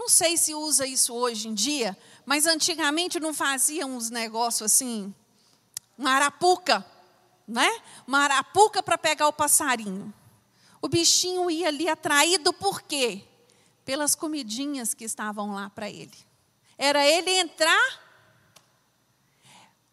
não 0.00 0.08
sei 0.08 0.34
se 0.38 0.54
usa 0.54 0.86
isso 0.86 1.12
hoje 1.12 1.46
em 1.46 1.52
dia, 1.52 1.94
mas 2.24 2.46
antigamente 2.46 3.20
não 3.20 3.34
fazia 3.34 3.86
uns 3.86 4.08
negócios 4.08 4.72
assim, 4.72 5.14
uma 5.96 6.12
arapuca, 6.12 6.82
né? 7.46 7.70
Uma 8.06 8.20
arapuca 8.20 8.82
para 8.82 8.96
pegar 8.96 9.28
o 9.28 9.32
passarinho. 9.32 10.10
O 10.80 10.88
bichinho 10.88 11.50
ia 11.50 11.68
ali 11.68 11.86
atraído 11.86 12.50
por 12.50 12.80
quê? 12.80 13.22
Pelas 13.84 14.14
comidinhas 14.14 14.94
que 14.94 15.04
estavam 15.04 15.52
lá 15.52 15.68
para 15.68 15.90
ele. 15.90 16.16
Era 16.78 17.06
ele 17.06 17.32
entrar. 17.32 18.09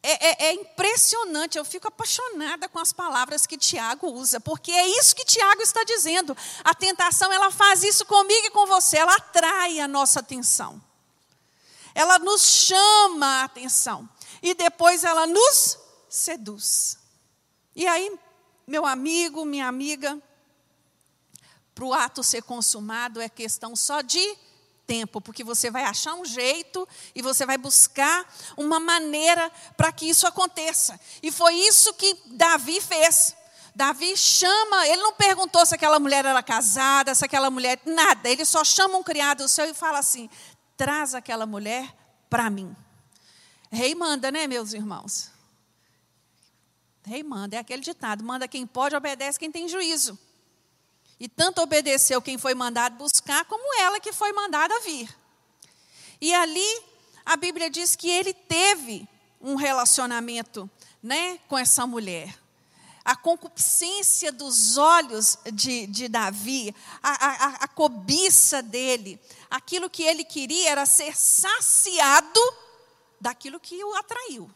É, 0.04 0.46
é, 0.46 0.50
é, 0.50 0.54
impressionante, 0.54 1.58
eu 1.58 1.66
fico 1.66 1.88
apaixonada 1.88 2.70
com 2.70 2.80
as 2.80 2.94
palavras 2.94 3.46
que 3.46 3.58
Tiago 3.58 4.08
usa, 4.08 4.40
porque 4.40 4.72
é 4.72 4.88
isso 5.00 5.16
que 5.16 5.26
Tiago 5.26 5.62
está 5.62 5.84
dizendo. 5.84 6.38
A 6.64 6.74
tentação, 6.74 7.34
ela 7.34 7.52
faz 7.52 7.84
isso 7.84 8.06
comigo 8.06 8.48
e 8.48 8.52
com 8.52 8.66
você, 8.68 8.98
ela 8.98 9.16
atrai 9.16 9.80
a 9.80 9.88
nossa 9.88 10.20
atenção. 10.20 10.82
Ela 11.94 12.20
nos 12.20 12.42
chama 12.44 13.42
a 13.42 13.44
atenção. 13.46 14.08
E 14.42 14.54
depois 14.54 15.04
ela 15.04 15.26
nos 15.26 15.80
seduz. 16.08 16.98
E 17.76 17.88
aí, 17.88 18.18
meu 18.68 18.86
amigo, 18.86 19.44
minha 19.44 19.68
amiga, 19.68 20.22
para 21.74 21.86
o 21.86 21.94
ato 21.94 22.24
ser 22.24 22.44
consumado 22.44 23.20
é 23.20 23.28
questão 23.28 23.76
só 23.76 24.02
de 24.02 24.38
tempo, 24.88 25.20
porque 25.20 25.44
você 25.44 25.70
vai 25.70 25.84
achar 25.84 26.16
um 26.16 26.24
jeito 26.24 26.88
e 27.14 27.22
você 27.22 27.46
vai 27.46 27.58
buscar 27.58 28.26
uma 28.56 28.80
maneira 28.80 29.52
para 29.76 29.92
que 29.92 30.10
isso 30.10 30.26
aconteça. 30.26 30.98
E 31.22 31.32
foi 31.32 31.54
isso 31.56 31.94
que 31.94 32.18
Davi 32.28 32.80
fez. 32.80 33.36
Davi 33.76 34.18
chama, 34.18 34.88
ele 34.88 35.04
não 35.04 35.14
perguntou 35.14 35.64
se 35.66 35.76
aquela 35.76 36.00
mulher 36.00 36.26
era 36.26 36.42
casada, 36.42 37.14
se 37.14 37.24
aquela 37.24 37.52
mulher. 37.52 37.80
Nada, 37.86 38.28
ele 38.30 38.46
só 38.46 38.64
chama 38.64 38.98
um 38.98 39.04
criado 39.04 39.48
seu 39.48 39.66
e 39.66 39.74
fala 39.74 40.00
assim: 40.00 40.30
traz 40.76 41.14
aquela 41.14 41.46
mulher 41.46 41.94
para 42.30 42.50
mim. 42.50 42.76
Rei 43.70 43.94
manda, 43.94 44.32
né, 44.32 44.48
meus 44.48 44.74
irmãos? 44.74 45.30
Rei 47.06 47.22
manda, 47.22 47.56
é 47.56 47.60
aquele 47.60 47.82
ditado: 47.84 48.24
manda 48.24 48.48
quem 48.48 48.66
pode, 48.66 48.96
obedece 48.96 49.38
quem 49.38 49.52
tem 49.52 49.68
juízo. 49.68 50.18
E 51.20 51.28
tanto 51.28 51.62
obedeceu 51.62 52.22
quem 52.22 52.38
foi 52.38 52.54
mandado 52.54 52.96
buscar, 52.98 53.46
como 53.46 53.80
ela 53.80 54.00
que 54.00 54.14
foi 54.14 54.32
mandada 54.34 54.80
vir. 54.82 55.10
E 56.22 56.34
ali, 56.34 56.84
a 57.26 57.36
Bíblia 57.36 57.70
diz 57.70 57.96
que 57.96 58.10
ele 58.10 58.34
teve 58.34 59.08
um 59.42 59.56
relacionamento 59.56 60.70
né, 61.02 61.40
com 61.48 61.58
essa 61.58 61.86
mulher. 61.88 62.38
A 63.04 63.16
concupiscência 63.16 64.32
dos 64.32 64.78
olhos 64.78 65.38
de, 65.54 65.88
de 65.88 66.08
Davi, 66.08 66.76
a, 67.02 67.28
a, 67.28 67.48
a 67.64 67.68
cobiça 67.68 68.62
dele, 68.62 69.20
aquilo 69.50 69.90
que 69.90 70.04
ele 70.04 70.26
queria 70.26 70.72
era 70.72 70.86
ser 70.86 71.16
saciado 71.16 72.40
daquilo 73.20 73.60
que 73.60 73.82
o 73.84 73.96
atraiu, 73.96 74.52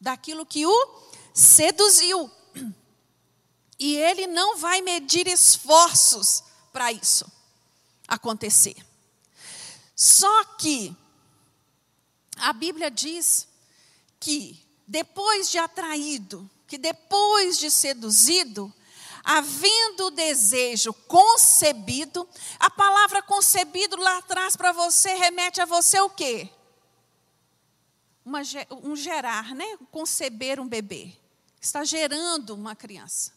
daquilo 0.00 0.44
que 0.44 0.66
o 0.66 0.94
seduziu. 1.32 2.30
E 3.78 3.96
ele 3.96 4.26
não 4.26 4.56
vai 4.56 4.80
medir 4.80 5.26
esforços 5.26 6.42
para 6.72 6.92
isso 6.92 7.30
acontecer. 8.08 8.76
Só 9.94 10.44
que 10.56 10.94
a 12.36 12.52
Bíblia 12.52 12.90
diz 12.90 13.48
que 14.20 14.62
depois 14.86 15.50
de 15.50 15.58
atraído, 15.58 16.48
que 16.66 16.78
depois 16.78 17.58
de 17.58 17.70
seduzido, 17.70 18.72
havendo 19.24 20.06
o 20.06 20.10
desejo 20.10 20.92
concebido, 20.92 22.28
a 22.58 22.70
palavra 22.70 23.22
concebido 23.22 23.96
lá 23.96 24.18
atrás 24.18 24.56
para 24.56 24.72
você 24.72 25.14
remete 25.14 25.60
a 25.60 25.64
você 25.64 25.98
o 26.00 26.10
quê? 26.10 26.48
Uma, 28.24 28.42
um 28.82 28.94
gerar, 28.94 29.54
né? 29.54 29.78
Conceber 29.90 30.60
um 30.60 30.68
bebê. 30.68 31.12
Está 31.60 31.84
gerando 31.84 32.54
uma 32.54 32.76
criança. 32.76 33.35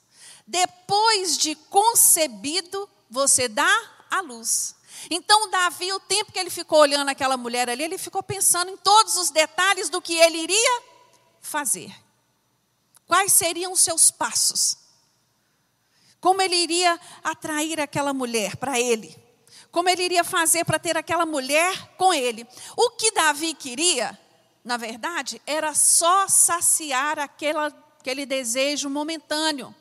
Depois 0.49 1.37
de 1.37 1.53
concebido, 1.53 2.89
você 3.07 3.47
dá 3.47 3.71
a 4.09 4.19
luz. 4.21 4.75
Então, 5.07 5.47
Davi, 5.51 5.93
o 5.93 5.99
tempo 5.99 6.31
que 6.31 6.39
ele 6.39 6.49
ficou 6.49 6.79
olhando 6.79 7.09
aquela 7.09 7.37
mulher 7.37 7.69
ali, 7.69 7.83
ele 7.83 7.99
ficou 7.99 8.23
pensando 8.23 8.71
em 8.71 8.77
todos 8.77 9.15
os 9.17 9.29
detalhes 9.29 9.89
do 9.89 10.01
que 10.01 10.15
ele 10.15 10.39
iria 10.39 10.81
fazer. 11.39 11.95
Quais 13.05 13.31
seriam 13.31 13.71
os 13.71 13.79
seus 13.79 14.09
passos? 14.09 14.75
Como 16.19 16.41
ele 16.41 16.55
iria 16.55 16.99
atrair 17.23 17.79
aquela 17.79 18.11
mulher 18.11 18.55
para 18.55 18.79
ele? 18.79 19.15
Como 19.71 19.87
ele 19.87 20.01
iria 20.01 20.23
fazer 20.23 20.65
para 20.65 20.79
ter 20.79 20.97
aquela 20.97 21.27
mulher 21.27 21.95
com 21.95 22.11
ele? 22.11 22.45
O 22.75 22.89
que 22.89 23.11
Davi 23.11 23.53
queria, 23.53 24.19
na 24.65 24.77
verdade, 24.77 25.39
era 25.45 25.75
só 25.75 26.27
saciar 26.27 27.19
aquela, 27.19 27.67
aquele 27.99 28.25
desejo 28.25 28.89
momentâneo. 28.89 29.75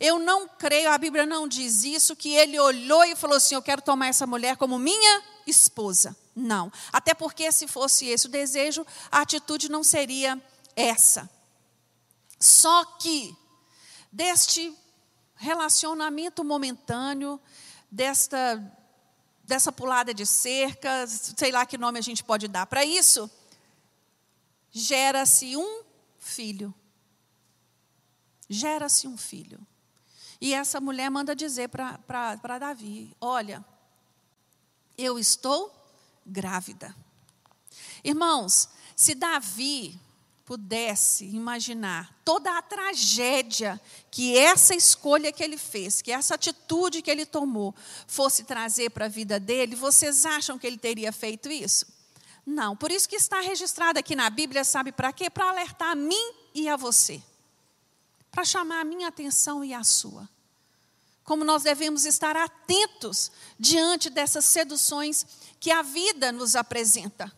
Eu 0.00 0.18
não 0.18 0.48
creio, 0.48 0.90
a 0.90 0.98
Bíblia 0.98 1.26
não 1.26 1.48
diz 1.48 1.82
isso, 1.82 2.14
que 2.14 2.34
ele 2.34 2.58
olhou 2.58 3.04
e 3.04 3.16
falou 3.16 3.36
assim: 3.36 3.54
Eu 3.54 3.62
quero 3.62 3.82
tomar 3.82 4.08
essa 4.08 4.26
mulher 4.26 4.56
como 4.56 4.78
minha 4.78 5.22
esposa. 5.46 6.16
Não. 6.34 6.72
Até 6.92 7.14
porque, 7.14 7.50
se 7.50 7.66
fosse 7.66 8.06
esse 8.06 8.26
o 8.26 8.30
desejo, 8.30 8.86
a 9.10 9.20
atitude 9.22 9.68
não 9.68 9.82
seria 9.82 10.40
essa. 10.76 11.28
Só 12.38 12.84
que, 12.84 13.36
deste 14.12 14.72
relacionamento 15.34 16.44
momentâneo, 16.44 17.40
desta, 17.90 18.62
dessa 19.42 19.72
pulada 19.72 20.14
de 20.14 20.24
cerca, 20.24 21.06
sei 21.08 21.50
lá 21.50 21.66
que 21.66 21.76
nome 21.76 21.98
a 21.98 22.02
gente 22.02 22.22
pode 22.22 22.46
dar 22.46 22.66
para 22.66 22.84
isso, 22.84 23.28
gera-se 24.70 25.56
um 25.56 25.82
filho. 26.18 26.72
Gera-se 28.48 29.08
um 29.08 29.16
filho. 29.16 29.60
E 30.40 30.54
essa 30.54 30.80
mulher 30.80 31.10
manda 31.10 31.34
dizer 31.34 31.68
para 31.68 32.58
Davi: 32.58 33.14
Olha, 33.20 33.64
eu 34.96 35.18
estou 35.18 35.74
grávida. 36.24 36.94
Irmãos, 38.04 38.68
se 38.94 39.14
Davi 39.14 39.98
pudesse 40.44 41.26
imaginar 41.26 42.14
toda 42.24 42.56
a 42.56 42.62
tragédia 42.62 43.80
que 44.10 44.38
essa 44.38 44.74
escolha 44.74 45.32
que 45.32 45.42
ele 45.42 45.58
fez, 45.58 46.00
que 46.00 46.10
essa 46.10 46.36
atitude 46.36 47.02
que 47.02 47.10
ele 47.10 47.26
tomou, 47.26 47.74
fosse 48.06 48.44
trazer 48.44 48.90
para 48.90 49.06
a 49.06 49.08
vida 49.08 49.38
dele, 49.38 49.76
vocês 49.76 50.24
acham 50.24 50.58
que 50.58 50.66
ele 50.66 50.78
teria 50.78 51.12
feito 51.12 51.50
isso? 51.50 51.86
Não. 52.46 52.74
Por 52.74 52.90
isso 52.90 53.08
que 53.08 53.16
está 53.16 53.40
registrado 53.40 53.98
aqui 53.98 54.16
na 54.16 54.30
Bíblia, 54.30 54.64
sabe 54.64 54.90
para 54.90 55.12
quê? 55.12 55.28
Para 55.28 55.50
alertar 55.50 55.90
a 55.90 55.94
mim 55.94 56.32
e 56.54 56.68
a 56.68 56.76
você 56.76 57.22
para 58.30 58.44
chamar 58.44 58.80
a 58.80 58.84
minha 58.84 59.08
atenção 59.08 59.64
e 59.64 59.72
a 59.74 59.82
sua. 59.82 60.28
Como 61.24 61.44
nós 61.44 61.62
devemos 61.62 62.04
estar 62.04 62.36
atentos 62.36 63.30
diante 63.58 64.08
dessas 64.08 64.44
seduções 64.44 65.26
que 65.60 65.70
a 65.70 65.82
vida 65.82 66.32
nos 66.32 66.56
apresenta, 66.56 67.30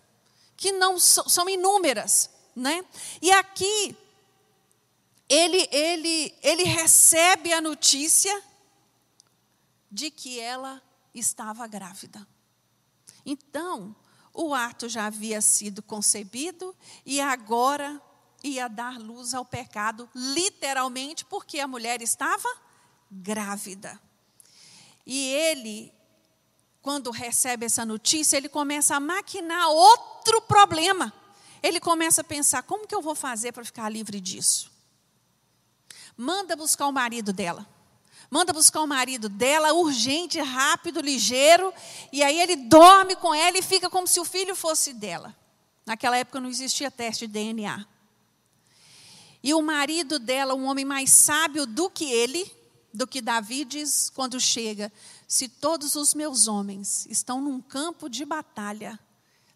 que 0.56 0.72
não 0.72 0.98
são 0.98 1.48
inúmeras, 1.48 2.30
né? 2.54 2.84
E 3.20 3.32
aqui 3.32 3.96
ele 5.28 5.68
ele 5.72 6.34
ele 6.42 6.64
recebe 6.64 7.52
a 7.52 7.60
notícia 7.60 8.42
de 9.90 10.10
que 10.10 10.38
ela 10.38 10.80
estava 11.14 11.66
grávida. 11.66 12.26
Então, 13.24 13.94
o 14.32 14.54
ato 14.54 14.88
já 14.88 15.06
havia 15.06 15.40
sido 15.40 15.82
concebido 15.82 16.74
e 17.04 17.20
agora 17.20 18.00
ia 18.42 18.68
dar 18.68 18.98
luz 18.98 19.34
ao 19.34 19.44
pecado, 19.44 20.08
literalmente 20.14 21.24
porque 21.24 21.60
a 21.60 21.68
mulher 21.68 22.00
estava 22.02 22.48
grávida. 23.10 24.00
E 25.06 25.26
ele, 25.28 25.92
quando 26.80 27.10
recebe 27.10 27.66
essa 27.66 27.84
notícia, 27.84 28.36
ele 28.36 28.48
começa 28.48 28.96
a 28.96 29.00
maquinar 29.00 29.68
outro 29.68 30.40
problema. 30.42 31.12
Ele 31.62 31.80
começa 31.80 32.20
a 32.20 32.24
pensar: 32.24 32.62
como 32.62 32.86
que 32.86 32.94
eu 32.94 33.02
vou 33.02 33.14
fazer 33.14 33.52
para 33.52 33.64
ficar 33.64 33.88
livre 33.88 34.20
disso? 34.20 34.70
Manda 36.16 36.54
buscar 36.56 36.86
o 36.86 36.92
marido 36.92 37.32
dela. 37.32 37.66
Manda 38.30 38.52
buscar 38.52 38.82
o 38.82 38.86
marido 38.86 39.28
dela, 39.28 39.72
urgente, 39.72 40.38
rápido, 40.38 41.00
ligeiro. 41.00 41.74
E 42.12 42.22
aí 42.22 42.38
ele 42.40 42.54
dorme 42.54 43.16
com 43.16 43.34
ela 43.34 43.58
e 43.58 43.62
fica 43.62 43.90
como 43.90 44.06
se 44.06 44.20
o 44.20 44.24
filho 44.24 44.54
fosse 44.54 44.92
dela. 44.92 45.36
Naquela 45.84 46.16
época 46.16 46.40
não 46.40 46.48
existia 46.48 46.90
teste 46.90 47.26
de 47.26 47.32
DNA. 47.32 47.84
E 49.42 49.54
o 49.54 49.62
marido 49.62 50.18
dela, 50.18 50.54
um 50.54 50.66
homem 50.66 50.84
mais 50.84 51.10
sábio 51.10 51.66
do 51.66 51.88
que 51.88 52.04
ele, 52.04 52.50
do 52.92 53.06
que 53.06 53.22
Davi, 53.22 53.64
diz 53.64 54.10
quando 54.10 54.38
chega: 54.38 54.92
Se 55.26 55.48
todos 55.48 55.94
os 55.94 56.14
meus 56.14 56.46
homens 56.46 57.06
estão 57.06 57.40
num 57.40 57.60
campo 57.60 58.08
de 58.08 58.24
batalha, 58.24 58.98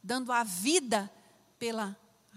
dando 0.02 0.32
a 0.32 0.42
vida 0.42 1.10
pela 1.58 1.96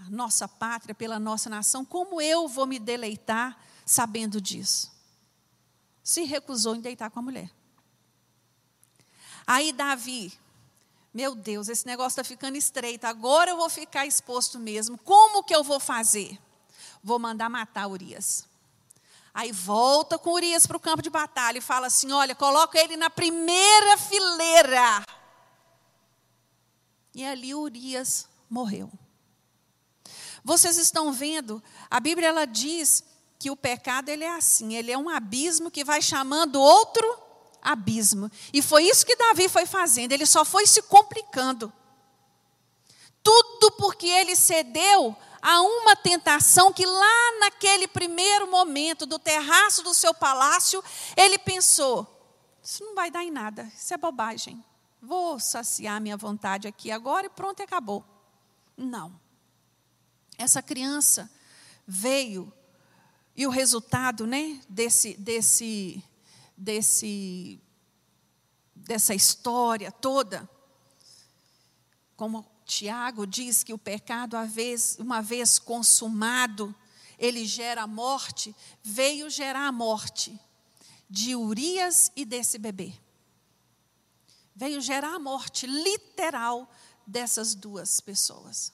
nossa 0.09 0.47
pátria, 0.47 0.93
pela 0.93 1.19
nossa 1.19 1.49
nação, 1.49 1.85
como 1.85 2.21
eu 2.21 2.47
vou 2.47 2.67
me 2.67 2.79
deleitar 2.79 3.57
sabendo 3.85 4.41
disso? 4.41 4.91
Se 6.03 6.23
recusou 6.23 6.75
em 6.75 6.81
deitar 6.81 7.09
com 7.09 7.19
a 7.19 7.23
mulher. 7.23 7.51
Aí 9.45 9.71
Davi, 9.71 10.33
meu 11.13 11.33
Deus, 11.33 11.69
esse 11.69 11.85
negócio 11.85 12.19
está 12.19 12.23
ficando 12.23 12.57
estreito, 12.57 13.07
agora 13.07 13.51
eu 13.51 13.57
vou 13.57 13.69
ficar 13.69 14.05
exposto 14.05 14.59
mesmo. 14.59 14.97
Como 14.97 15.43
que 15.43 15.55
eu 15.55 15.63
vou 15.63 15.79
fazer? 15.79 16.37
Vou 17.03 17.19
mandar 17.19 17.49
matar 17.49 17.87
Urias. 17.87 18.45
Aí 19.33 19.51
volta 19.51 20.17
com 20.17 20.31
Urias 20.31 20.65
para 20.65 20.77
o 20.77 20.79
campo 20.79 21.01
de 21.01 21.09
batalha 21.09 21.59
e 21.59 21.61
fala 21.61 21.87
assim: 21.87 22.11
olha, 22.11 22.33
coloca 22.33 22.79
ele 22.79 22.97
na 22.97 23.09
primeira 23.09 23.97
fileira. 23.97 25.03
E 27.13 27.23
ali 27.23 27.53
Urias 27.53 28.27
morreu. 28.49 28.91
Vocês 30.43 30.77
estão 30.77 31.11
vendo, 31.11 31.61
a 31.89 31.99
Bíblia 31.99 32.29
ela 32.29 32.45
diz 32.45 33.03
que 33.37 33.51
o 33.51 33.55
pecado 33.55 34.09
ele 34.09 34.23
é 34.23 34.35
assim, 34.35 34.75
ele 34.75 34.91
é 34.91 34.97
um 34.97 35.09
abismo 35.09 35.69
que 35.69 35.83
vai 35.83 36.01
chamando 36.01 36.61
outro 36.61 37.05
abismo. 37.61 38.31
E 38.53 38.61
foi 38.61 38.85
isso 38.85 39.05
que 39.05 39.15
Davi 39.15 39.49
foi 39.49 39.65
fazendo, 39.65 40.13
ele 40.13 40.25
só 40.25 40.45
foi 40.45 40.65
se 40.65 40.81
complicando. 40.83 41.71
Tudo 43.21 43.71
porque 43.73 44.07
ele 44.07 44.35
cedeu 44.35 45.15
a 45.47 45.61
uma 45.61 45.95
tentação 45.95 46.73
que 46.73 46.85
lá 46.85 47.39
naquele 47.39 47.87
primeiro 47.87 48.51
momento 48.51 49.05
do 49.05 49.17
terraço 49.17 49.81
do 49.81 49.93
seu 49.93 50.13
palácio, 50.13 50.83
ele 51.15 51.37
pensou: 51.37 52.05
isso 52.61 52.83
não 52.83 52.93
vai 52.93 53.09
dar 53.09 53.23
em 53.23 53.31
nada, 53.31 53.63
isso 53.73 53.93
é 53.93 53.97
bobagem. 53.97 54.61
Vou 55.01 55.39
saciar 55.39 56.01
minha 56.01 56.17
vontade 56.17 56.67
aqui 56.67 56.91
agora 56.91 57.27
e 57.27 57.29
pronto, 57.29 57.63
acabou. 57.63 58.03
Não. 58.75 59.17
Essa 60.37 60.61
criança 60.61 61.31
veio 61.87 62.51
e 63.33 63.47
o 63.47 63.49
resultado, 63.49 64.27
né, 64.27 64.59
desse 64.67 65.13
desse 65.13 66.03
desse 66.57 67.61
dessa 68.75 69.15
história 69.15 69.93
toda 69.93 70.49
como 72.17 72.45
Tiago 72.67 73.25
diz 73.25 73.63
que 73.63 73.73
o 73.73 73.77
pecado, 73.77 74.35
uma 74.99 75.21
vez 75.21 75.57
consumado, 75.57 76.75
ele 77.17 77.45
gera 77.45 77.83
a 77.83 77.87
morte, 77.87 78.53
veio 78.83 79.29
gerar 79.29 79.67
a 79.67 79.71
morte 79.71 80.37
de 81.09 81.33
Urias 81.33 82.11
e 82.13 82.25
desse 82.25 82.57
bebê. 82.57 82.93
Veio 84.53 84.81
gerar 84.81 85.15
a 85.15 85.19
morte 85.19 85.65
literal 85.65 86.69
dessas 87.05 87.55
duas 87.55 88.01
pessoas. 88.01 88.73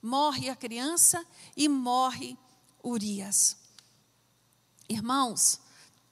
Morre 0.00 0.48
a 0.48 0.56
criança 0.56 1.22
e 1.54 1.68
morre 1.68 2.38
Urias. 2.82 3.54
Irmãos, 4.88 5.60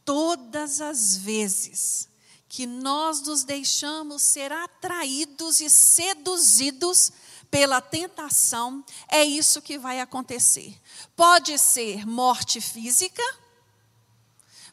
todas 0.05 0.83
as 0.83 1.17
vezes 1.17 2.07
que 2.49 2.67
nós 2.67 3.21
nos 3.23 3.45
deixamos 3.45 4.23
ser 4.23 4.51
atraídos 4.51 5.61
e 5.61 5.69
seduzidos 5.69 7.13
pela 7.51 7.81
tentação, 7.81 8.85
é 9.09 9.23
isso 9.25 9.63
que 9.63 9.79
vai 9.79 10.01
acontecer. 10.01 10.79
Pode 11.15 11.59
ser 11.59 12.07
morte 12.07 12.61
física, 12.61 13.23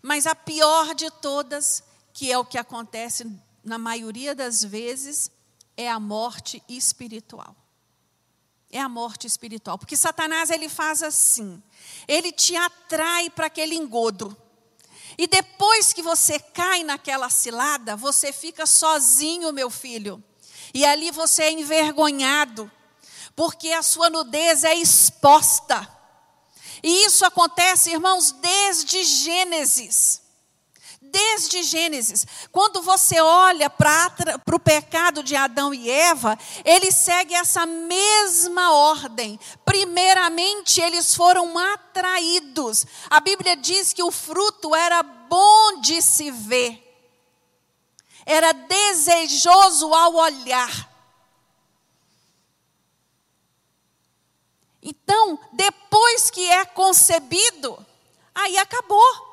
mas 0.01 0.26
a 0.26 0.36
pior 0.36 0.93
de 0.93 1.09
todas, 1.09 1.84
que 2.13 2.32
é 2.32 2.38
o 2.38 2.45
que 2.45 2.57
acontece 2.57 3.30
na 3.63 3.78
maioria 3.78 4.36
das 4.36 4.63
vezes, 4.63 5.32
é 5.76 5.89
a 5.89 5.99
morte 5.99 6.63
espiritual. 6.69 7.55
É 8.71 8.80
a 8.80 8.89
morte 8.89 9.26
espiritual, 9.26 9.78
porque 9.78 9.95
Satanás 9.95 10.49
ele 10.49 10.67
faz 10.67 11.01
assim. 11.01 11.61
Ele 12.07 12.32
te 12.32 12.55
atrai 12.55 13.30
para 13.30 13.47
aquele 13.47 13.76
engodo. 13.76 14.36
E 15.18 15.28
depois 15.28 15.93
que 15.93 16.01
você 16.01 16.39
cai 16.39 16.84
naquela 16.84 17.30
cilada, 17.30 17.95
você 17.95 18.34
fica 18.34 18.66
sozinho, 18.66 19.53
meu 19.53 19.70
filho. 19.70 20.24
E 20.74 20.86
ali 20.86 21.11
você 21.11 21.43
é 21.43 21.51
envergonhado, 21.51 22.70
porque 23.36 23.72
a 23.72 23.82
sua 23.82 24.09
nudez 24.09 24.63
é 24.63 24.76
exposta. 24.76 25.89
E 26.84 27.05
isso 27.05 27.26
acontece, 27.26 27.91
irmãos, 27.91 28.32
desde 28.32 29.03
Gênesis. 29.03 30.22
Desde 31.18 31.63
Gênesis, 31.63 32.28
quando 32.51 32.82
você 32.82 33.22
olha 33.22 33.70
para 33.70 34.11
o 34.53 34.59
pecado 34.59 35.24
de 35.24 35.34
Adão 35.34 35.74
e 35.74 35.89
Eva, 35.89 36.38
ele 36.66 36.91
segue 36.91 37.34
essa 37.34 37.66
mesma 37.66 38.74
ordem. 38.74 39.39
Primeiramente, 39.63 40.82
eles 40.82 41.16
foram 41.16 41.57
atraídos. 41.57 42.86
A 43.09 43.22
Bíblia 43.22 43.55
diz 43.55 43.93
que 43.93 44.03
o 44.03 44.11
fruto 44.11 44.76
era 44.76 45.01
bom 45.03 45.80
de 45.80 46.01
se 46.01 46.30
ver, 46.32 46.84
era 48.26 48.51
desejoso 48.51 49.93
ao 49.93 50.16
olhar. 50.16 50.91
Então, 54.84 55.39
depois 55.53 56.30
que 56.30 56.45
é 56.49 56.66
concebido, 56.66 57.86
aí 58.36 58.57
acabou. 58.57 59.24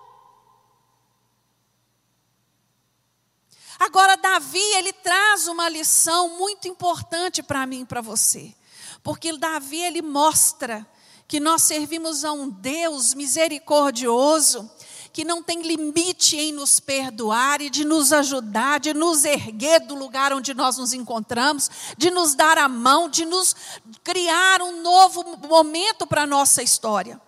Agora, 3.85 4.17
Davi, 4.17 4.63
ele 4.77 4.93
traz 4.93 5.49
uma 5.49 5.69
lição 5.69 6.39
muito 6.39 6.69
importante 6.69 7.43
para 7.43 7.67
mim 7.67 7.81
e 7.81 7.85
para 7.85 8.01
você. 8.01 8.55
Porque 9.03 9.37
Davi, 9.37 9.81
ele 9.81 10.01
mostra 10.01 10.87
que 11.27 11.41
nós 11.41 11.63
servimos 11.63 12.25
a 12.25 12.31
um 12.31 12.49
Deus 12.49 13.13
misericordioso, 13.13 14.71
que 15.13 15.25
não 15.25 15.43
tem 15.43 15.63
limite 15.63 16.37
em 16.37 16.53
nos 16.53 16.79
perdoar 16.79 17.61
e 17.61 17.69
de 17.69 17.85
nos 17.85 18.13
ajudar, 18.13 18.79
de 18.79 18.95
nos 18.95 19.25
erguer 19.25 19.81
do 19.81 19.97
lugar 19.97 20.33
onde 20.33 20.55
nós 20.55 20.79
nos 20.79 20.93
encontramos, 20.93 21.69
de 21.99 22.09
nos 22.09 22.37
dar 22.37 22.59
a 22.59 22.69
mão, 22.69 23.09
de 23.09 23.25
nos 23.25 23.57
criar 24.05 24.63
um 24.63 24.81
novo 24.81 25.25
momento 25.49 26.07
para 26.07 26.23
a 26.23 26.27
nossa 26.27 26.63
história. 26.63 27.21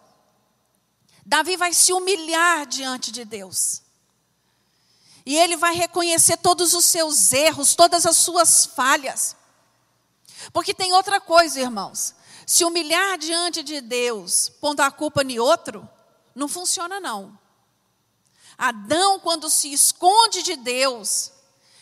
Davi 1.27 1.57
vai 1.57 1.75
se 1.75 1.93
humilhar 1.93 2.65
diante 2.65 3.11
de 3.11 3.25
Deus. 3.25 3.84
E 5.27 5.37
ele 5.37 5.57
vai 5.57 5.75
reconhecer 5.75 6.37
todos 6.37 6.75
os 6.75 6.85
seus 6.85 7.33
erros, 7.33 7.75
todas 7.75 8.05
as 8.05 8.17
suas 8.17 8.67
falhas. 8.67 9.37
Porque 10.53 10.75
tem 10.75 10.93
outra 10.93 11.21
coisa, 11.21 11.61
irmãos. 11.61 12.15
Se 12.47 12.65
humilhar 12.65 13.17
diante 13.17 13.63
de 13.63 13.81
Deus, 13.81 14.51
pondo 14.61 14.81
a 14.81 14.91
culpa 14.91 15.23
em 15.23 15.39
outro, 15.39 15.89
não 16.35 16.47
funciona 16.47 17.01
não. 17.01 17.39
Adão, 18.59 19.19
quando 19.19 19.49
se 19.49 19.73
esconde 19.73 20.43
de 20.43 20.57
Deus, 20.57 21.33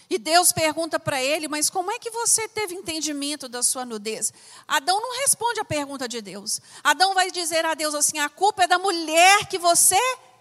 e 0.09 0.18
Deus 0.18 0.53
pergunta 0.53 1.01
para 1.01 1.22
ele, 1.22 1.49
mas 1.49 1.70
como 1.70 1.90
é 1.90 1.99
que 1.99 2.11
você 2.11 2.47
teve 2.47 2.74
entendimento 2.74 3.49
da 3.49 3.62
sua 3.62 3.84
nudez? 3.84 4.30
Adão 4.68 5.01
não 5.01 5.18
responde 5.20 5.59
a 5.59 5.64
pergunta 5.64 6.07
de 6.07 6.20
Deus. 6.20 6.61
Adão 6.84 7.14
vai 7.14 7.30
dizer 7.30 7.64
a 7.64 7.72
Deus 7.72 7.95
assim: 7.95 8.18
a 8.18 8.28
culpa 8.28 8.64
é 8.64 8.66
da 8.66 8.78
mulher 8.78 9.47
que 9.47 9.59
você 9.59 9.99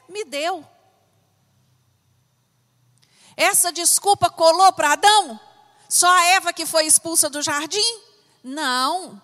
me 0.10 0.26
deu. 0.26 0.66
Essa 3.42 3.72
desculpa 3.72 4.30
colou 4.30 4.72
para 4.72 4.92
Adão? 4.92 5.39
Só 5.89 6.08
a 6.08 6.26
Eva 6.28 6.54
que 6.54 6.64
foi 6.64 6.86
expulsa 6.86 7.28
do 7.28 7.42
jardim? 7.42 8.00
Não. 8.44 9.20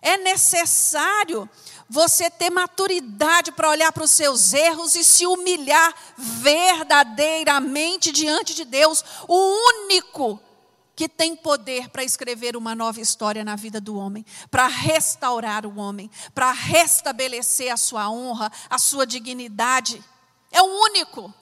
É 0.00 0.16
necessário 0.18 1.50
você 1.90 2.30
ter 2.30 2.50
maturidade 2.50 3.50
para 3.50 3.68
olhar 3.68 3.90
para 3.92 4.04
os 4.04 4.12
seus 4.12 4.52
erros 4.52 4.94
e 4.94 5.02
se 5.02 5.26
humilhar 5.26 5.92
verdadeiramente 6.16 8.12
diante 8.12 8.54
de 8.54 8.64
Deus, 8.64 9.04
o 9.26 9.34
único 9.82 10.40
que 10.94 11.08
tem 11.08 11.34
poder 11.34 11.88
para 11.88 12.04
escrever 12.04 12.56
uma 12.56 12.76
nova 12.76 13.00
história 13.00 13.44
na 13.44 13.56
vida 13.56 13.80
do 13.80 13.96
homem, 13.96 14.24
para 14.52 14.68
restaurar 14.68 15.66
o 15.66 15.80
homem, 15.80 16.08
para 16.32 16.52
restabelecer 16.52 17.72
a 17.72 17.76
sua 17.76 18.08
honra, 18.08 18.52
a 18.70 18.78
sua 18.78 19.04
dignidade. 19.04 20.00
É 20.52 20.62
o 20.62 20.80
único. 20.82 21.34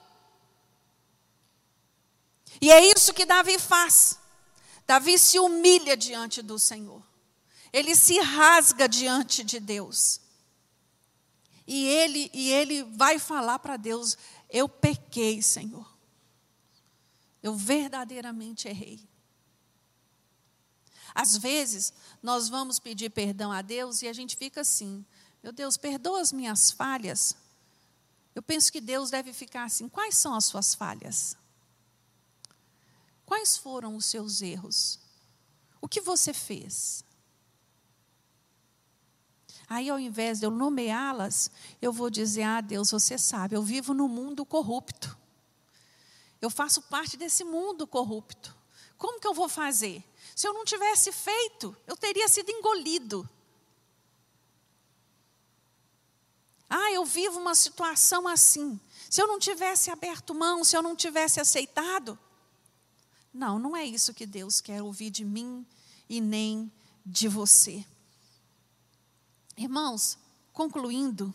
E 2.63 2.71
é 2.71 2.93
isso 2.93 3.13
que 3.13 3.25
Davi 3.25 3.59
faz. 3.59 4.17
Davi 4.87 5.19
se 5.19 5.37
humilha 5.37 5.97
diante 5.97 6.41
do 6.41 6.57
Senhor. 6.57 7.03
Ele 7.73 7.93
se 7.93 8.17
rasga 8.21 8.87
diante 8.87 9.43
de 9.43 9.59
Deus. 9.59 10.21
E 11.67 11.85
ele, 11.85 12.31
e 12.33 12.53
ele 12.53 12.83
vai 12.83 13.19
falar 13.19 13.59
para 13.59 13.75
Deus: 13.75 14.17
Eu 14.49 14.69
pequei, 14.69 15.41
Senhor. 15.41 15.93
Eu 17.41 17.53
verdadeiramente 17.53 18.69
errei. 18.69 19.05
Às 21.13 21.35
vezes, 21.35 21.91
nós 22.21 22.47
vamos 22.47 22.79
pedir 22.79 23.09
perdão 23.09 23.51
a 23.51 23.61
Deus 23.61 24.01
e 24.01 24.07
a 24.07 24.13
gente 24.13 24.37
fica 24.37 24.61
assim: 24.61 25.05
Meu 25.43 25.51
Deus, 25.51 25.75
perdoa 25.75 26.21
as 26.21 26.31
minhas 26.31 26.71
falhas. 26.71 27.35
Eu 28.33 28.41
penso 28.41 28.71
que 28.71 28.79
Deus 28.79 29.09
deve 29.09 29.33
ficar 29.33 29.65
assim: 29.65 29.89
Quais 29.89 30.15
são 30.15 30.33
as 30.33 30.45
suas 30.45 30.73
falhas? 30.73 31.35
Quais 33.33 33.57
foram 33.57 33.95
os 33.95 34.05
seus 34.05 34.43
erros? 34.43 34.99
O 35.81 35.87
que 35.87 35.99
você 35.99 36.31
fez? 36.31 37.03
Aí, 39.67 39.89
ao 39.89 39.99
invés 39.99 40.39
de 40.39 40.45
eu 40.45 40.51
nomeá-las, 40.51 41.49
eu 41.81 41.91
vou 41.91 42.11
dizer: 42.11 42.43
Ah, 42.43 42.61
Deus, 42.61 42.91
você 42.91 43.17
sabe, 43.17 43.55
eu 43.55 43.63
vivo 43.63 43.91
num 43.91 44.07
mundo 44.07 44.45
corrupto. 44.45 45.17
Eu 46.39 46.51
faço 46.51 46.83
parte 46.83 47.17
desse 47.17 47.43
mundo 47.43 47.87
corrupto. 47.87 48.55
Como 48.99 49.19
que 49.19 49.25
eu 49.25 49.33
vou 49.33 49.49
fazer? 49.49 50.03
Se 50.35 50.47
eu 50.47 50.53
não 50.53 50.63
tivesse 50.63 51.11
feito, 51.11 51.75
eu 51.87 51.97
teria 51.97 52.27
sido 52.27 52.51
engolido. 52.51 53.27
Ah, 56.69 56.91
eu 56.91 57.03
vivo 57.03 57.39
uma 57.39 57.55
situação 57.55 58.27
assim. 58.27 58.79
Se 59.09 59.19
eu 59.19 59.25
não 59.25 59.39
tivesse 59.39 59.89
aberto 59.89 60.35
mão, 60.35 60.63
se 60.63 60.77
eu 60.77 60.83
não 60.83 60.95
tivesse 60.95 61.39
aceitado. 61.39 62.19
Não, 63.33 63.57
não 63.57 63.75
é 63.75 63.83
isso 63.83 64.13
que 64.13 64.25
Deus 64.25 64.61
quer 64.61 64.81
ouvir 64.81 65.09
de 65.09 65.25
mim 65.25 65.65
e 66.07 66.21
nem 66.21 66.71
de 67.05 67.27
você. 67.27 67.85
Irmãos, 69.57 70.17
concluindo, 70.51 71.33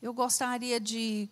eu 0.00 0.14
gostaria 0.14 0.78
de 0.78 1.28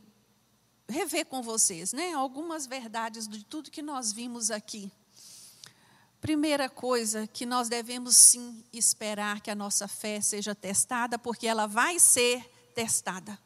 rever 0.88 1.26
com 1.26 1.42
vocês, 1.42 1.92
né, 1.92 2.12
algumas 2.12 2.66
verdades 2.66 3.28
de 3.28 3.44
tudo 3.44 3.70
que 3.70 3.82
nós 3.82 4.12
vimos 4.12 4.50
aqui. 4.50 4.90
Primeira 6.20 6.68
coisa 6.68 7.28
que 7.28 7.46
nós 7.46 7.68
devemos 7.68 8.16
sim 8.16 8.64
esperar 8.72 9.40
que 9.40 9.50
a 9.50 9.54
nossa 9.54 9.86
fé 9.86 10.20
seja 10.20 10.54
testada, 10.54 11.18
porque 11.18 11.46
ela 11.46 11.66
vai 11.66 12.00
ser 12.00 12.44
testada. 12.74 13.38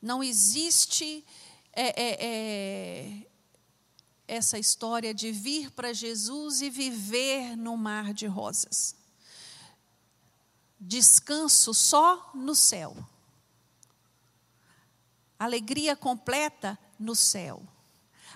Não 0.00 0.22
existe 0.22 1.24
é, 1.72 2.02
é, 2.02 2.26
é, 2.26 3.26
essa 4.32 4.58
história 4.58 5.12
de 5.12 5.30
vir 5.30 5.70
para 5.70 5.92
Jesus 5.92 6.62
e 6.62 6.70
viver 6.70 7.54
no 7.54 7.76
mar 7.76 8.14
de 8.14 8.26
rosas. 8.26 8.96
Descanso 10.80 11.74
só 11.74 12.30
no 12.34 12.54
céu. 12.54 12.96
Alegria 15.38 15.94
completa 15.94 16.78
no 16.98 17.14
céu. 17.14 17.62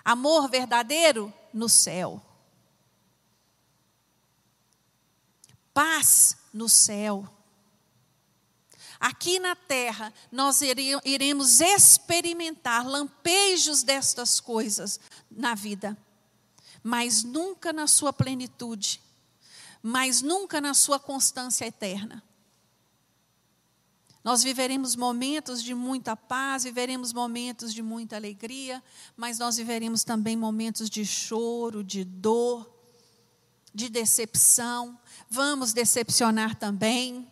Amor 0.04 0.50
verdadeiro 0.50 1.32
no 1.52 1.68
céu. 1.68 2.22
Paz 5.72 6.36
no 6.52 6.68
céu. 6.68 7.26
Aqui 8.98 9.38
na 9.38 9.54
terra, 9.54 10.12
nós 10.32 10.60
iremos 11.04 11.60
experimentar 11.60 12.86
lampejos 12.86 13.82
destas 13.82 14.40
coisas 14.40 14.98
na 15.30 15.54
vida, 15.54 15.96
mas 16.82 17.22
nunca 17.22 17.72
na 17.72 17.86
sua 17.86 18.12
plenitude, 18.12 19.00
mas 19.82 20.22
nunca 20.22 20.60
na 20.60 20.74
sua 20.74 20.98
constância 20.98 21.66
eterna. 21.66 22.22
Nós 24.26 24.42
viveremos 24.42 24.96
momentos 24.96 25.62
de 25.62 25.72
muita 25.72 26.16
paz, 26.16 26.64
viveremos 26.64 27.12
momentos 27.12 27.72
de 27.72 27.80
muita 27.80 28.16
alegria, 28.16 28.82
mas 29.16 29.38
nós 29.38 29.56
viveremos 29.56 30.02
também 30.02 30.36
momentos 30.36 30.90
de 30.90 31.06
choro, 31.06 31.84
de 31.84 32.02
dor, 32.02 32.68
de 33.72 33.88
decepção. 33.88 34.98
Vamos 35.30 35.72
decepcionar 35.72 36.56
também. 36.56 37.30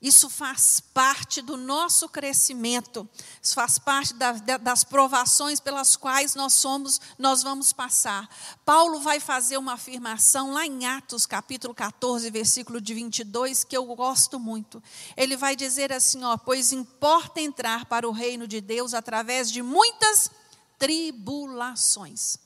Isso 0.00 0.28
faz 0.28 0.78
parte 0.78 1.40
do 1.40 1.56
nosso 1.56 2.06
crescimento, 2.06 3.08
isso 3.40 3.54
faz 3.54 3.78
parte 3.78 4.12
da, 4.12 4.32
das 4.58 4.84
provações 4.84 5.58
pelas 5.58 5.96
quais 5.96 6.34
nós 6.34 6.52
somos, 6.52 7.00
nós 7.18 7.42
vamos 7.42 7.72
passar. 7.72 8.28
Paulo 8.62 9.00
vai 9.00 9.20
fazer 9.20 9.56
uma 9.56 9.72
afirmação 9.72 10.52
lá 10.52 10.66
em 10.66 10.84
Atos, 10.84 11.24
capítulo 11.24 11.74
14, 11.74 12.30
versículo 12.30 12.78
de 12.78 12.92
22, 12.92 13.64
que 13.64 13.74
eu 13.74 13.86
gosto 13.94 14.38
muito. 14.38 14.82
Ele 15.16 15.34
vai 15.34 15.56
dizer 15.56 15.90
assim, 15.90 16.22
ó, 16.24 16.36
pois 16.36 16.72
importa 16.72 17.40
entrar 17.40 17.86
para 17.86 18.06
o 18.06 18.12
reino 18.12 18.46
de 18.46 18.60
Deus 18.60 18.92
através 18.92 19.50
de 19.50 19.62
muitas 19.62 20.30
tribulações. 20.78 22.36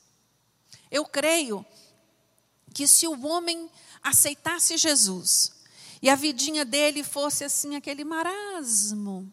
Eu 0.89 1.05
creio 1.05 1.67
que 2.73 2.87
se 2.87 3.09
o 3.09 3.27
homem 3.27 3.69
aceitasse 4.03 4.77
Jesus, 4.77 5.60
e 6.03 6.09
a 6.09 6.15
vidinha 6.15 6.65
dele 6.65 7.05
fosse 7.05 7.45
assim, 7.45 7.77
aquele 7.77 8.05
marasmo, 8.05 9.33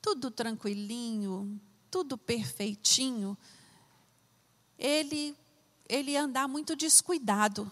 tudo 0.00 0.30
tranquilinho, 0.30 1.60
tudo 1.90 2.16
perfeitinho, 2.16 3.36
ele, 4.78 5.36
ele 5.88 6.12
ia 6.12 6.22
andar 6.22 6.46
muito 6.46 6.76
descuidado. 6.76 7.70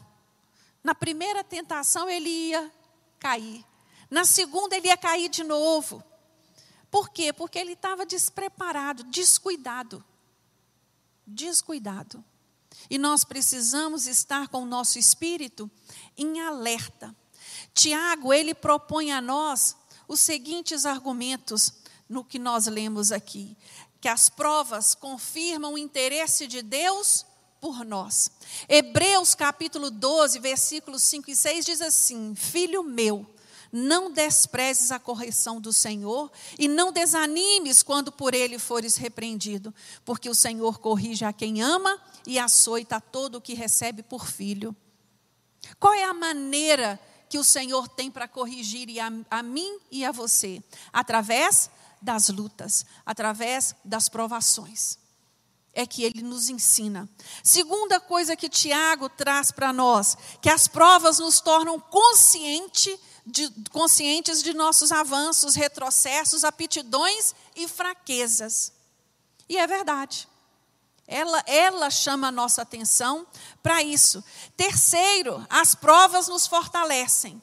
Na 0.82 0.94
primeira 0.94 1.44
tentação 1.44 2.08
ele 2.08 2.28
ia 2.28 2.72
cair, 3.18 3.64
na 4.10 4.24
segunda 4.24 4.76
ele 4.76 4.88
ia 4.88 4.96
cair 4.96 5.28
de 5.28 5.44
novo. 5.44 6.02
Por 6.90 7.10
quê? 7.10 7.32
Porque 7.32 7.58
ele 7.58 7.74
estava 7.74 8.04
despreparado, 8.04 9.04
descuidado. 9.04 10.04
Descuidado. 11.24 12.24
E 12.88 12.98
nós 12.98 13.22
precisamos 13.22 14.08
estar 14.08 14.48
com 14.48 14.62
o 14.62 14.66
nosso 14.66 14.98
espírito 14.98 15.70
em 16.16 16.40
alerta 16.40 17.14
Tiago, 17.74 18.32
ele 18.32 18.54
propõe 18.54 19.12
a 19.12 19.20
nós 19.20 19.76
os 20.06 20.20
seguintes 20.20 20.84
argumentos 20.84 21.72
no 22.08 22.24
que 22.24 22.38
nós 22.38 22.66
lemos 22.66 23.12
aqui: 23.12 23.56
que 24.00 24.08
as 24.08 24.28
provas 24.28 24.94
confirmam 24.94 25.74
o 25.74 25.78
interesse 25.78 26.46
de 26.46 26.62
Deus 26.62 27.24
por 27.60 27.84
nós. 27.84 28.30
Hebreus 28.68 29.34
capítulo 29.34 29.90
12, 29.90 30.38
versículos 30.38 31.02
5 31.04 31.30
e 31.30 31.36
6 31.36 31.64
diz 31.64 31.80
assim: 31.80 32.34
Filho 32.34 32.82
meu, 32.82 33.26
não 33.70 34.10
desprezes 34.10 34.90
a 34.90 34.98
correção 34.98 35.60
do 35.60 35.72
Senhor 35.72 36.30
e 36.58 36.66
não 36.66 36.90
desanimes 36.90 37.82
quando 37.82 38.10
por 38.10 38.34
ele 38.34 38.58
fores 38.58 38.96
repreendido, 38.96 39.72
porque 40.04 40.28
o 40.28 40.34
Senhor 40.34 40.78
corrige 40.78 41.24
a 41.24 41.32
quem 41.32 41.62
ama 41.62 42.00
e 42.26 42.38
açoita 42.38 43.00
todo 43.00 43.36
o 43.36 43.40
que 43.40 43.54
recebe 43.54 44.02
por 44.02 44.26
filho. 44.26 44.74
Qual 45.78 45.92
é 45.92 46.04
a 46.04 46.14
maneira 46.14 46.98
que 47.30 47.38
o 47.38 47.44
Senhor 47.44 47.88
tem 47.88 48.10
para 48.10 48.26
corrigir 48.26 48.88
a, 48.98 49.38
a 49.38 49.42
mim 49.42 49.78
e 49.88 50.04
a 50.04 50.10
você? 50.10 50.60
Através 50.92 51.70
das 52.02 52.28
lutas, 52.28 52.84
através 53.06 53.74
das 53.84 54.08
provações. 54.08 54.98
É 55.72 55.86
que 55.86 56.02
ele 56.02 56.22
nos 56.22 56.48
ensina. 56.48 57.08
Segunda 57.44 58.00
coisa 58.00 58.34
que 58.34 58.48
Tiago 58.48 59.08
traz 59.08 59.52
para 59.52 59.72
nós, 59.72 60.16
que 60.42 60.50
as 60.50 60.66
provas 60.66 61.20
nos 61.20 61.40
tornam 61.40 61.78
consciente 61.78 62.98
de, 63.24 63.48
conscientes 63.70 64.42
de 64.42 64.52
nossos 64.52 64.90
avanços, 64.90 65.54
retrocessos, 65.54 66.42
aptidões 66.42 67.32
e 67.54 67.68
fraquezas. 67.68 68.72
E 69.48 69.56
é 69.56 69.66
verdade. 69.68 70.28
Ela, 71.10 71.42
ela 71.44 71.90
chama 71.90 72.28
a 72.28 72.32
nossa 72.32 72.62
atenção 72.62 73.26
para 73.60 73.82
isso. 73.82 74.22
Terceiro, 74.56 75.44
as 75.50 75.74
provas 75.74 76.28
nos 76.28 76.46
fortalecem. 76.46 77.42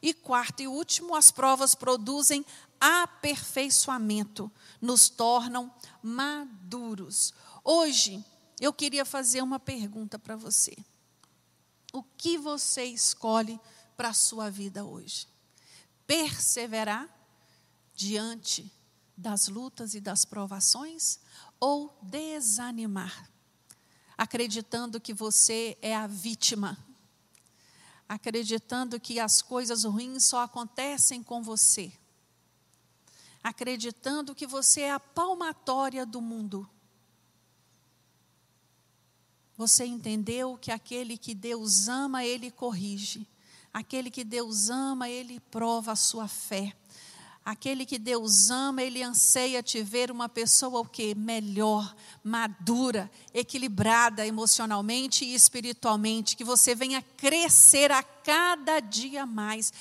E 0.00 0.14
quarto 0.14 0.62
e 0.62 0.68
último, 0.68 1.16
as 1.16 1.32
provas 1.32 1.74
produzem 1.74 2.46
aperfeiçoamento, 2.80 4.48
nos 4.80 5.08
tornam 5.08 5.74
maduros. 6.00 7.34
Hoje, 7.64 8.24
eu 8.60 8.72
queria 8.72 9.04
fazer 9.04 9.42
uma 9.42 9.58
pergunta 9.58 10.16
para 10.16 10.36
você. 10.36 10.76
O 11.92 12.04
que 12.04 12.38
você 12.38 12.84
escolhe 12.84 13.58
para 13.96 14.10
a 14.10 14.14
sua 14.14 14.48
vida 14.48 14.84
hoje? 14.84 15.26
Perseverar 16.06 17.08
diante 17.96 18.72
das 19.16 19.48
lutas 19.48 19.94
e 19.94 20.00
das 20.00 20.24
provações 20.24 21.18
ou 21.60 21.98
desanimar. 22.02 23.28
acreditando 24.18 25.00
que 25.00 25.14
você 25.14 25.78
é 25.80 25.94
a 25.94 26.08
vítima, 26.08 26.76
acreditando 28.08 28.98
que 28.98 29.20
as 29.20 29.40
coisas 29.40 29.84
ruins 29.84 30.24
só 30.24 30.42
acontecem 30.42 31.22
com 31.22 31.40
você, 31.40 31.92
acreditando 33.40 34.34
que 34.34 34.44
você 34.44 34.80
é 34.80 34.92
a 34.92 34.98
palmatória 34.98 36.04
do 36.04 36.20
mundo. 36.20 36.68
Você 39.56 39.84
entendeu 39.84 40.56
que 40.56 40.72
aquele 40.72 41.16
que 41.16 41.34
Deus 41.34 41.88
ama, 41.88 42.24
ele 42.24 42.50
corrige. 42.50 43.26
Aquele 43.72 44.08
que 44.08 44.22
Deus 44.22 44.70
ama, 44.70 45.08
ele 45.08 45.40
prova 45.40 45.92
a 45.92 45.96
sua 45.96 46.28
fé. 46.28 46.76
Aquele 47.48 47.86
que 47.86 47.98
Deus 47.98 48.50
ama, 48.50 48.82
ele 48.82 49.02
anseia 49.02 49.62
te 49.62 49.82
ver 49.82 50.10
uma 50.10 50.28
pessoa 50.28 50.80
o 50.80 50.84
que 50.84 51.14
melhor, 51.14 51.96
madura, 52.22 53.10
equilibrada 53.32 54.26
emocionalmente 54.26 55.24
e 55.24 55.34
espiritualmente, 55.34 56.36
que 56.36 56.44
você 56.44 56.74
venha 56.74 57.00
crescer 57.00 57.90
a 57.90 58.02
cada 58.02 58.80
dia 58.80 59.24
mais. 59.24 59.72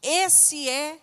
Esse 0.00 0.68
é 0.68 1.00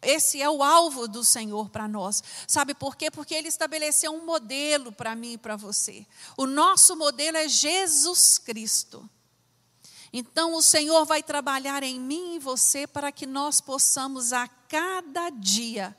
esse 0.00 0.40
é 0.40 0.48
o 0.48 0.62
alvo 0.62 1.06
do 1.06 1.22
Senhor 1.22 1.68
para 1.68 1.86
nós. 1.86 2.22
Sabe 2.48 2.72
por 2.72 2.96
quê? 2.96 3.10
Porque 3.10 3.34
Ele 3.34 3.48
estabeleceu 3.48 4.10
um 4.10 4.24
modelo 4.24 4.90
para 4.90 5.14
mim 5.14 5.34
e 5.34 5.38
para 5.38 5.54
você. 5.54 6.06
O 6.34 6.46
nosso 6.46 6.96
modelo 6.96 7.36
é 7.36 7.46
Jesus 7.46 8.38
Cristo. 8.38 9.06
Então, 10.12 10.54
o 10.54 10.62
Senhor 10.62 11.06
vai 11.06 11.22
trabalhar 11.22 11.82
em 11.82 11.98
mim 11.98 12.36
e 12.36 12.38
você 12.38 12.86
para 12.86 13.10
que 13.10 13.26
nós 13.26 13.60
possamos 13.60 14.32
a 14.32 14.46
cada 14.46 15.30
dia 15.30 15.96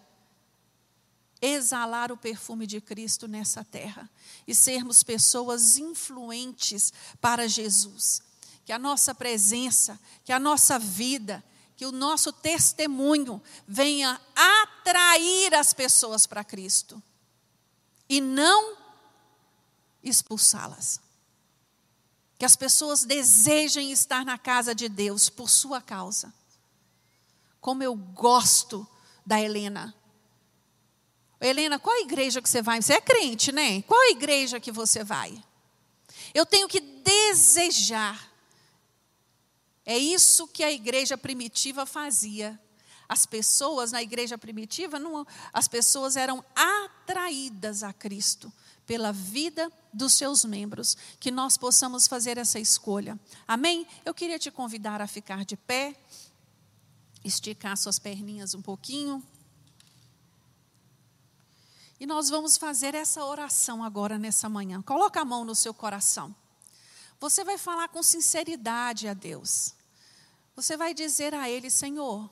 exalar 1.41 2.11
o 2.11 2.18
perfume 2.18 2.66
de 2.66 2.80
Cristo 2.80 3.28
nessa 3.28 3.64
terra 3.66 4.09
e 4.47 4.55
sermos 4.55 5.03
pessoas 5.03 5.78
influentes 5.78 6.93
para 7.20 7.47
Jesus. 7.47 8.22
Que 8.64 8.72
a 8.72 8.80
nossa 8.80 9.14
presença, 9.14 9.99
que 10.24 10.32
a 10.32 10.39
nossa 10.39 10.80
vida, 10.80 11.43
que 11.76 11.86
o 11.86 11.91
nosso 11.91 12.32
testemunho 12.32 13.41
venha 13.68 14.22
atrair 14.36 15.53
as 15.55 15.74
pessoas 15.74 16.26
para 16.26 16.43
Cristo 16.43 17.01
e 18.07 18.22
não 18.22 18.78
expulsá-las. 20.01 21.01
Que 22.43 22.45
as 22.45 22.57
pessoas 22.57 23.05
desejem 23.05 23.93
estar 23.93 24.25
na 24.25 24.37
casa 24.37 24.75
de 24.75 24.89
Deus 24.89 25.29
por 25.29 25.49
sua 25.49 25.79
causa. 25.79 26.33
Como 27.61 27.81
eu 27.81 27.95
gosto 27.95 28.85
da 29.25 29.39
Helena. 29.39 29.95
Helena, 31.39 31.79
qual 31.79 31.95
a 31.95 32.01
igreja 32.01 32.41
que 32.41 32.49
você 32.49 32.61
vai? 32.61 32.81
Você 32.81 32.95
é 32.95 32.99
crente, 32.99 33.53
né? 33.53 33.81
Qual 33.83 33.97
a 33.97 34.09
igreja 34.09 34.59
que 34.59 34.73
você 34.73 35.05
vai? 35.05 35.41
Eu 36.33 36.45
tenho 36.45 36.67
que 36.67 36.81
desejar 36.81 38.29
é 39.85 39.97
isso 39.97 40.45
que 40.45 40.65
a 40.65 40.71
igreja 40.73 41.17
primitiva 41.17 41.85
fazia. 41.85 42.59
As 43.07 43.25
pessoas 43.25 43.93
na 43.93 44.03
igreja 44.03 44.37
primitiva, 44.37 44.99
não, 44.99 45.25
as 45.53 45.69
pessoas 45.69 46.17
eram 46.17 46.43
atraídas 46.53 47.83
a 47.83 47.93
Cristo 47.93 48.51
pela 48.86 49.11
vida 49.11 49.71
dos 49.93 50.13
seus 50.13 50.43
membros, 50.43 50.97
que 51.19 51.31
nós 51.31 51.57
possamos 51.57 52.07
fazer 52.07 52.38
essa 52.38 52.59
escolha. 52.59 53.19
Amém? 53.47 53.88
Eu 54.03 54.13
queria 54.13 54.39
te 54.39 54.51
convidar 54.51 55.01
a 55.01 55.07
ficar 55.07 55.45
de 55.45 55.55
pé, 55.55 55.95
esticar 57.23 57.77
suas 57.77 57.99
perninhas 57.99 58.53
um 58.53 58.61
pouquinho. 58.61 59.23
E 61.99 62.05
nós 62.05 62.29
vamos 62.29 62.57
fazer 62.57 62.95
essa 62.95 63.23
oração 63.23 63.84
agora 63.84 64.17
nessa 64.17 64.49
manhã. 64.49 64.81
Coloca 64.81 65.21
a 65.21 65.25
mão 65.25 65.45
no 65.45 65.55
seu 65.55 65.73
coração. 65.73 66.36
Você 67.19 67.43
vai 67.45 67.57
falar 67.57 67.88
com 67.88 68.03
sinceridade 68.03 69.07
a 69.07 69.13
Deus. 69.13 69.73
Você 70.55 70.75
vai 70.75 70.93
dizer 70.93 71.34
a 71.34 71.49
Ele: 71.49 71.69
Senhor, 71.69 72.29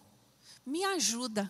me 0.65 0.83
ajuda. 0.83 1.49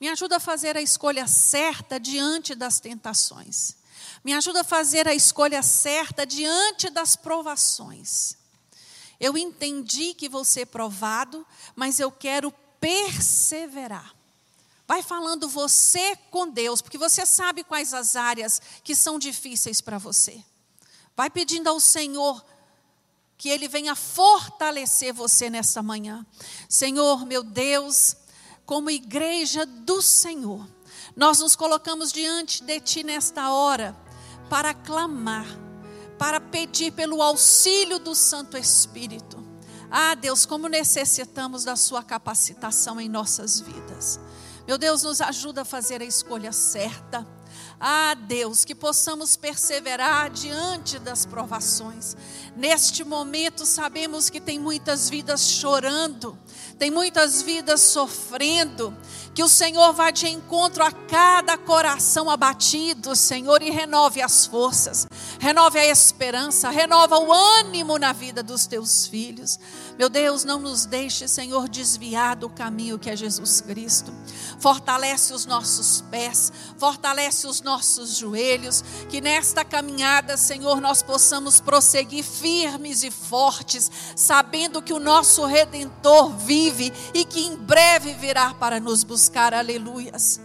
Me 0.00 0.08
ajuda 0.08 0.38
a 0.38 0.40
fazer 0.40 0.76
a 0.76 0.82
escolha 0.82 1.28
certa 1.28 2.00
diante 2.00 2.54
das 2.54 2.80
tentações. 2.80 3.76
Me 4.24 4.32
ajuda 4.32 4.62
a 4.62 4.64
fazer 4.64 5.06
a 5.06 5.14
escolha 5.14 5.62
certa 5.62 6.24
diante 6.24 6.88
das 6.88 7.14
provações. 7.14 8.38
Eu 9.20 9.36
entendi 9.36 10.14
que 10.14 10.30
vou 10.30 10.44
ser 10.44 10.66
provado, 10.66 11.46
mas 11.76 12.00
eu 12.00 12.10
quero 12.10 12.50
perseverar. 12.80 14.14
Vai 14.88 15.02
falando 15.02 15.46
você 15.46 16.16
com 16.30 16.48
Deus, 16.48 16.80
porque 16.80 16.96
você 16.96 17.26
sabe 17.26 17.64
quais 17.64 17.92
as 17.92 18.16
áreas 18.16 18.60
que 18.82 18.94
são 18.94 19.18
difíceis 19.18 19.82
para 19.82 19.98
você. 19.98 20.42
Vai 21.14 21.28
pedindo 21.28 21.68
ao 21.68 21.78
Senhor 21.78 22.44
que 23.36 23.50
Ele 23.50 23.68
venha 23.68 23.94
fortalecer 23.94 25.12
você 25.12 25.50
nessa 25.50 25.82
manhã. 25.82 26.24
Senhor, 26.68 27.26
meu 27.26 27.42
Deus, 27.42 28.16
como 28.64 28.90
igreja 28.90 29.66
do 29.66 30.00
Senhor, 30.00 30.66
nós 31.14 31.40
nos 31.40 31.54
colocamos 31.54 32.10
diante 32.10 32.62
de 32.62 32.80
Ti 32.80 33.02
nesta 33.04 33.52
hora 33.52 34.03
para 34.48 34.74
clamar, 34.74 35.46
para 36.18 36.40
pedir 36.40 36.92
pelo 36.92 37.22
auxílio 37.22 37.98
do 37.98 38.14
Santo 38.14 38.56
Espírito. 38.56 39.42
Ah, 39.90 40.14
Deus, 40.14 40.44
como 40.44 40.68
necessitamos 40.68 41.64
da 41.64 41.76
Sua 41.76 42.02
capacitação 42.02 43.00
em 43.00 43.08
nossas 43.08 43.60
vidas. 43.60 44.18
Meu 44.66 44.78
Deus, 44.78 45.02
nos 45.02 45.20
ajuda 45.20 45.62
a 45.62 45.64
fazer 45.64 46.00
a 46.00 46.04
escolha 46.04 46.50
certa. 46.50 47.26
Ah, 47.86 48.14
Deus, 48.14 48.64
que 48.64 48.74
possamos 48.74 49.36
perseverar 49.36 50.30
diante 50.30 50.98
das 50.98 51.26
provações. 51.26 52.16
Neste 52.56 53.04
momento, 53.04 53.66
sabemos 53.66 54.30
que 54.30 54.40
tem 54.40 54.58
muitas 54.58 55.10
vidas 55.10 55.46
chorando, 55.46 56.38
tem 56.78 56.90
muitas 56.90 57.42
vidas 57.42 57.82
sofrendo. 57.82 58.96
Que 59.34 59.42
o 59.42 59.48
Senhor 59.50 59.92
vá 59.92 60.10
de 60.10 60.26
encontro 60.28 60.82
a 60.82 60.90
cada 60.90 61.58
coração 61.58 62.30
abatido, 62.30 63.14
Senhor, 63.14 63.60
e 63.60 63.68
renove 63.68 64.22
as 64.22 64.46
forças, 64.46 65.06
renove 65.38 65.78
a 65.78 65.84
esperança, 65.84 66.70
renova 66.70 67.18
o 67.18 67.30
ânimo 67.30 67.98
na 67.98 68.14
vida 68.14 68.42
dos 68.42 68.66
teus 68.66 69.06
filhos. 69.06 69.58
Meu 69.98 70.08
Deus, 70.08 70.44
não 70.44 70.58
nos 70.58 70.86
deixe, 70.86 71.28
Senhor, 71.28 71.68
desviar 71.68 72.34
do 72.34 72.48
caminho 72.48 72.98
que 72.98 73.08
é 73.08 73.16
Jesus 73.16 73.60
Cristo. 73.60 74.12
Fortalece 74.58 75.32
os 75.32 75.46
nossos 75.46 76.00
pés, 76.10 76.52
fortalece 76.78 77.46
os 77.46 77.60
nossos 77.60 78.16
joelhos, 78.16 78.82
que 79.08 79.20
nesta 79.20 79.64
caminhada, 79.64 80.36
Senhor, 80.36 80.80
nós 80.80 81.02
possamos 81.02 81.60
prosseguir 81.60 82.24
firmes 82.24 83.02
e 83.04 83.10
fortes, 83.10 83.90
sabendo 84.16 84.82
que 84.82 84.92
o 84.92 85.00
nosso 85.00 85.44
redentor 85.44 86.30
vive 86.36 86.92
e 87.12 87.24
que 87.24 87.40
em 87.40 87.56
breve 87.56 88.14
virá 88.14 88.52
para 88.54 88.80
nos 88.80 89.04
buscar. 89.04 89.54
Aleluias. 89.54 90.40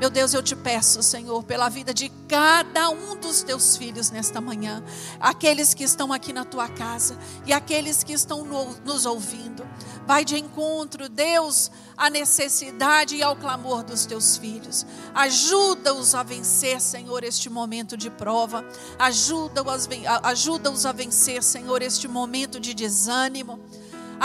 Meu 0.00 0.10
Deus, 0.10 0.34
eu 0.34 0.42
te 0.42 0.56
peço, 0.56 1.02
Senhor, 1.02 1.44
pela 1.44 1.68
vida 1.68 1.94
de 1.94 2.08
cada 2.28 2.90
um 2.90 3.14
dos 3.16 3.42
teus 3.42 3.76
filhos 3.76 4.10
nesta 4.10 4.40
manhã, 4.40 4.82
aqueles 5.20 5.72
que 5.72 5.84
estão 5.84 6.12
aqui 6.12 6.32
na 6.32 6.44
tua 6.44 6.68
casa 6.68 7.16
e 7.46 7.52
aqueles 7.52 8.02
que 8.02 8.12
estão 8.12 8.44
no, 8.44 8.74
nos 8.84 9.06
ouvindo. 9.06 9.64
Vai 10.04 10.24
de 10.24 10.36
encontro, 10.36 11.08
Deus, 11.08 11.70
à 11.96 12.10
necessidade 12.10 13.14
e 13.14 13.22
ao 13.22 13.36
clamor 13.36 13.84
dos 13.84 14.04
teus 14.04 14.36
filhos. 14.36 14.84
Ajuda-os 15.14 16.14
a 16.14 16.24
vencer, 16.24 16.80
Senhor, 16.80 17.22
este 17.22 17.48
momento 17.48 17.96
de 17.96 18.10
prova. 18.10 18.64
Ajuda-os 18.98 19.88
ajuda 20.24 20.72
a 20.88 20.92
vencer, 20.92 21.42
Senhor, 21.42 21.80
este 21.82 22.08
momento 22.08 22.58
de 22.58 22.74
desânimo. 22.74 23.60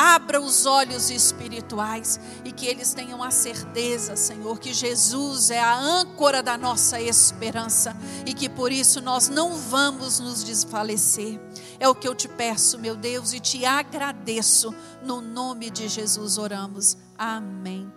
Abra 0.01 0.39
os 0.39 0.65
olhos 0.65 1.09
espirituais 1.09 2.21
e 2.45 2.53
que 2.53 2.65
eles 2.65 2.93
tenham 2.93 3.21
a 3.21 3.31
certeza, 3.31 4.15
Senhor, 4.15 4.57
que 4.57 4.73
Jesus 4.73 5.51
é 5.51 5.59
a 5.59 5.77
âncora 5.77 6.41
da 6.41 6.57
nossa 6.57 7.01
esperança 7.01 7.93
e 8.25 8.33
que 8.33 8.47
por 8.47 8.71
isso 8.71 9.01
nós 9.01 9.27
não 9.27 9.57
vamos 9.57 10.17
nos 10.21 10.41
desfalecer. 10.41 11.37
É 11.81 11.89
o 11.89 11.93
que 11.93 12.07
eu 12.07 12.15
te 12.15 12.29
peço, 12.29 12.79
meu 12.79 12.95
Deus, 12.95 13.33
e 13.33 13.41
te 13.41 13.65
agradeço. 13.65 14.73
No 15.03 15.19
nome 15.19 15.69
de 15.69 15.89
Jesus 15.89 16.37
oramos. 16.37 16.95
Amém. 17.17 17.91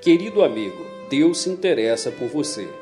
Querido 0.00 0.44
amigo, 0.44 0.86
Deus 1.10 1.38
se 1.38 1.50
interessa 1.50 2.12
por 2.12 2.28
você. 2.28 2.81